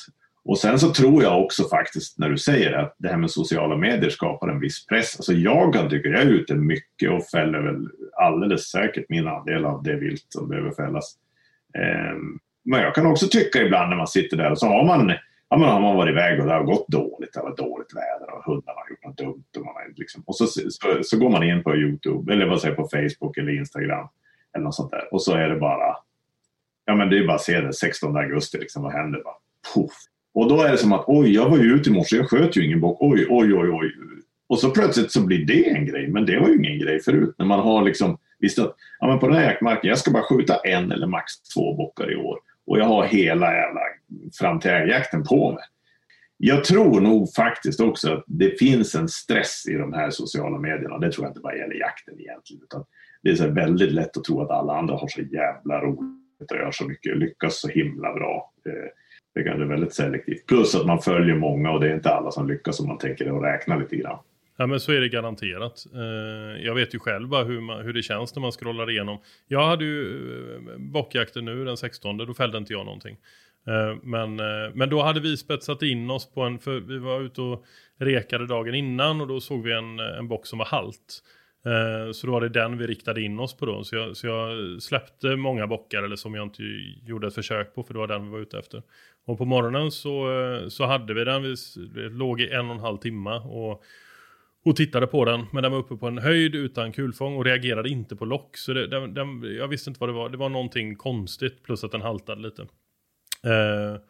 Och 0.44 0.58
sen 0.58 0.78
så 0.78 0.90
tror 0.90 1.22
jag 1.22 1.44
också 1.44 1.68
faktiskt 1.68 2.18
när 2.18 2.30
du 2.30 2.38
säger 2.38 2.72
att 2.72 2.94
det 2.98 3.08
här 3.08 3.16
med 3.16 3.30
sociala 3.30 3.76
medier 3.76 4.10
skapar 4.10 4.48
en 4.48 4.60
viss 4.60 4.86
press. 4.86 5.16
Alltså 5.16 5.32
jag 5.32 5.74
kan 5.74 5.90
tycka 5.90 6.08
jag 6.08 6.22
är 6.22 6.26
ute 6.26 6.54
mycket 6.54 7.10
och 7.10 7.24
fäller 7.24 7.60
väl 7.60 7.88
alldeles 8.16 8.70
säkert 8.70 9.06
min 9.08 9.28
andel 9.28 9.64
av 9.64 9.82
det 9.82 9.94
vilt 9.94 10.26
som 10.28 10.48
behöver 10.48 10.70
fällas. 10.70 11.14
Ehm, 11.78 12.38
men 12.64 12.80
jag 12.80 12.94
kan 12.94 13.06
också 13.06 13.28
tycka 13.28 13.62
ibland 13.62 13.90
när 13.90 13.96
man 13.96 14.06
sitter 14.06 14.36
där 14.36 14.50
och 14.50 14.58
så 14.58 14.66
har 14.66 14.84
man 14.84 15.12
ja, 15.50 15.56
men 15.56 15.68
har 15.68 15.80
man 15.80 15.96
varit 15.96 16.12
iväg 16.12 16.40
och 16.40 16.46
det 16.46 16.52
har 16.52 16.64
gått 16.64 16.88
dåligt, 16.88 17.32
det 17.32 17.40
har 17.40 17.44
varit 17.44 17.58
dåligt 17.58 17.94
väder 17.94 18.34
och 18.34 18.44
hundarna 18.44 18.78
har 18.80 18.90
gjort 18.90 19.04
något 19.04 19.16
dumt. 19.16 19.44
Och, 19.56 19.64
man 19.64 19.74
har 19.74 19.92
liksom, 19.96 20.22
och 20.26 20.36
så, 20.36 20.46
så, 20.46 20.98
så, 21.02 21.18
går 21.18 21.30
man 21.30 21.42
in 21.42 21.62
på 21.62 21.76
Youtube, 21.76 22.32
eller 22.32 22.46
vad 22.46 22.60
säger 22.60 22.74
på 22.74 22.88
Facebook 22.88 23.38
eller 23.38 23.52
Instagram 23.52 24.08
eller 24.54 24.64
något 24.64 24.74
sånt 24.74 24.90
där. 24.90 25.14
Och 25.14 25.22
så 25.22 25.34
är 25.34 25.48
det 25.48 25.56
bara, 25.56 25.96
ja 26.84 26.94
men 26.94 27.10
det 27.10 27.18
är 27.18 27.26
bara 27.26 27.34
att 27.34 27.42
se 27.42 27.60
det 27.60 27.72
16 27.72 28.16
augusti, 28.16 28.58
liksom, 28.58 28.82
vad 28.82 28.92
händer? 28.92 29.22
Bara, 29.24 29.34
puff. 29.74 29.92
Och 30.34 30.48
då 30.48 30.62
är 30.62 30.70
det 30.70 30.78
som 30.78 30.92
att 30.92 31.04
oj, 31.06 31.34
jag 31.34 31.50
var 31.50 31.58
ju 31.58 31.74
ute 31.74 31.90
i 31.90 31.92
morse, 31.92 32.16
jag 32.16 32.30
sköt 32.30 32.56
ju 32.56 32.66
ingen 32.66 32.80
bock, 32.80 32.98
oj, 33.00 33.26
oj, 33.30 33.54
oj, 33.54 33.70
oj. 33.70 33.92
Och 34.48 34.58
så 34.58 34.70
plötsligt 34.70 35.12
så 35.12 35.26
blir 35.26 35.46
det 35.46 35.70
en 35.70 35.86
grej, 35.86 36.08
men 36.08 36.26
det 36.26 36.38
var 36.38 36.48
ju 36.48 36.56
ingen 36.56 36.78
grej 36.78 37.00
förut. 37.00 37.34
När 37.38 37.46
man 37.46 37.60
har 37.60 37.82
liksom 37.82 38.18
visst 38.38 38.58
att 38.58 38.74
ja, 39.00 39.06
men 39.06 39.18
på 39.18 39.28
den 39.28 39.36
här 39.36 39.44
jaktmarken, 39.44 39.88
jag 39.88 39.98
ska 39.98 40.10
bara 40.10 40.22
skjuta 40.22 40.56
en 40.56 40.92
eller 40.92 41.06
max 41.06 41.42
två 41.42 41.74
bockar 41.74 42.12
i 42.12 42.16
år 42.16 42.38
och 42.66 42.78
jag 42.78 42.84
har 42.84 43.04
hela 43.04 43.54
jävla 43.54 43.80
fram 44.38 44.60
till 44.60 44.70
älgjakten 44.70 45.24
på 45.24 45.52
mig. 45.52 45.64
Jag 46.36 46.64
tror 46.64 47.00
nog 47.00 47.32
faktiskt 47.34 47.80
också 47.80 48.12
att 48.12 48.24
det 48.26 48.58
finns 48.58 48.94
en 48.94 49.08
stress 49.08 49.64
i 49.68 49.74
de 49.74 49.92
här 49.92 50.10
sociala 50.10 50.58
medierna. 50.58 50.98
Det 50.98 51.12
tror 51.12 51.24
jag 51.24 51.30
inte 51.30 51.40
bara 51.40 51.56
gäller 51.56 51.74
jakten 51.74 52.20
egentligen. 52.20 52.62
Utan 52.62 52.84
det 53.22 53.30
är 53.30 53.34
så 53.34 53.48
väldigt 53.48 53.92
lätt 53.92 54.16
att 54.16 54.24
tro 54.24 54.42
att 54.42 54.50
alla 54.50 54.78
andra 54.78 54.94
har 54.94 55.08
så 55.08 55.20
jävla 55.20 55.80
roligt 55.80 56.50
och 56.50 56.56
gör 56.56 56.70
så 56.70 56.88
mycket, 56.88 57.18
lyckas 57.18 57.60
så 57.60 57.68
himla 57.68 58.14
bra. 58.14 58.52
Eh, 58.66 58.72
det 59.34 59.42
kan 59.42 59.56
bli 59.56 59.66
väldigt 59.66 59.94
selektivt. 59.94 60.46
Plus 60.46 60.74
att 60.74 60.86
man 60.86 61.02
följer 61.02 61.34
många 61.34 61.70
och 61.70 61.80
det 61.80 61.90
är 61.90 61.94
inte 61.94 62.10
alla 62.10 62.30
som 62.30 62.48
lyckas 62.48 62.80
om 62.80 62.88
man 62.88 62.98
tänker 62.98 63.30
och 63.30 63.42
räknar 63.42 63.80
lite 63.80 63.96
grann. 63.96 64.18
Ja 64.60 64.66
men 64.66 64.80
så 64.80 64.92
är 64.92 65.00
det 65.00 65.08
garanterat. 65.08 65.86
Eh, 65.94 66.64
jag 66.66 66.74
vet 66.74 66.94
ju 66.94 66.98
själv 66.98 67.28
bara 67.28 67.44
hur, 67.44 67.60
man, 67.60 67.84
hur 67.84 67.92
det 67.92 68.02
känns 68.02 68.34
när 68.34 68.40
man 68.40 68.52
scrollar 68.52 68.90
igenom. 68.90 69.18
Jag 69.48 69.66
hade 69.66 69.84
ju 69.84 70.54
eh, 70.54 70.78
bockjakten 70.78 71.44
nu 71.44 71.64
den 71.64 71.76
16, 71.76 72.16
då 72.16 72.34
fällde 72.34 72.58
inte 72.58 72.72
jag 72.72 72.84
någonting. 72.84 73.16
Eh, 73.68 73.96
men, 74.02 74.40
eh, 74.40 74.70
men 74.74 74.90
då 74.90 75.02
hade 75.02 75.20
vi 75.20 75.36
spetsat 75.36 75.82
in 75.82 76.10
oss 76.10 76.32
på 76.32 76.42
en, 76.42 76.58
för 76.58 76.80
vi 76.80 76.98
var 76.98 77.20
ute 77.20 77.42
och 77.42 77.64
rekade 77.98 78.46
dagen 78.46 78.74
innan 78.74 79.20
och 79.20 79.28
då 79.28 79.40
såg 79.40 79.62
vi 79.62 79.72
en, 79.72 80.00
eh, 80.00 80.18
en 80.18 80.28
bock 80.28 80.46
som 80.46 80.58
var 80.58 80.66
halt. 80.66 81.22
Så 82.12 82.26
då 82.26 82.32
var 82.32 82.40
det 82.40 82.48
den 82.48 82.78
vi 82.78 82.86
riktade 82.86 83.22
in 83.22 83.40
oss 83.40 83.56
på 83.56 83.66
då. 83.66 83.84
Så 83.84 83.96
jag, 83.96 84.16
så 84.16 84.26
jag, 84.26 84.82
släppte 84.82 85.36
många 85.36 85.66
bockar 85.66 86.02
eller 86.02 86.16
som 86.16 86.34
jag 86.34 86.46
inte 86.46 86.62
gjorde 87.06 87.26
ett 87.26 87.34
försök 87.34 87.74
på 87.74 87.82
för 87.82 87.94
det 87.94 88.00
var 88.00 88.06
den 88.06 88.24
vi 88.24 88.30
var 88.30 88.38
ute 88.38 88.58
efter. 88.58 88.82
Och 89.26 89.38
på 89.38 89.44
morgonen 89.44 89.90
så, 89.90 90.26
så 90.68 90.86
hade 90.86 91.14
vi 91.14 91.24
den, 91.24 91.42
vi 91.94 92.08
låg 92.08 92.40
i 92.40 92.50
en 92.50 92.66
och 92.66 92.74
en 92.74 92.80
halv 92.80 92.98
timme 92.98 93.30
och 93.30 93.82
och 94.64 94.76
tittade 94.76 95.06
på 95.06 95.24
den. 95.24 95.46
Men 95.52 95.62
den 95.62 95.72
var 95.72 95.78
uppe 95.78 95.96
på 95.96 96.06
en 96.06 96.18
höjd 96.18 96.54
utan 96.54 96.92
kulfång 96.92 97.36
och 97.36 97.44
reagerade 97.44 97.88
inte 97.88 98.16
på 98.16 98.24
lock. 98.24 98.56
Så 98.56 98.72
det, 98.72 98.86
den, 98.86 99.14
den, 99.14 99.56
jag 99.56 99.68
visste 99.68 99.90
inte 99.90 100.00
vad 100.00 100.08
det 100.08 100.14
var. 100.14 100.28
Det 100.28 100.36
var 100.36 100.48
någonting 100.48 100.96
konstigt 100.96 101.62
plus 101.62 101.84
att 101.84 101.92
den 101.92 102.02
haltade 102.02 102.42
lite. 102.42 102.66
Eh, 103.44 104.00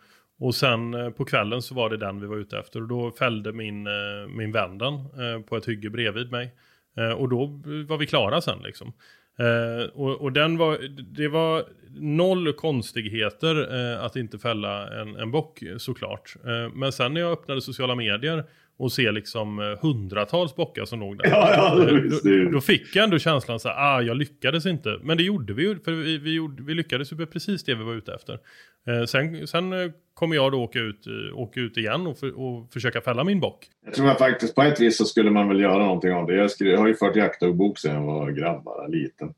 och 0.41 0.55
sen 0.55 0.95
eh, 0.95 1.11
på 1.11 1.25
kvällen 1.25 1.63
så 1.63 1.75
var 1.75 1.91
det 1.91 1.97
den 1.97 2.21
vi 2.21 2.27
var 2.27 2.37
ute 2.37 2.59
efter. 2.59 2.83
Och 2.83 2.89
då 2.89 3.11
fällde 3.11 3.53
min, 3.53 3.87
eh, 3.87 4.29
min 4.29 4.53
vän 4.53 4.79
den 4.79 4.95
eh, 4.95 5.41
på 5.49 5.57
ett 5.57 5.69
hygge 5.69 5.91
bredvid 5.91 6.31
mig. 6.31 6.55
Eh, 6.97 7.11
och 7.11 7.29
då 7.29 7.47
var 7.89 7.99
vi 7.99 8.07
klara 8.07 8.41
sen 8.41 8.59
liksom. 8.63 8.93
Uh, 9.41 9.89
och, 9.95 10.21
och, 10.21 10.33
den 10.33 10.57
var, 10.57 10.79
det 11.15 11.29
var 11.29 11.65
noll 12.01 12.53
konstigheter 12.53 13.75
uh, 13.75 14.05
att 14.05 14.17
inte 14.17 14.39
fälla 14.39 15.01
en, 15.01 15.17
en 15.17 15.31
bock 15.31 15.63
såklart. 15.79 16.37
Uh, 16.47 16.75
men 16.75 16.93
sen 16.93 17.15
när 17.15 17.21
jag 17.21 17.33
öppnade 17.33 17.61
sociala 17.61 17.95
medier 17.95 18.45
och 18.79 18.93
ser 18.93 19.13
liksom 19.13 19.59
eh, 19.59 19.83
hundratals 19.83 20.57
bockar 20.57 20.85
som 20.85 21.01
låg 21.01 21.19
där. 21.19 21.31
Ja, 21.31 21.53
ja, 21.55 21.85
då, 22.25 22.51
då, 22.51 22.61
fick 22.61 22.97
jag 22.97 23.05
ändå 23.05 23.19
känslan 23.19 23.61
så 23.61 23.69
här, 23.69 23.77
ah, 23.77 24.03
jag 24.03 24.17
lyckades 24.17 24.67
inte. 24.67 24.99
Men 25.03 25.17
det 25.17 25.23
gjorde 25.23 25.53
vi 25.53 25.63
ju, 25.63 25.79
för 25.79 25.93
vi, 25.93 26.19
vi, 26.19 26.35
gjorde, 26.35 26.63
vi 26.63 26.75
lyckades 26.75 27.13
ju 27.13 27.17
med 27.17 27.31
precis 27.33 27.65
det 27.65 27.75
vi 27.75 27.85
var 27.85 27.95
ute 27.95 28.15
efter. 28.15 28.39
Eh, 28.87 29.05
sen, 29.05 29.47
sen 29.47 29.73
eh, 29.73 29.91
kommer 30.15 30.37
jag 30.37 30.53
då 30.53 30.63
åka 30.63 30.79
ut, 30.79 31.07
eh, 31.07 31.39
åka 31.39 31.61
ut 31.61 31.77
igen 31.77 32.07
och, 32.07 32.19
för, 32.19 32.39
och 32.39 32.73
försöka 32.73 33.01
fälla 33.01 33.25
min 33.25 33.41
bock. 33.41 33.67
Jag 33.85 33.95
tror 33.95 34.09
att 34.09 34.19
faktiskt 34.19 34.55
på 34.55 34.63
ett 34.63 34.81
vis 34.81 34.97
så 34.97 35.05
skulle 35.05 35.31
man 35.31 35.49
väl 35.49 35.61
göra 35.61 35.79
någonting 35.79 36.13
av 36.13 36.27
det. 36.27 36.35
Jag, 36.35 36.51
skrev, 36.51 36.69
jag 36.69 36.79
har 36.79 36.89
ju 36.89 36.95
fört 36.95 37.17
jaktdagbok 37.17 37.79
sedan 37.79 37.95
jag 37.95 38.03
var 38.03 38.31
grabb, 38.31 38.65
bara 38.65 38.87
liten. 38.87 39.35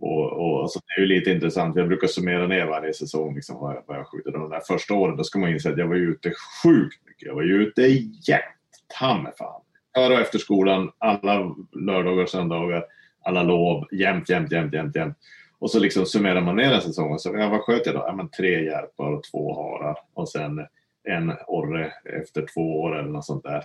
Och, 0.00 0.32
och 0.32 0.62
alltså, 0.62 0.80
det 0.86 1.00
är 1.00 1.06
ju 1.06 1.14
lite 1.14 1.30
intressant. 1.30 1.76
Jag 1.76 1.88
brukar 1.88 2.06
summera 2.06 2.46
ner 2.46 2.66
varje 2.66 2.94
säsong 2.94 3.34
liksom, 3.34 3.56
vad, 3.60 3.74
jag, 3.74 3.82
vad 3.86 3.98
jag 3.98 4.06
skjuter. 4.06 4.32
De 4.32 4.50
där 4.50 4.60
första 4.60 4.94
åren 4.94 5.16
då 5.16 5.24
ska 5.24 5.38
man 5.38 5.50
inse 5.50 5.70
att 5.70 5.78
jag 5.78 5.88
var 5.88 5.96
ute 5.96 6.32
sjukt 6.62 7.06
mycket. 7.06 7.26
Jag 7.26 7.34
var 7.34 7.42
ute 7.42 7.82
jämt 8.28 8.59
ta 8.98 9.22
mig 9.22 9.32
fan. 9.38 9.62
Före 9.94 10.14
och 10.14 10.20
efter 10.20 10.38
skolan, 10.38 10.90
alla 10.98 11.54
lördagar 11.72 12.22
och 12.22 12.28
söndagar, 12.28 12.84
alla 13.24 13.42
lov, 13.42 13.88
jämt, 13.92 14.28
jämt, 14.28 14.52
jämt, 14.52 14.74
jämt, 14.74 14.96
jämt. 14.96 15.16
Och 15.58 15.70
så 15.70 15.78
liksom 15.78 16.06
summerar 16.06 16.40
man 16.40 16.56
ner 16.56 16.70
den 16.70 16.80
säsongen, 16.80 17.18
så, 17.18 17.34
ja, 17.38 17.48
vad 17.48 17.60
sköt 17.60 17.86
jag 17.86 17.94
då? 17.94 18.04
Ja, 18.06 18.14
men 18.16 18.28
tre 18.28 18.64
järpar 18.64 19.12
och 19.12 19.24
två 19.24 19.54
harar 19.54 19.96
och 20.14 20.28
sen 20.28 20.66
en 21.08 21.32
orre 21.46 21.92
efter 22.04 22.46
två 22.54 22.80
år 22.80 22.98
eller 22.98 23.08
något 23.08 23.24
sånt 23.24 23.44
där. 23.44 23.62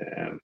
Eh, 0.00 0.34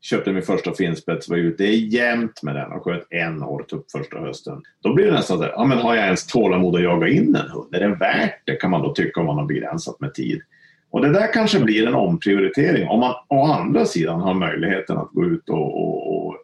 köpte 0.00 0.32
min 0.32 0.42
första 0.42 0.74
finspets, 0.74 1.28
var 1.28 1.36
ute 1.36 1.64
jämt 1.64 2.42
med 2.42 2.54
den 2.54 2.72
och 2.72 2.84
sköt 2.84 3.06
en 3.10 3.42
orrtupp 3.42 3.90
första 3.90 4.18
hösten. 4.18 4.62
Då 4.80 4.94
blir 4.94 5.06
det 5.06 5.12
nästan 5.12 5.38
så 5.38 5.44
här, 5.44 5.52
ja 5.52 5.64
men 5.64 5.78
har 5.78 5.94
jag 5.94 6.04
ens 6.04 6.26
tålamod 6.26 6.76
att 6.76 6.82
jaga 6.82 7.08
in 7.08 7.36
en 7.36 7.50
hund? 7.50 7.74
Är 7.74 7.80
det 7.80 7.94
värt 7.94 8.42
det 8.44 8.56
kan 8.56 8.70
man 8.70 8.82
då 8.82 8.94
tycka 8.94 9.20
om 9.20 9.26
man 9.26 9.38
har 9.38 9.46
begränsat 9.46 10.00
med 10.00 10.14
tid. 10.14 10.42
Och 10.90 11.00
det 11.00 11.12
där 11.12 11.32
kanske 11.32 11.60
blir 11.60 11.86
en 11.86 11.94
omprioritering 11.94 12.88
om 12.88 13.00
man 13.00 13.14
å 13.28 13.42
andra 13.42 13.86
sidan 13.86 14.20
har 14.20 14.34
möjligheten 14.34 14.96
att 14.96 15.10
gå 15.10 15.24
ut 15.24 15.48
och, 15.48 15.80
och, 15.80 16.26
och 16.26 16.36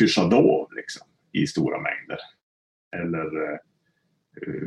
pyscha 0.00 0.24
dov 0.24 0.68
liksom, 0.76 1.06
i 1.32 1.46
stora 1.46 1.76
mängder. 1.80 2.18
Eller 2.96 3.52
eh, 3.52 3.58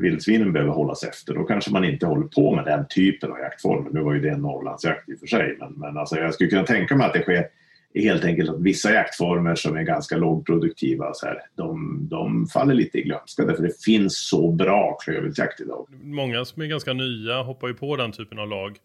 vildsvinen 0.02 0.54
behöver 0.54 0.74
hållas 0.74 1.04
efter. 1.04 1.34
Då 1.34 1.44
kanske 1.44 1.72
man 1.72 1.86
inte 1.86 2.06
håller 2.06 2.28
på 2.28 2.56
med 2.56 2.65
den 2.65 2.86
typen 2.89 3.32
av 3.32 3.39
jaktformer. 3.39 3.89
Nu 3.92 4.02
var 4.02 4.13
ju 4.13 4.20
det 4.20 4.30
en 4.30 4.42
Norrlandsjakt 4.42 5.10
i 5.10 5.15
och 5.15 5.20
för 5.20 5.28
sig. 5.28 5.58
Men, 5.60 5.74
men 5.74 5.98
alltså 5.98 6.15
jag 6.15 6.34
skulle 6.34 6.50
kunna 6.50 6.63
tänka 6.63 6.96
mig 6.96 7.08
att 7.08 7.13
det 7.13 7.22
sker 7.22 7.46
helt 7.94 8.26
enkelt 8.26 8.50
att 8.50 8.62
vissa 8.62 8.94
jaktformer 8.94 9.56
som 9.56 9.78
är 9.78 9.84
ganska 9.84 10.18
lågproduktiva 10.18 11.13
så 11.13 11.26
här, 11.26 11.42
de, 11.56 12.00
de 12.10 12.48
faller 12.48 12.74
lite 12.74 12.98
i 12.98 13.02
glömska 13.02 13.46
därför 13.46 13.63
det 13.63 13.84
finns 13.84 14.28
så 14.30 14.52
bra 14.52 14.98
klövviltsjakt 15.04 15.62
idag. 15.62 15.88
Många 16.02 16.46
som 16.46 16.62
är 16.62 16.68
ganska 16.68 16.94
nya 16.94 17.42
hoppar 17.42 17.68
ju 17.68 17.74
på 17.74 17.96
den 17.96 18.12
typen 18.12 18.39
av 18.39 18.48
lag 18.48 18.78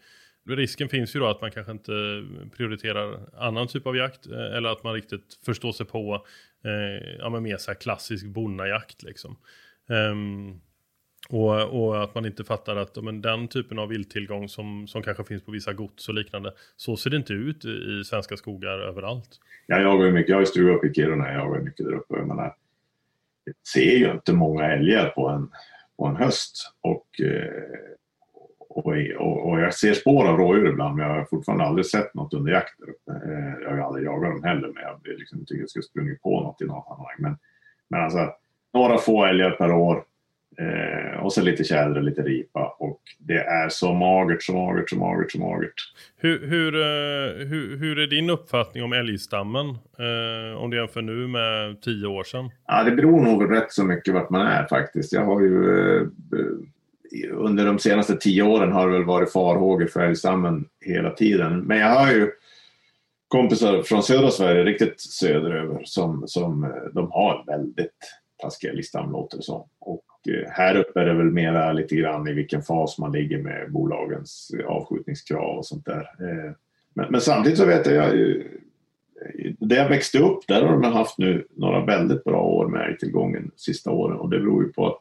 risken 0.46 0.88
finns 0.88 1.16
ju 1.16 1.20
då 1.20 1.26
att 1.26 1.40
man 1.40 1.50
kanske 1.50 1.72
inte 1.72 2.24
prioriterar 2.56 3.20
annan 3.36 3.68
typ 3.68 3.86
av 3.86 3.96
jakt 3.96 4.26
eh, 4.26 4.56
eller 4.56 4.68
att 4.68 4.84
man 4.84 4.94
riktigt 4.94 5.38
förstår 5.46 5.72
sig 5.72 5.86
på 5.86 6.26
eh, 6.64 7.16
ja, 7.18 7.30
men 7.30 7.42
mer 7.42 7.56
så 7.56 7.70
här 7.70 7.78
klassisk 7.78 8.26
bonnajakt 8.26 9.02
liksom. 9.02 9.36
Um, 9.88 10.60
och, 11.28 11.84
och, 11.84 12.02
att 12.02 12.14
man 12.14 12.26
inte 12.26 12.44
fattar 12.44 12.76
att 12.76 13.02
men, 13.02 13.22
den 13.22 13.48
typen 13.48 13.78
av 13.78 13.88
vilttillgång 13.88 14.48
som, 14.48 14.86
som 14.86 15.02
kanske 15.02 15.24
finns 15.24 15.42
på 15.42 15.50
vissa 15.50 15.72
gods 15.72 16.08
och 16.08 16.14
liknande, 16.14 16.52
så 16.76 16.96
ser 16.96 17.10
det 17.10 17.16
inte 17.16 17.32
ut 17.32 17.64
i, 17.64 17.68
i 17.68 18.04
svenska 18.04 18.36
skogar 18.36 18.78
överallt. 18.78 19.28
Ja, 19.66 19.80
jag 19.80 19.88
har 19.88 20.04
ju 20.04 20.12
mycket, 20.12 20.28
jag 20.28 20.36
har 20.36 20.44
stuga 20.44 20.72
uppe 20.72 20.86
i 20.86 20.94
Kiruna, 20.94 21.32
jag 21.32 21.40
har 21.40 21.60
mycket 21.60 21.86
där 21.86 21.94
uppe. 21.94 22.14
Jag 22.14 22.28
menar, 22.28 22.56
jag 23.44 23.54
ser 23.74 23.98
ju 23.98 24.10
inte 24.10 24.32
många 24.32 24.64
älgar 24.64 25.08
på 25.08 25.28
en, 25.28 25.50
på 25.96 26.06
en 26.06 26.16
höst 26.16 26.72
och 26.80 27.20
eh, 27.20 27.52
och, 28.74 28.92
och, 29.18 29.50
och, 29.50 29.60
jag 29.60 29.74
ser 29.74 29.94
spår 29.94 30.28
av 30.28 30.36
rådjur 30.36 30.68
ibland 30.68 30.96
men 30.96 31.06
jag 31.06 31.14
har 31.14 31.24
fortfarande 31.24 31.64
aldrig 31.64 31.86
sett 31.86 32.14
något 32.14 32.34
under 32.34 32.52
jakt 32.52 32.74
eh, 33.10 33.62
Jag 33.62 33.70
har 33.70 33.78
aldrig 33.78 34.04
jagat 34.04 34.30
dem 34.30 34.44
heller 34.44 34.68
men 34.74 34.82
jag 34.82 35.18
liksom 35.18 35.44
tycker 35.44 35.60
jag 35.60 35.70
skulle 35.70 35.82
sprungit 35.82 36.22
på 36.22 36.40
något 36.40 36.62
i 36.62 36.64
något 36.64 36.84
sammanhang. 36.84 37.16
Men, 37.18 37.36
men 37.88 38.00
alltså 38.00 38.32
några 38.74 38.98
få 38.98 39.24
älgar 39.24 39.50
per 39.50 39.72
år 39.72 40.04
eh, 40.58 41.24
och 41.24 41.32
så 41.32 41.42
lite 41.42 41.64
tjäder 41.64 41.96
och 41.96 42.02
lite 42.02 42.22
ripa 42.22 42.76
och 42.78 43.00
det 43.18 43.38
är 43.38 43.68
så 43.68 43.92
magert, 43.92 44.42
så 44.42 44.52
magert, 44.52 44.90
så 44.90 44.96
magert, 44.96 45.32
så 45.32 45.38
magert. 45.38 45.74
Hur, 46.16 46.46
hur, 46.46 46.74
eh, 46.74 47.46
hur, 47.46 47.76
hur 47.76 47.98
är 47.98 48.06
din 48.06 48.30
uppfattning 48.30 48.84
om 48.84 48.92
älgstammen 48.92 49.66
om 50.58 50.70
du 50.70 50.76
jämför 50.76 51.02
nu 51.02 51.28
med 51.28 51.82
tio 51.82 52.06
år 52.06 52.24
sedan? 52.24 52.50
Ja, 52.66 52.84
det 52.84 52.90
beror 52.90 53.20
nog 53.20 53.52
rätt 53.52 53.72
så 53.72 53.84
mycket 53.84 54.14
vart 54.14 54.30
man 54.30 54.46
är 54.46 54.66
faktiskt. 54.66 55.12
Jag 55.12 55.24
har 55.24 55.40
ju 55.40 56.10
under 57.32 57.66
de 57.66 57.78
senaste 57.78 58.16
tio 58.16 58.42
åren 58.42 58.72
har 58.72 58.86
det 58.86 58.92
väl 58.92 59.04
varit 59.04 59.32
farhågor 59.32 59.86
för 59.86 60.00
älgstammen 60.00 60.68
hela 60.80 61.10
tiden. 61.10 61.60
Men 61.60 61.78
jag 61.78 61.90
har 61.90 62.12
ju 62.12 62.30
kompisar 63.28 63.82
från 63.82 64.02
södra 64.02 64.30
Sverige, 64.30 64.64
riktigt 64.64 65.00
söderöver, 65.00 65.82
som, 65.84 66.24
som 66.26 66.64
eh, 66.64 66.70
de 66.92 67.10
har 67.10 67.44
väldigt 67.46 67.90
taskiga 68.42 68.72
älgstam 68.72 69.12
låter 69.12 69.36
det 69.36 69.42
som. 69.42 69.68
Och 69.78 70.04
eh, 70.28 70.50
här 70.50 70.76
uppe 70.76 71.00
är 71.00 71.04
det 71.06 71.14
väl 71.14 71.30
mera 71.30 71.72
lite 71.72 71.96
grann 71.96 72.28
i 72.28 72.32
vilken 72.32 72.62
fas 72.62 72.98
man 72.98 73.12
ligger 73.12 73.38
med 73.38 73.72
bolagens 73.72 74.50
avskjutningskrav 74.66 75.58
och 75.58 75.66
sånt 75.66 75.86
där. 75.86 76.00
Eh, 76.20 76.52
men, 76.94 77.06
men 77.10 77.20
samtidigt 77.20 77.58
så 77.58 77.66
vet 77.66 77.86
jag, 77.86 78.12
där 79.58 79.76
jag 79.76 79.88
växte 79.88 80.18
upp, 80.18 80.46
där 80.48 80.62
har 80.62 80.72
de 80.72 80.92
haft 80.92 81.18
nu 81.18 81.46
några 81.56 81.84
väldigt 81.84 82.24
bra 82.24 82.42
år 82.42 82.68
med 82.68 82.88
älgtillgången 82.88 83.50
sista 83.56 83.90
åren 83.90 84.16
och 84.16 84.30
det 84.30 84.38
beror 84.38 84.64
ju 84.64 84.72
på 84.72 84.86
att 84.86 85.00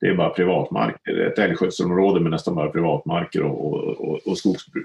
det 0.00 0.06
är 0.06 0.14
bara 0.14 0.30
privatmarker. 0.30 1.26
Ett 1.26 1.38
älgskötselområde 1.38 2.20
med 2.20 2.30
nästan 2.30 2.54
bara 2.54 2.70
privatmarker 2.70 3.42
och, 3.42 3.74
och, 3.74 4.26
och 4.26 4.38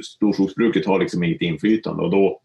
storskogsbruket 0.04 0.86
har 0.86 1.00
liksom 1.00 1.24
inget 1.24 1.42
inflytande 1.42 2.04
och 2.04 2.12
då 2.12 2.42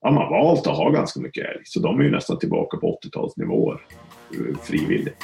har 0.00 0.12
man 0.12 0.30
valt 0.30 0.66
att 0.66 0.76
ha 0.76 0.90
ganska 0.90 1.20
mycket 1.20 1.44
älg. 1.44 1.62
Så 1.64 1.80
de 1.80 2.00
är 2.00 2.04
ju 2.04 2.10
nästan 2.10 2.38
tillbaka 2.38 2.76
på 2.76 2.98
80-talsnivåer 3.02 3.78
eh, 4.34 4.58
frivilligt. 4.62 5.16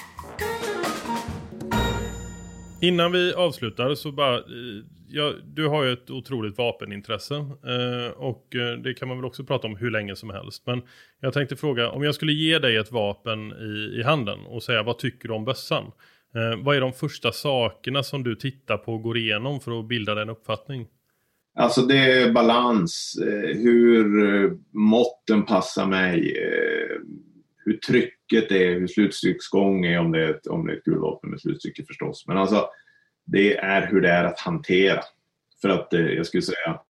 Innan 2.80 3.12
vi 3.12 3.34
avslutar 3.34 3.94
så 3.94 4.12
bara, 4.12 4.36
eh, 4.36 4.42
ja, 5.08 5.32
du 5.44 5.68
har 5.68 5.84
ju 5.84 5.92
ett 5.92 6.10
otroligt 6.10 6.58
vapenintresse 6.58 7.34
eh, 7.34 8.12
och 8.16 8.56
eh, 8.56 8.78
det 8.78 8.94
kan 8.94 9.08
man 9.08 9.16
väl 9.16 9.24
också 9.24 9.44
prata 9.44 9.66
om 9.66 9.76
hur 9.76 9.90
länge 9.90 10.16
som 10.16 10.30
helst. 10.30 10.62
Men 10.66 10.82
jag 11.20 11.32
tänkte 11.32 11.56
fråga, 11.56 11.90
om 11.90 12.02
jag 12.02 12.14
skulle 12.14 12.32
ge 12.32 12.58
dig 12.58 12.76
ett 12.76 12.92
vapen 12.92 13.52
i, 13.52 14.00
i 14.00 14.02
handen 14.02 14.38
och 14.46 14.62
säga 14.62 14.82
vad 14.82 14.98
tycker 14.98 15.28
du 15.28 15.34
om 15.34 15.44
bössan? 15.44 15.92
Eh, 16.34 16.64
vad 16.64 16.76
är 16.76 16.80
de 16.80 16.92
första 16.92 17.32
sakerna 17.32 18.02
som 18.02 18.22
du 18.22 18.34
tittar 18.34 18.76
på 18.76 18.92
och 18.92 19.02
går 19.02 19.18
igenom 19.18 19.60
för 19.60 19.80
att 19.80 19.88
bilda 19.88 20.14
den 20.14 20.30
uppfattning? 20.30 20.86
Alltså 21.54 21.82
det 21.82 21.98
är 21.98 22.32
balans, 22.32 23.18
eh, 23.26 23.56
hur 23.56 24.34
eh, 24.44 24.50
måtten 24.70 25.42
passar 25.42 25.86
mig, 25.86 26.36
eh, 26.36 26.96
hur 27.64 27.76
trycket 27.76 28.52
är, 28.52 28.80
hur 28.80 28.86
slutstycksgång 28.86 29.84
är 29.84 29.98
om 29.98 30.12
det 30.12 30.24
är 30.24 30.30
ett, 30.30 30.46
om 30.46 30.66
det 30.66 30.72
är 30.72 30.76
ett 30.76 30.84
kulvapen 30.84 31.30
med 31.30 31.40
slutstycke 31.40 31.84
förstås. 31.86 32.24
Men 32.28 32.36
alltså 32.36 32.68
det 33.24 33.56
är 33.56 33.86
hur 33.86 34.00
det 34.00 34.10
är 34.10 34.24
att 34.24 34.40
hantera. 34.40 35.00
För 35.62 35.68
att 35.68 35.92
eh, 35.92 36.00
jag 36.00 36.26
skulle 36.26 36.42
säga 36.42 36.80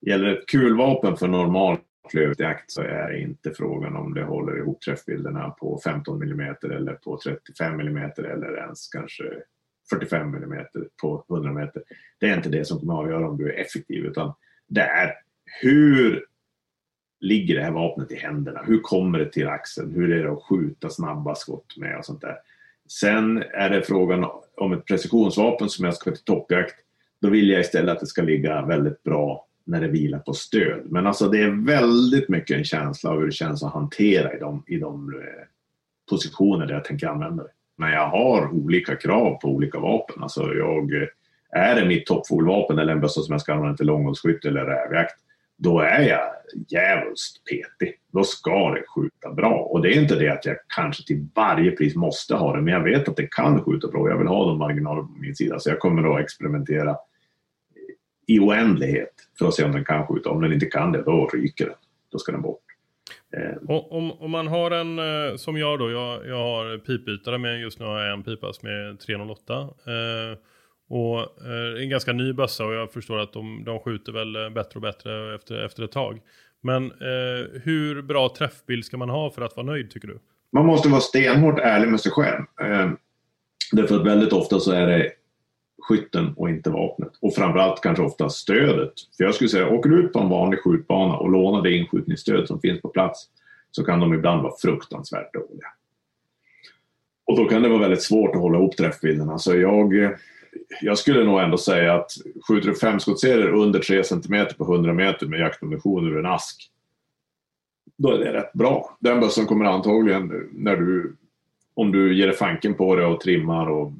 Gäller 0.00 0.26
ett 0.26 0.46
kulvapen 0.46 1.16
för 1.16 1.28
normal 1.28 1.78
klövjakt 2.10 2.70
så 2.70 2.82
är 2.82 3.08
det 3.08 3.20
inte 3.20 3.54
frågan 3.54 3.96
om 3.96 4.14
det 4.14 4.24
håller 4.24 4.58
ihop 4.58 4.80
träffbilderna 4.80 5.50
på 5.50 5.80
15 5.84 6.22
mm 6.22 6.54
eller 6.62 6.92
på 6.92 7.18
35 7.24 7.80
mm 7.80 8.10
eller 8.18 8.56
ens 8.56 8.88
kanske 8.88 9.24
45 9.90 10.34
mm 10.34 10.66
på 11.02 11.24
100 11.30 11.52
meter. 11.52 11.82
Det 12.18 12.28
är 12.28 12.36
inte 12.36 12.48
det 12.48 12.64
som 12.64 12.78
kommer 12.78 12.92
att 12.92 13.00
avgöra 13.00 13.28
om 13.28 13.36
du 13.36 13.52
är 13.52 13.60
effektiv 13.60 14.04
utan 14.04 14.34
det 14.68 14.80
är 14.82 15.14
hur 15.62 16.26
ligger 17.20 17.54
det 17.54 17.62
här 17.62 17.70
vapnet 17.70 18.12
i 18.12 18.16
händerna? 18.16 18.62
Hur 18.66 18.80
kommer 18.80 19.18
det 19.18 19.32
till 19.32 19.48
axeln? 19.48 19.94
Hur 19.94 20.12
är 20.12 20.24
det 20.24 20.32
att 20.32 20.42
skjuta 20.42 20.88
snabba 20.88 21.34
skott 21.34 21.76
med 21.76 21.98
och 21.98 22.04
sånt 22.04 22.20
där. 22.20 22.36
Sen 22.88 23.42
är 23.42 23.70
det 23.70 23.82
frågan 23.82 24.26
om 24.56 24.72
ett 24.72 24.84
precisionsvapen 24.84 25.68
som 25.68 25.84
jag 25.84 25.94
ska 25.94 26.10
till 26.10 26.24
toppjakt. 26.24 26.74
Då 27.20 27.30
vill 27.30 27.50
jag 27.50 27.60
istället 27.60 27.92
att 27.92 28.00
det 28.00 28.06
ska 28.06 28.22
ligga 28.22 28.66
väldigt 28.66 29.02
bra 29.02 29.45
när 29.66 29.80
det 29.80 29.88
vilar 29.88 30.18
på 30.18 30.32
stöd. 30.32 30.82
Men 30.84 31.06
alltså 31.06 31.28
det 31.28 31.42
är 31.42 31.66
väldigt 31.66 32.28
mycket 32.28 32.56
en 32.56 32.64
känsla 32.64 33.10
av 33.10 33.18
hur 33.18 33.26
det 33.26 33.32
känns 33.32 33.62
att 33.62 33.72
hantera 33.72 34.34
i 34.34 34.38
de, 34.38 34.62
i 34.66 34.76
de 34.76 35.14
eh, 35.14 35.44
positioner 36.10 36.66
där 36.66 36.74
jag 36.74 36.84
tänker 36.84 37.06
använda 37.06 37.42
det. 37.42 37.50
Men 37.78 37.90
jag 37.90 38.08
har 38.08 38.54
olika 38.54 38.96
krav 38.96 39.40
på 39.40 39.48
olika 39.48 39.78
vapen. 39.78 40.22
Alltså 40.22 40.54
jag, 40.54 40.94
eh, 40.94 41.08
är 41.50 41.80
det 41.80 41.88
mitt 41.88 42.06
toppfågelvapen 42.06 42.78
eller 42.78 42.92
en 42.92 43.00
bössa 43.00 43.20
som 43.20 43.32
jag 43.32 43.40
ska 43.40 43.54
använda 43.54 43.76
till 43.76 43.86
långhållsskytte 43.86 44.48
eller 44.48 44.64
rävjakt 44.64 45.20
då 45.58 45.80
är 45.80 46.02
jag 46.02 46.30
djävulskt 46.68 47.44
petig. 47.44 47.94
Då 48.12 48.24
ska 48.24 48.70
det 48.70 48.84
skjuta 48.94 49.32
bra. 49.32 49.54
Och 49.54 49.82
det 49.82 49.88
är 49.88 50.00
inte 50.00 50.14
det 50.14 50.28
att 50.28 50.44
jag 50.44 50.56
kanske 50.76 51.04
till 51.04 51.26
varje 51.34 51.70
pris 51.70 51.96
måste 51.96 52.34
ha 52.34 52.56
det, 52.56 52.62
men 52.62 52.74
jag 52.74 52.82
vet 52.82 53.08
att 53.08 53.16
det 53.16 53.26
kan 53.30 53.64
skjuta 53.64 53.88
bra. 53.88 54.08
Jag 54.08 54.18
vill 54.18 54.26
ha 54.26 54.46
de 54.46 54.58
marginaler 54.58 55.02
på 55.02 55.12
min 55.18 55.36
sida, 55.36 55.58
så 55.58 55.70
jag 55.70 55.78
kommer 55.78 56.14
att 56.14 56.20
experimentera 56.20 56.96
i 58.26 58.38
oändlighet 58.40 59.12
för 59.38 59.48
att 59.48 59.54
se 59.54 59.64
om 59.64 59.72
den 59.72 59.84
kan 59.84 60.06
skjuta. 60.06 60.30
Om 60.30 60.42
den 60.42 60.52
inte 60.52 60.66
kan 60.66 60.92
det, 60.92 61.02
då 61.02 61.26
ryker 61.26 61.64
den. 61.66 61.74
Då 62.12 62.18
ska 62.18 62.32
den 62.32 62.42
bort. 62.42 62.62
Eh. 63.36 63.70
Om, 63.90 64.12
om 64.12 64.30
man 64.30 64.46
har 64.46 64.70
en, 64.70 64.98
eh, 64.98 65.36
som 65.36 65.56
jag 65.56 65.78
då, 65.78 65.90
jag, 65.90 66.26
jag 66.26 66.36
har 66.36 66.78
pipbytare 66.78 67.38
med, 67.38 67.60
just 67.60 67.78
nu 67.78 67.86
har 67.86 68.00
jag 68.00 68.12
en 68.12 68.22
pipas 68.22 68.62
med 68.62 69.00
308. 69.00 69.54
Eh, 69.54 70.38
och 70.88 71.18
eh, 71.20 71.82
en 71.82 71.88
ganska 71.88 72.12
ny 72.12 72.32
bössa 72.32 72.64
och 72.64 72.74
jag 72.74 72.92
förstår 72.92 73.18
att 73.18 73.32
de, 73.32 73.64
de 73.64 73.80
skjuter 73.80 74.12
väl 74.12 74.36
eh, 74.36 74.50
bättre 74.50 74.74
och 74.74 74.82
bättre 74.82 75.34
efter, 75.34 75.64
efter 75.64 75.82
ett 75.82 75.92
tag. 75.92 76.20
Men 76.62 76.84
eh, 76.84 77.60
hur 77.62 78.02
bra 78.02 78.34
träffbild 78.38 78.84
ska 78.84 78.96
man 78.96 79.10
ha 79.10 79.30
för 79.30 79.42
att 79.42 79.56
vara 79.56 79.66
nöjd 79.66 79.90
tycker 79.90 80.08
du? 80.08 80.18
Man 80.52 80.66
måste 80.66 80.88
vara 80.88 81.00
stenhårt 81.00 81.58
ärlig 81.58 81.88
med 81.88 82.00
sig 82.00 82.12
själv. 82.12 82.42
Därför 83.72 83.96
att 83.96 84.06
väldigt 84.06 84.32
ofta 84.32 84.60
så 84.60 84.72
är 84.72 84.86
det 84.86 85.12
skytten 85.88 86.34
och 86.36 86.48
inte 86.48 86.70
vapnet. 86.70 87.12
Och 87.20 87.34
framförallt 87.34 87.80
kanske 87.80 88.04
ofta 88.04 88.28
stödet. 88.28 88.92
För 89.16 89.24
jag 89.24 89.34
skulle 89.34 89.50
säga, 89.50 89.68
åker 89.68 89.90
du 89.90 90.02
ut 90.02 90.12
på 90.12 90.18
en 90.18 90.28
vanlig 90.28 90.60
skjutbana 90.60 91.16
och 91.16 91.30
lånar 91.30 91.62
det 91.62 91.76
inskjutningsstöd 91.76 92.46
som 92.46 92.60
finns 92.60 92.82
på 92.82 92.88
plats 92.88 93.28
så 93.70 93.84
kan 93.84 94.00
de 94.00 94.14
ibland 94.14 94.42
vara 94.42 94.54
fruktansvärt 94.62 95.34
dåliga. 95.34 95.66
Och 97.26 97.36
då 97.36 97.44
kan 97.44 97.62
det 97.62 97.68
vara 97.68 97.78
väldigt 97.78 98.02
svårt 98.02 98.34
att 98.34 98.40
hålla 98.40 98.58
ihop 98.58 98.76
träffbilderna. 98.76 99.38
Så 99.38 99.56
jag, 99.56 99.94
jag 100.82 100.98
skulle 100.98 101.24
nog 101.24 101.40
ändå 101.40 101.58
säga 101.58 101.94
att 101.94 102.10
skjuter 102.48 102.68
du 102.68 102.74
fem 102.74 103.00
skottserier 103.00 103.48
under 103.48 103.78
3 103.78 104.04
cm 104.04 104.46
på 104.58 104.64
100 104.64 104.92
meter 104.92 105.26
med 105.26 105.40
jaktammunition 105.40 106.06
ur 106.06 106.18
en 106.18 106.26
ask, 106.26 106.70
då 107.96 108.12
är 108.12 108.18
det 108.18 108.32
rätt 108.32 108.52
bra. 108.52 108.96
Den 109.00 109.20
bössan 109.20 109.46
kommer 109.46 109.64
antagligen, 109.64 110.48
när 110.52 110.76
du, 110.76 111.16
om 111.76 111.92
du 111.92 112.14
ger 112.14 112.32
fanken 112.32 112.74
på 112.74 112.96
det 112.96 113.06
och 113.06 113.20
trimmar 113.20 113.70
och 113.70 113.92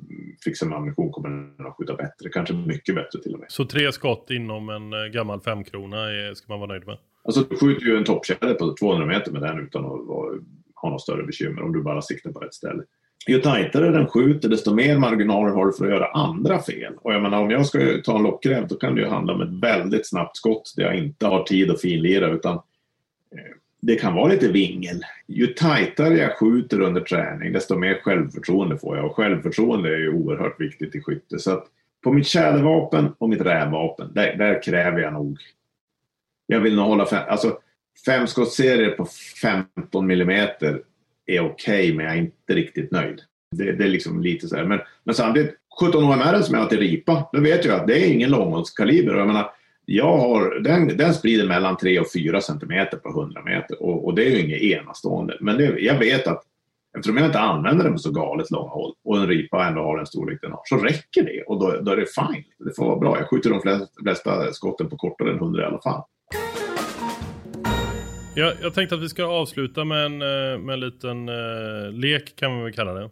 fixar 0.44 0.66
med 0.66 0.76
ammunition, 0.78 1.12
kommer 1.12 1.28
den 1.28 1.66
att 1.66 1.76
skjuta 1.76 1.94
bättre. 1.94 2.28
Kanske 2.28 2.54
mycket 2.54 2.94
bättre 2.94 3.22
till 3.22 3.34
och 3.34 3.40
med. 3.40 3.50
Så 3.50 3.64
tre 3.64 3.92
skott 3.92 4.30
inom 4.30 4.68
en 4.68 4.92
eh, 4.92 5.12
gammal 5.12 5.40
femkrona 5.40 5.96
ska 6.34 6.52
man 6.52 6.60
vara 6.60 6.70
nöjd 6.70 6.86
med? 6.86 6.98
Alltså 7.24 7.40
du 7.40 7.56
skjuter 7.56 7.86
ju 7.86 7.96
en 7.96 8.04
toppkedja 8.04 8.54
på 8.54 8.74
200 8.80 9.06
meter 9.06 9.32
med 9.32 9.42
den 9.42 9.58
utan 9.58 9.84
att 9.84 10.00
ha 10.74 10.90
något 10.90 11.02
större 11.02 11.22
bekymmer 11.22 11.62
om 11.62 11.72
du 11.72 11.82
bara 11.82 12.02
siktar 12.02 12.32
på 12.32 12.38
rätt 12.38 12.54
ställe 12.54 12.82
ju 13.26 13.40
tajtare 13.40 13.90
den 13.90 14.06
skjuter 14.06 14.48
desto 14.48 14.74
mer 14.74 14.98
marginaler 14.98 15.52
har 15.52 15.66
du 15.66 15.72
för 15.72 15.84
att 15.84 15.90
göra 15.90 16.06
andra 16.06 16.62
fel. 16.62 16.92
Och 16.96 17.14
jag 17.14 17.22
menar 17.22 17.42
om 17.42 17.50
jag 17.50 17.66
ska 17.66 17.78
ta 18.04 18.16
en 18.16 18.22
lockräv 18.22 18.68
då 18.68 18.74
kan 18.74 18.94
det 18.94 19.00
ju 19.00 19.08
handla 19.08 19.34
om 19.34 19.40
ett 19.40 19.62
väldigt 19.62 20.08
snabbt 20.08 20.36
skott 20.36 20.72
där 20.76 20.84
jag 20.84 20.96
inte 20.96 21.26
har 21.26 21.42
tid 21.42 21.70
att 21.70 21.80
finlira 21.80 22.30
utan 22.30 22.54
eh, 22.54 23.56
det 23.86 23.96
kan 23.96 24.14
vara 24.14 24.28
lite 24.28 24.48
vingel. 24.48 25.02
Ju 25.26 25.46
tajtare 25.46 26.14
jag 26.14 26.38
skjuter 26.38 26.80
under 26.80 27.00
träning 27.00 27.52
desto 27.52 27.76
mer 27.76 28.00
självförtroende 28.02 28.78
får 28.78 28.96
jag 28.96 29.06
och 29.06 29.16
självförtroende 29.16 29.88
är 29.88 29.98
ju 29.98 30.12
oerhört 30.12 30.60
viktigt 30.60 30.94
i 30.94 31.00
skytte. 31.00 31.38
Så 31.38 31.52
att 31.52 31.66
på 32.04 32.12
mitt 32.12 32.26
tjädervapen 32.26 33.14
och 33.18 33.28
mitt 33.28 33.40
rävvapen, 33.40 34.12
där, 34.14 34.36
där, 34.36 34.62
kräver 34.62 35.00
jag 35.00 35.12
nog... 35.12 35.38
Jag 36.46 36.60
vill 36.60 36.76
nog 36.76 36.86
hålla 36.86 37.06
fem, 37.06 37.24
alltså, 37.28 37.58
femskottsserier 38.06 38.90
på 38.90 39.06
15 39.42 40.06
millimeter 40.06 40.82
är 41.26 41.40
okej, 41.40 41.52
okay, 41.84 41.94
men 41.94 42.06
jag 42.06 42.14
är 42.14 42.18
inte 42.18 42.54
riktigt 42.54 42.90
nöjd. 42.90 43.20
Det, 43.56 43.72
det 43.72 43.84
är 43.84 43.88
liksom 43.88 44.22
lite 44.22 44.48
så 44.48 44.56
här. 44.56 44.64
Men, 44.64 44.80
men 45.04 45.14
samtidigt, 45.14 45.54
17 45.80 46.04
OMR 46.04 46.42
som 46.42 46.54
jag 46.54 46.62
har 46.62 46.68
till 46.68 46.78
ripa, 46.78 47.28
då 47.32 47.40
vet 47.40 47.64
jag 47.64 47.80
att 47.80 47.86
det 47.86 48.04
är 48.04 48.12
ingen 48.12 48.30
långhållskaliber. 48.30 49.14
Jag 49.14 49.26
menar, 49.26 49.50
jag 49.88 50.16
har, 50.16 50.60
den, 50.60 50.96
den 50.96 51.14
sprider 51.14 51.46
mellan 51.46 51.76
3 51.76 52.00
och 52.00 52.12
4 52.12 52.40
centimeter 52.40 52.96
på 52.96 53.08
100 53.08 53.42
meter 53.44 53.82
och, 53.82 54.06
och 54.06 54.14
det 54.14 54.24
är 54.24 54.30
ju 54.30 54.40
inget 54.40 54.62
enastående. 54.62 55.36
Men 55.40 55.56
det, 55.56 55.78
jag 55.78 55.98
vet 55.98 56.26
att 56.26 56.42
eftersom 56.96 57.16
jag 57.16 57.26
inte 57.26 57.40
använder 57.40 57.84
den 57.84 57.92
på 57.92 57.98
så 57.98 58.10
galet 58.10 58.50
långa 58.50 58.68
håll 58.68 58.94
och 59.04 59.16
en 59.16 59.26
ripa 59.26 59.66
ändå 59.66 59.82
har 59.82 59.96
den 59.96 60.06
storlek 60.06 60.38
den 60.42 60.52
har 60.52 60.60
så 60.64 60.76
räcker 60.76 61.22
det 61.22 61.42
och 61.42 61.60
då, 61.60 61.80
då 61.82 61.92
är 61.92 61.96
det 61.96 62.06
fine. 62.14 62.44
Det 62.58 62.76
får 62.76 62.86
vara 62.86 62.98
bra. 62.98 63.18
Jag 63.18 63.28
skjuter 63.28 63.50
de 63.50 63.60
flesta, 63.60 63.86
flesta 64.02 64.52
skotten 64.52 64.90
på 64.90 64.96
kortare 64.96 65.30
än 65.30 65.36
100 65.36 65.62
i 65.62 65.66
alla 65.66 65.80
fall. 65.80 66.02
Jag, 68.34 68.54
jag 68.62 68.74
tänkte 68.74 68.94
att 68.94 69.02
vi 69.02 69.08
ska 69.08 69.24
avsluta 69.24 69.84
med 69.84 70.06
en, 70.06 70.22
eh, 70.22 70.58
med 70.58 70.72
en 70.72 70.80
liten 70.80 71.28
eh, 71.28 71.92
lek 71.92 72.36
kan 72.36 72.50
man 72.52 72.64
väl 72.64 72.72
kalla 72.72 72.92
det. 72.92 73.10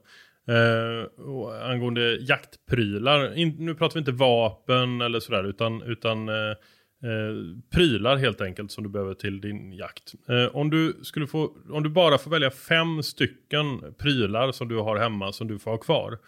Uh, 0.48 1.70
angående 1.70 2.16
jaktprylar. 2.20 3.38
In, 3.38 3.56
nu 3.58 3.74
pratar 3.74 3.94
vi 3.94 3.98
inte 3.98 4.12
vapen 4.12 5.00
eller 5.00 5.20
sådär 5.20 5.44
utan, 5.44 5.82
utan 5.82 6.28
uh, 6.28 6.34
uh, 6.34 7.58
prylar 7.74 8.16
helt 8.16 8.40
enkelt 8.40 8.72
som 8.72 8.84
du 8.84 8.90
behöver 8.90 9.14
till 9.14 9.40
din 9.40 9.72
jakt. 9.72 10.12
om, 10.52 10.70
du 10.70 10.96
skulle 11.02 11.26
få, 11.26 11.50
om 11.70 11.82
du 11.82 11.88
bara 11.88 12.18
får 12.18 12.30
välja 12.30 12.50
fem 12.50 13.02
stycken 13.02 13.94
prylar 13.98 14.52
som 14.52 14.68
du 14.68 14.76
har 14.76 14.96
hemma 14.96 15.32
som 15.32 15.48
du 15.48 15.58
får 15.58 15.70
ha 15.70 15.78
kvar. 15.78 16.18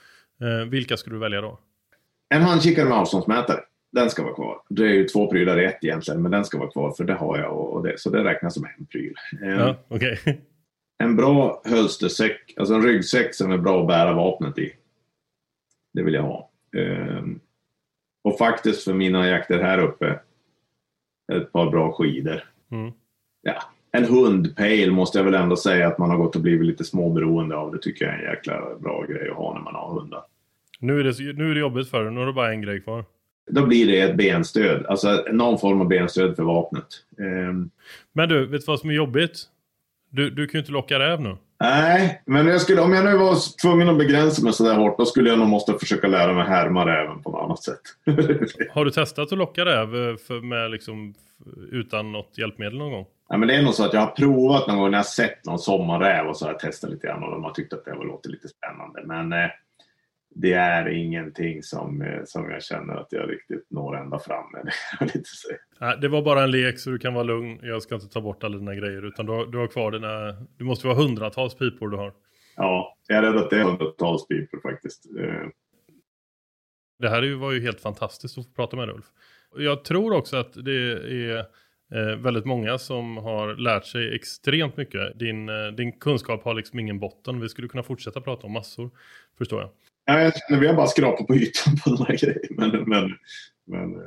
vilka 0.71 0.97
skulle 0.97 1.17
du 1.17 1.21
välja 1.21 1.41
då? 1.41 1.59
En 2.35 2.43
handkikare 2.43 2.89
med 2.89 2.99
avståndsmätare 2.99 3.61
den 3.93 4.11
ska 4.11 4.23
vara 4.23 4.35
kvar. 4.35 4.61
Det 4.69 4.83
är 4.83 4.95
ju 4.95 5.05
två 5.05 5.31
prylar 5.31 5.61
i 5.61 5.64
ett 5.64 5.79
egentligen, 5.85 6.23
men 6.23 6.31
den 6.31 6.45
ska 6.45 6.59
vara 6.59 6.71
kvar 6.71 6.93
för 6.93 7.05
det 7.05 7.14
har 7.14 7.39
jag 7.39 7.57
och 7.57 7.83
det, 7.83 8.01
så 8.01 8.11
det 8.11 8.25
räknas 8.25 8.55
som 8.55 8.64
en 8.79 8.87
pryl. 8.87 9.14
Ja, 9.41 9.77
okay. 9.89 10.17
En 10.99 11.17
bra 11.17 11.63
hölstersäck, 11.65 12.55
alltså 12.57 12.75
en 12.75 12.83
ryggsäck 12.83 13.35
som 13.35 13.53
är 13.53 13.59
bra 13.59 13.81
att 13.81 13.87
bära 13.87 14.13
vapnet 14.13 14.59
i. 14.59 14.73
Det 15.93 16.03
vill 16.03 16.15
jag 16.15 16.23
ha. 16.23 16.51
Ehm, 16.77 17.41
och 18.25 18.39
faktiskt 18.39 18.85
för 18.85 18.95
mina 18.95 19.29
jakter 19.29 19.63
här 19.63 19.79
uppe, 19.79 20.21
ett 21.33 21.53
par 21.53 21.71
bra 21.71 21.93
skidor. 21.93 22.43
Mm. 22.71 22.93
Ja, 23.43 23.63
en 23.93 24.05
hundpejl 24.05 24.93
måste 24.93 25.19
jag 25.19 25.25
väl 25.25 25.35
ändå 25.35 25.57
säga 25.57 25.89
att 25.89 25.99
man 25.99 26.11
har 26.11 26.17
gått 26.17 26.37
och 26.37 26.43
blivit 26.43 26.67
lite 26.67 26.85
småberoende 26.85 27.57
av. 27.57 27.73
Det 27.73 27.79
tycker 27.79 28.05
jag 28.05 28.15
är 28.15 28.19
en 28.19 28.31
jäkla 28.31 28.75
bra 28.79 29.05
grej 29.09 29.31
att 29.31 29.37
ha 29.37 29.55
när 29.55 29.61
man 29.61 29.75
har 29.75 30.01
hundar. 30.01 30.23
Nu 30.81 31.01
är 31.01 31.05
det, 31.05 31.33
nu 31.33 31.51
är 31.51 31.55
det 31.55 31.61
jobbigt 31.61 31.91
för 31.91 32.05
dig, 32.05 32.13
nu 32.13 32.21
har 32.21 32.27
du 32.27 32.33
bara 32.33 32.53
en 32.53 32.63
grej 32.63 32.81
kvar. 32.81 33.05
Då 33.51 33.67
blir 33.67 33.87
det 33.87 34.01
ett 34.01 34.17
benstöd, 34.17 34.87
alltså 34.87 35.25
någon 35.33 35.59
form 35.59 35.81
av 35.81 35.89
benstöd 35.89 36.37
för 36.37 36.43
vapnet. 36.43 36.87
Um, 37.17 37.71
men 38.13 38.29
du, 38.29 38.47
vet 38.47 38.61
du 38.61 38.67
vad 38.67 38.81
som 38.81 38.91
är 38.91 38.95
jobbigt? 38.95 39.49
Du, 40.11 40.31
du 40.31 40.47
kan 40.47 40.59
ju 40.59 40.63
inte 40.63 40.73
locka 40.73 40.99
räv 40.99 41.21
nu. 41.21 41.37
Nej, 41.61 42.23
men 42.27 42.47
jag 42.47 42.61
skulle, 42.61 42.81
om 42.81 42.93
jag 42.93 43.05
nu 43.05 43.17
var 43.17 43.61
tvungen 43.63 43.89
att 43.89 43.99
begränsa 43.99 44.45
mig 44.45 44.53
sådär 44.53 44.75
hårt, 44.75 44.99
då 44.99 45.05
skulle 45.05 45.31
jag 45.31 45.39
nog 45.39 45.49
måste 45.49 45.73
försöka 45.73 46.09
lära 46.09 46.33
mig 46.33 46.45
härma 46.45 46.87
räven 46.87 47.23
på 47.23 47.31
något 47.31 47.45
annat 47.45 47.63
sätt. 47.63 47.81
Har 48.71 48.85
du 48.85 48.91
testat 48.91 49.33
att 49.33 49.39
locka 49.39 49.65
räv 49.65 49.97
eh, 49.97 50.17
för, 50.17 50.41
med 50.41 50.71
liksom, 50.71 51.15
utan 51.73 52.13
något 52.13 52.39
hjälpmedel 52.39 52.79
någon 52.79 52.93
gång? 52.93 53.07
Ja, 53.29 53.37
men 53.37 53.49
det 53.49 53.55
är 53.55 53.63
nog 53.63 53.75
så 53.75 53.85
att 53.85 53.93
jag 53.93 54.01
har 54.01 54.07
provat 54.07 54.67
någon 54.67 54.79
gång 54.79 54.91
när 54.91 54.99
jag 54.99 55.07
sett 55.07 55.45
någon 55.45 55.59
sommarräv 55.59 56.27
och 56.27 56.37
så 56.37 56.45
har 56.45 56.53
jag 56.53 56.61
testat 56.61 56.91
lite 56.91 57.07
grann 57.07 57.23
och 57.23 57.31
de 57.31 57.45
har 57.45 57.51
tyckt 57.51 57.73
att 57.73 57.85
det 57.85 57.91
har 57.91 58.05
låtit 58.05 58.33
lite 58.33 58.49
spännande. 58.49 59.03
Men 59.05 59.33
eh, 59.33 59.51
det 60.39 60.53
är 60.53 60.89
ingenting 60.89 61.62
som, 61.62 62.03
eh, 62.03 62.20
som 62.24 62.51
jag 62.51 62.62
känner 62.62 62.95
att 62.95 63.07
jag 63.11 63.30
riktigt 63.30 63.70
når 63.70 63.97
ända 63.97 64.18
fram 64.18 64.53
med. 64.53 64.72
Nej, 65.80 65.99
det 66.01 66.09
var 66.09 66.22
bara 66.22 66.43
en 66.43 66.51
lek 66.51 66.78
så 66.78 66.91
du 66.91 66.99
kan 66.99 67.14
vara 67.14 67.24
lugn. 67.24 67.59
Jag 67.62 67.82
ska 67.82 67.95
inte 67.95 68.09
ta 68.09 68.20
bort 68.20 68.45
alla 68.45 68.57
dina 68.57 68.74
grejer 68.74 69.05
utan 69.05 69.26
du 69.26 69.32
har, 69.32 69.47
du 69.47 69.59
har 69.59 69.66
kvar 69.66 69.91
dina... 69.91 70.32
Du 70.57 70.64
måste 70.64 70.87
vara 70.87 70.97
hundratals 70.97 71.55
pipor 71.55 71.89
du 71.89 71.97
har. 71.97 72.12
Ja, 72.57 72.97
jag 73.09 73.18
är 73.18 73.22
rädd 73.22 73.37
att 73.37 73.51
det 73.51 73.57
är 73.57 73.64
hundratals 73.64 74.26
pipor 74.26 74.61
faktiskt. 74.70 75.07
Eh. 75.18 75.49
Det 76.99 77.09
här 77.09 77.34
var 77.34 77.53
ju 77.53 77.61
helt 77.61 77.80
fantastiskt 77.80 78.39
att 78.39 78.47
få 78.47 78.53
prata 78.53 78.76
med 78.76 78.89
Ulf. 78.89 79.07
Jag 79.57 79.84
tror 79.84 80.12
också 80.12 80.37
att 80.37 80.64
det 80.64 80.72
är 80.72 81.39
eh, 81.95 82.16
väldigt 82.16 82.45
många 82.45 82.78
som 82.78 83.16
har 83.16 83.55
lärt 83.55 83.84
sig 83.84 84.14
extremt 84.14 84.76
mycket. 84.76 85.18
Din, 85.18 85.51
din 85.76 85.99
kunskap 85.99 86.45
har 86.45 86.55
liksom 86.55 86.78
ingen 86.78 86.99
botten. 86.99 87.41
Vi 87.41 87.49
skulle 87.49 87.68
kunna 87.68 87.82
fortsätta 87.82 88.20
prata 88.20 88.47
om 88.47 88.53
massor, 88.53 88.91
förstår 89.39 89.61
jag. 89.61 89.70
Ja, 90.07 90.33
vi 90.61 90.67
har 90.67 90.75
bara 90.75 90.87
skrapat 90.87 91.27
på 91.27 91.35
ytan 91.35 91.77
på 91.85 91.91
de 91.91 92.07
här 92.07 92.17
grejerna. 92.17 92.49
Men, 92.71 92.71
men, 92.71 93.15
men 93.67 94.03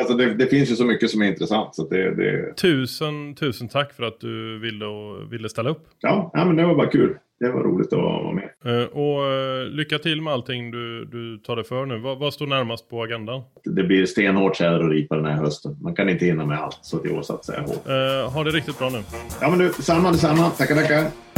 alltså 0.00 0.16
det, 0.16 0.34
det, 0.34 0.46
finns 0.46 0.70
ju 0.70 0.76
så 0.76 0.84
mycket 0.84 1.10
som 1.10 1.22
är 1.22 1.26
intressant. 1.26 1.74
Så 1.74 1.88
det, 1.88 2.14
det... 2.14 2.54
Tusen, 2.56 3.34
tusen 3.34 3.68
tack 3.68 3.92
för 3.92 4.02
att 4.02 4.20
du 4.20 4.58
ville, 4.58 4.86
och, 4.86 5.32
ville 5.32 5.48
ställa 5.48 5.70
upp. 5.70 5.88
Ja, 6.00 6.30
ja, 6.34 6.44
men 6.44 6.56
det 6.56 6.66
var 6.66 6.74
bara 6.74 6.90
kul. 6.90 7.16
Det 7.40 7.50
var 7.50 7.60
roligt 7.60 7.92
att 7.92 7.98
vara 7.98 8.32
med. 8.32 8.50
Uh, 8.66 8.84
och 8.84 9.20
uh, 9.20 9.70
lycka 9.70 9.98
till 9.98 10.22
med 10.22 10.32
allting 10.32 10.70
du, 10.70 11.04
du 11.04 11.38
tar 11.38 11.56
dig 11.56 11.64
för 11.64 11.86
nu. 11.86 11.98
Vad, 11.98 12.18
vad 12.18 12.34
står 12.34 12.46
närmast 12.46 12.88
på 12.88 13.02
agendan? 13.02 13.42
Det 13.64 13.82
blir 13.82 14.06
stenhårt 14.06 14.56
tjäder 14.56 14.82
och 14.82 14.90
ripa 14.90 15.16
den 15.16 15.24
här 15.24 15.36
hösten. 15.36 15.76
Man 15.80 15.94
kan 15.94 16.08
inte 16.08 16.24
hinna 16.24 16.46
med 16.46 16.58
allt, 16.58 16.78
så 16.82 17.02
det 17.02 17.08
är 17.08 17.18
att 17.18 17.44
säga 17.44 17.60
hårt. 17.60 17.88
Uh, 17.88 18.32
ha 18.32 18.44
det 18.44 18.50
riktigt 18.50 18.78
bra 18.78 18.90
nu. 18.90 19.02
Ja, 19.40 19.50
men 19.50 19.58
du, 19.58 19.72
samma 19.72 20.10
detsamma. 20.10 20.50
Tackar, 20.50 20.74
tackar. 20.74 21.31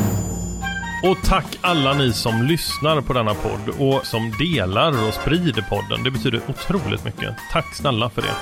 Och 1.10 1.16
tack 1.24 1.58
alla 1.60 1.94
ni 1.94 2.12
som 2.12 2.42
lyssnar 2.42 3.00
på 3.00 3.12
denna 3.12 3.34
podd 3.34 3.68
och 3.78 4.06
som 4.06 4.32
delar 4.38 5.08
och 5.08 5.14
sprider 5.14 5.62
podden. 5.62 6.04
Det 6.04 6.10
betyder 6.10 6.40
otroligt 6.48 7.04
mycket. 7.04 7.34
Tack 7.52 7.74
snälla 7.74 8.10
för 8.10 8.22
det. 8.22 8.34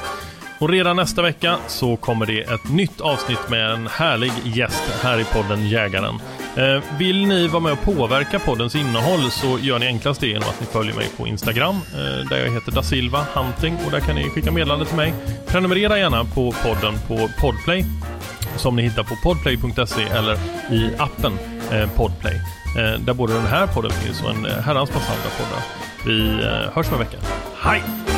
Och 0.59 0.69
redan 0.69 0.97
nästa 0.97 1.23
vecka 1.23 1.57
så 1.69 1.97
kommer 1.97 2.27
det 2.27 2.41
ett 2.41 2.71
nytt 2.71 3.01
avsnitt 3.01 3.51
med 3.51 3.71
en 3.71 3.87
härlig 3.87 4.33
gäst 4.45 4.83
här 5.03 5.19
i 5.21 5.25
podden 5.25 5.69
Jägaren. 5.69 6.15
Eh, 6.57 6.83
vill 6.99 7.27
ni 7.27 7.47
vara 7.47 7.63
med 7.63 7.73
och 7.73 7.83
påverka 7.83 8.39
poddens 8.39 8.75
innehåll 8.75 9.31
så 9.31 9.59
gör 9.59 9.79
ni 9.79 9.87
enklast 9.87 10.21
det 10.21 10.27
genom 10.27 10.49
att 10.49 10.61
ni 10.61 10.67
följer 10.67 10.95
mig 10.95 11.09
på 11.17 11.27
Instagram 11.27 11.75
eh, 11.75 12.29
där 12.29 12.45
jag 12.45 12.53
heter 12.53 12.73
da 12.73 12.83
Silva 12.83 13.27
Hunting 13.35 13.79
och 13.87 13.91
där 13.91 14.01
kan 14.01 14.15
ni 14.15 14.31
skicka 14.31 14.53
meddelande 14.53 14.87
till 14.87 14.97
mig. 14.97 15.15
Prenumerera 15.47 15.99
gärna 15.99 16.25
på 16.25 16.53
podden 16.53 16.95
på 17.09 17.29
Podplay 17.41 17.85
som 18.57 18.77
ni 18.77 18.83
hittar 18.83 19.03
på 19.03 19.17
podplay.se 19.23 20.03
eller 20.03 20.35
i 20.71 20.91
appen 20.99 21.39
eh, 21.73 21.91
Podplay. 21.91 22.41
Där 22.99 23.15
både 23.15 23.33
den 23.33 23.47
här 23.47 23.67
podden 23.67 23.91
finns 23.91 24.23
och 24.23 24.31
en 24.31 24.45
herrans 24.45 24.95
massa 24.95 25.13
andra 25.13 25.31
poddar. 25.39 25.63
Vi 26.07 26.45
hörs 26.75 26.87
om 26.89 26.93
en 26.93 26.99
vecka. 26.99 27.17
Hej! 27.61 28.12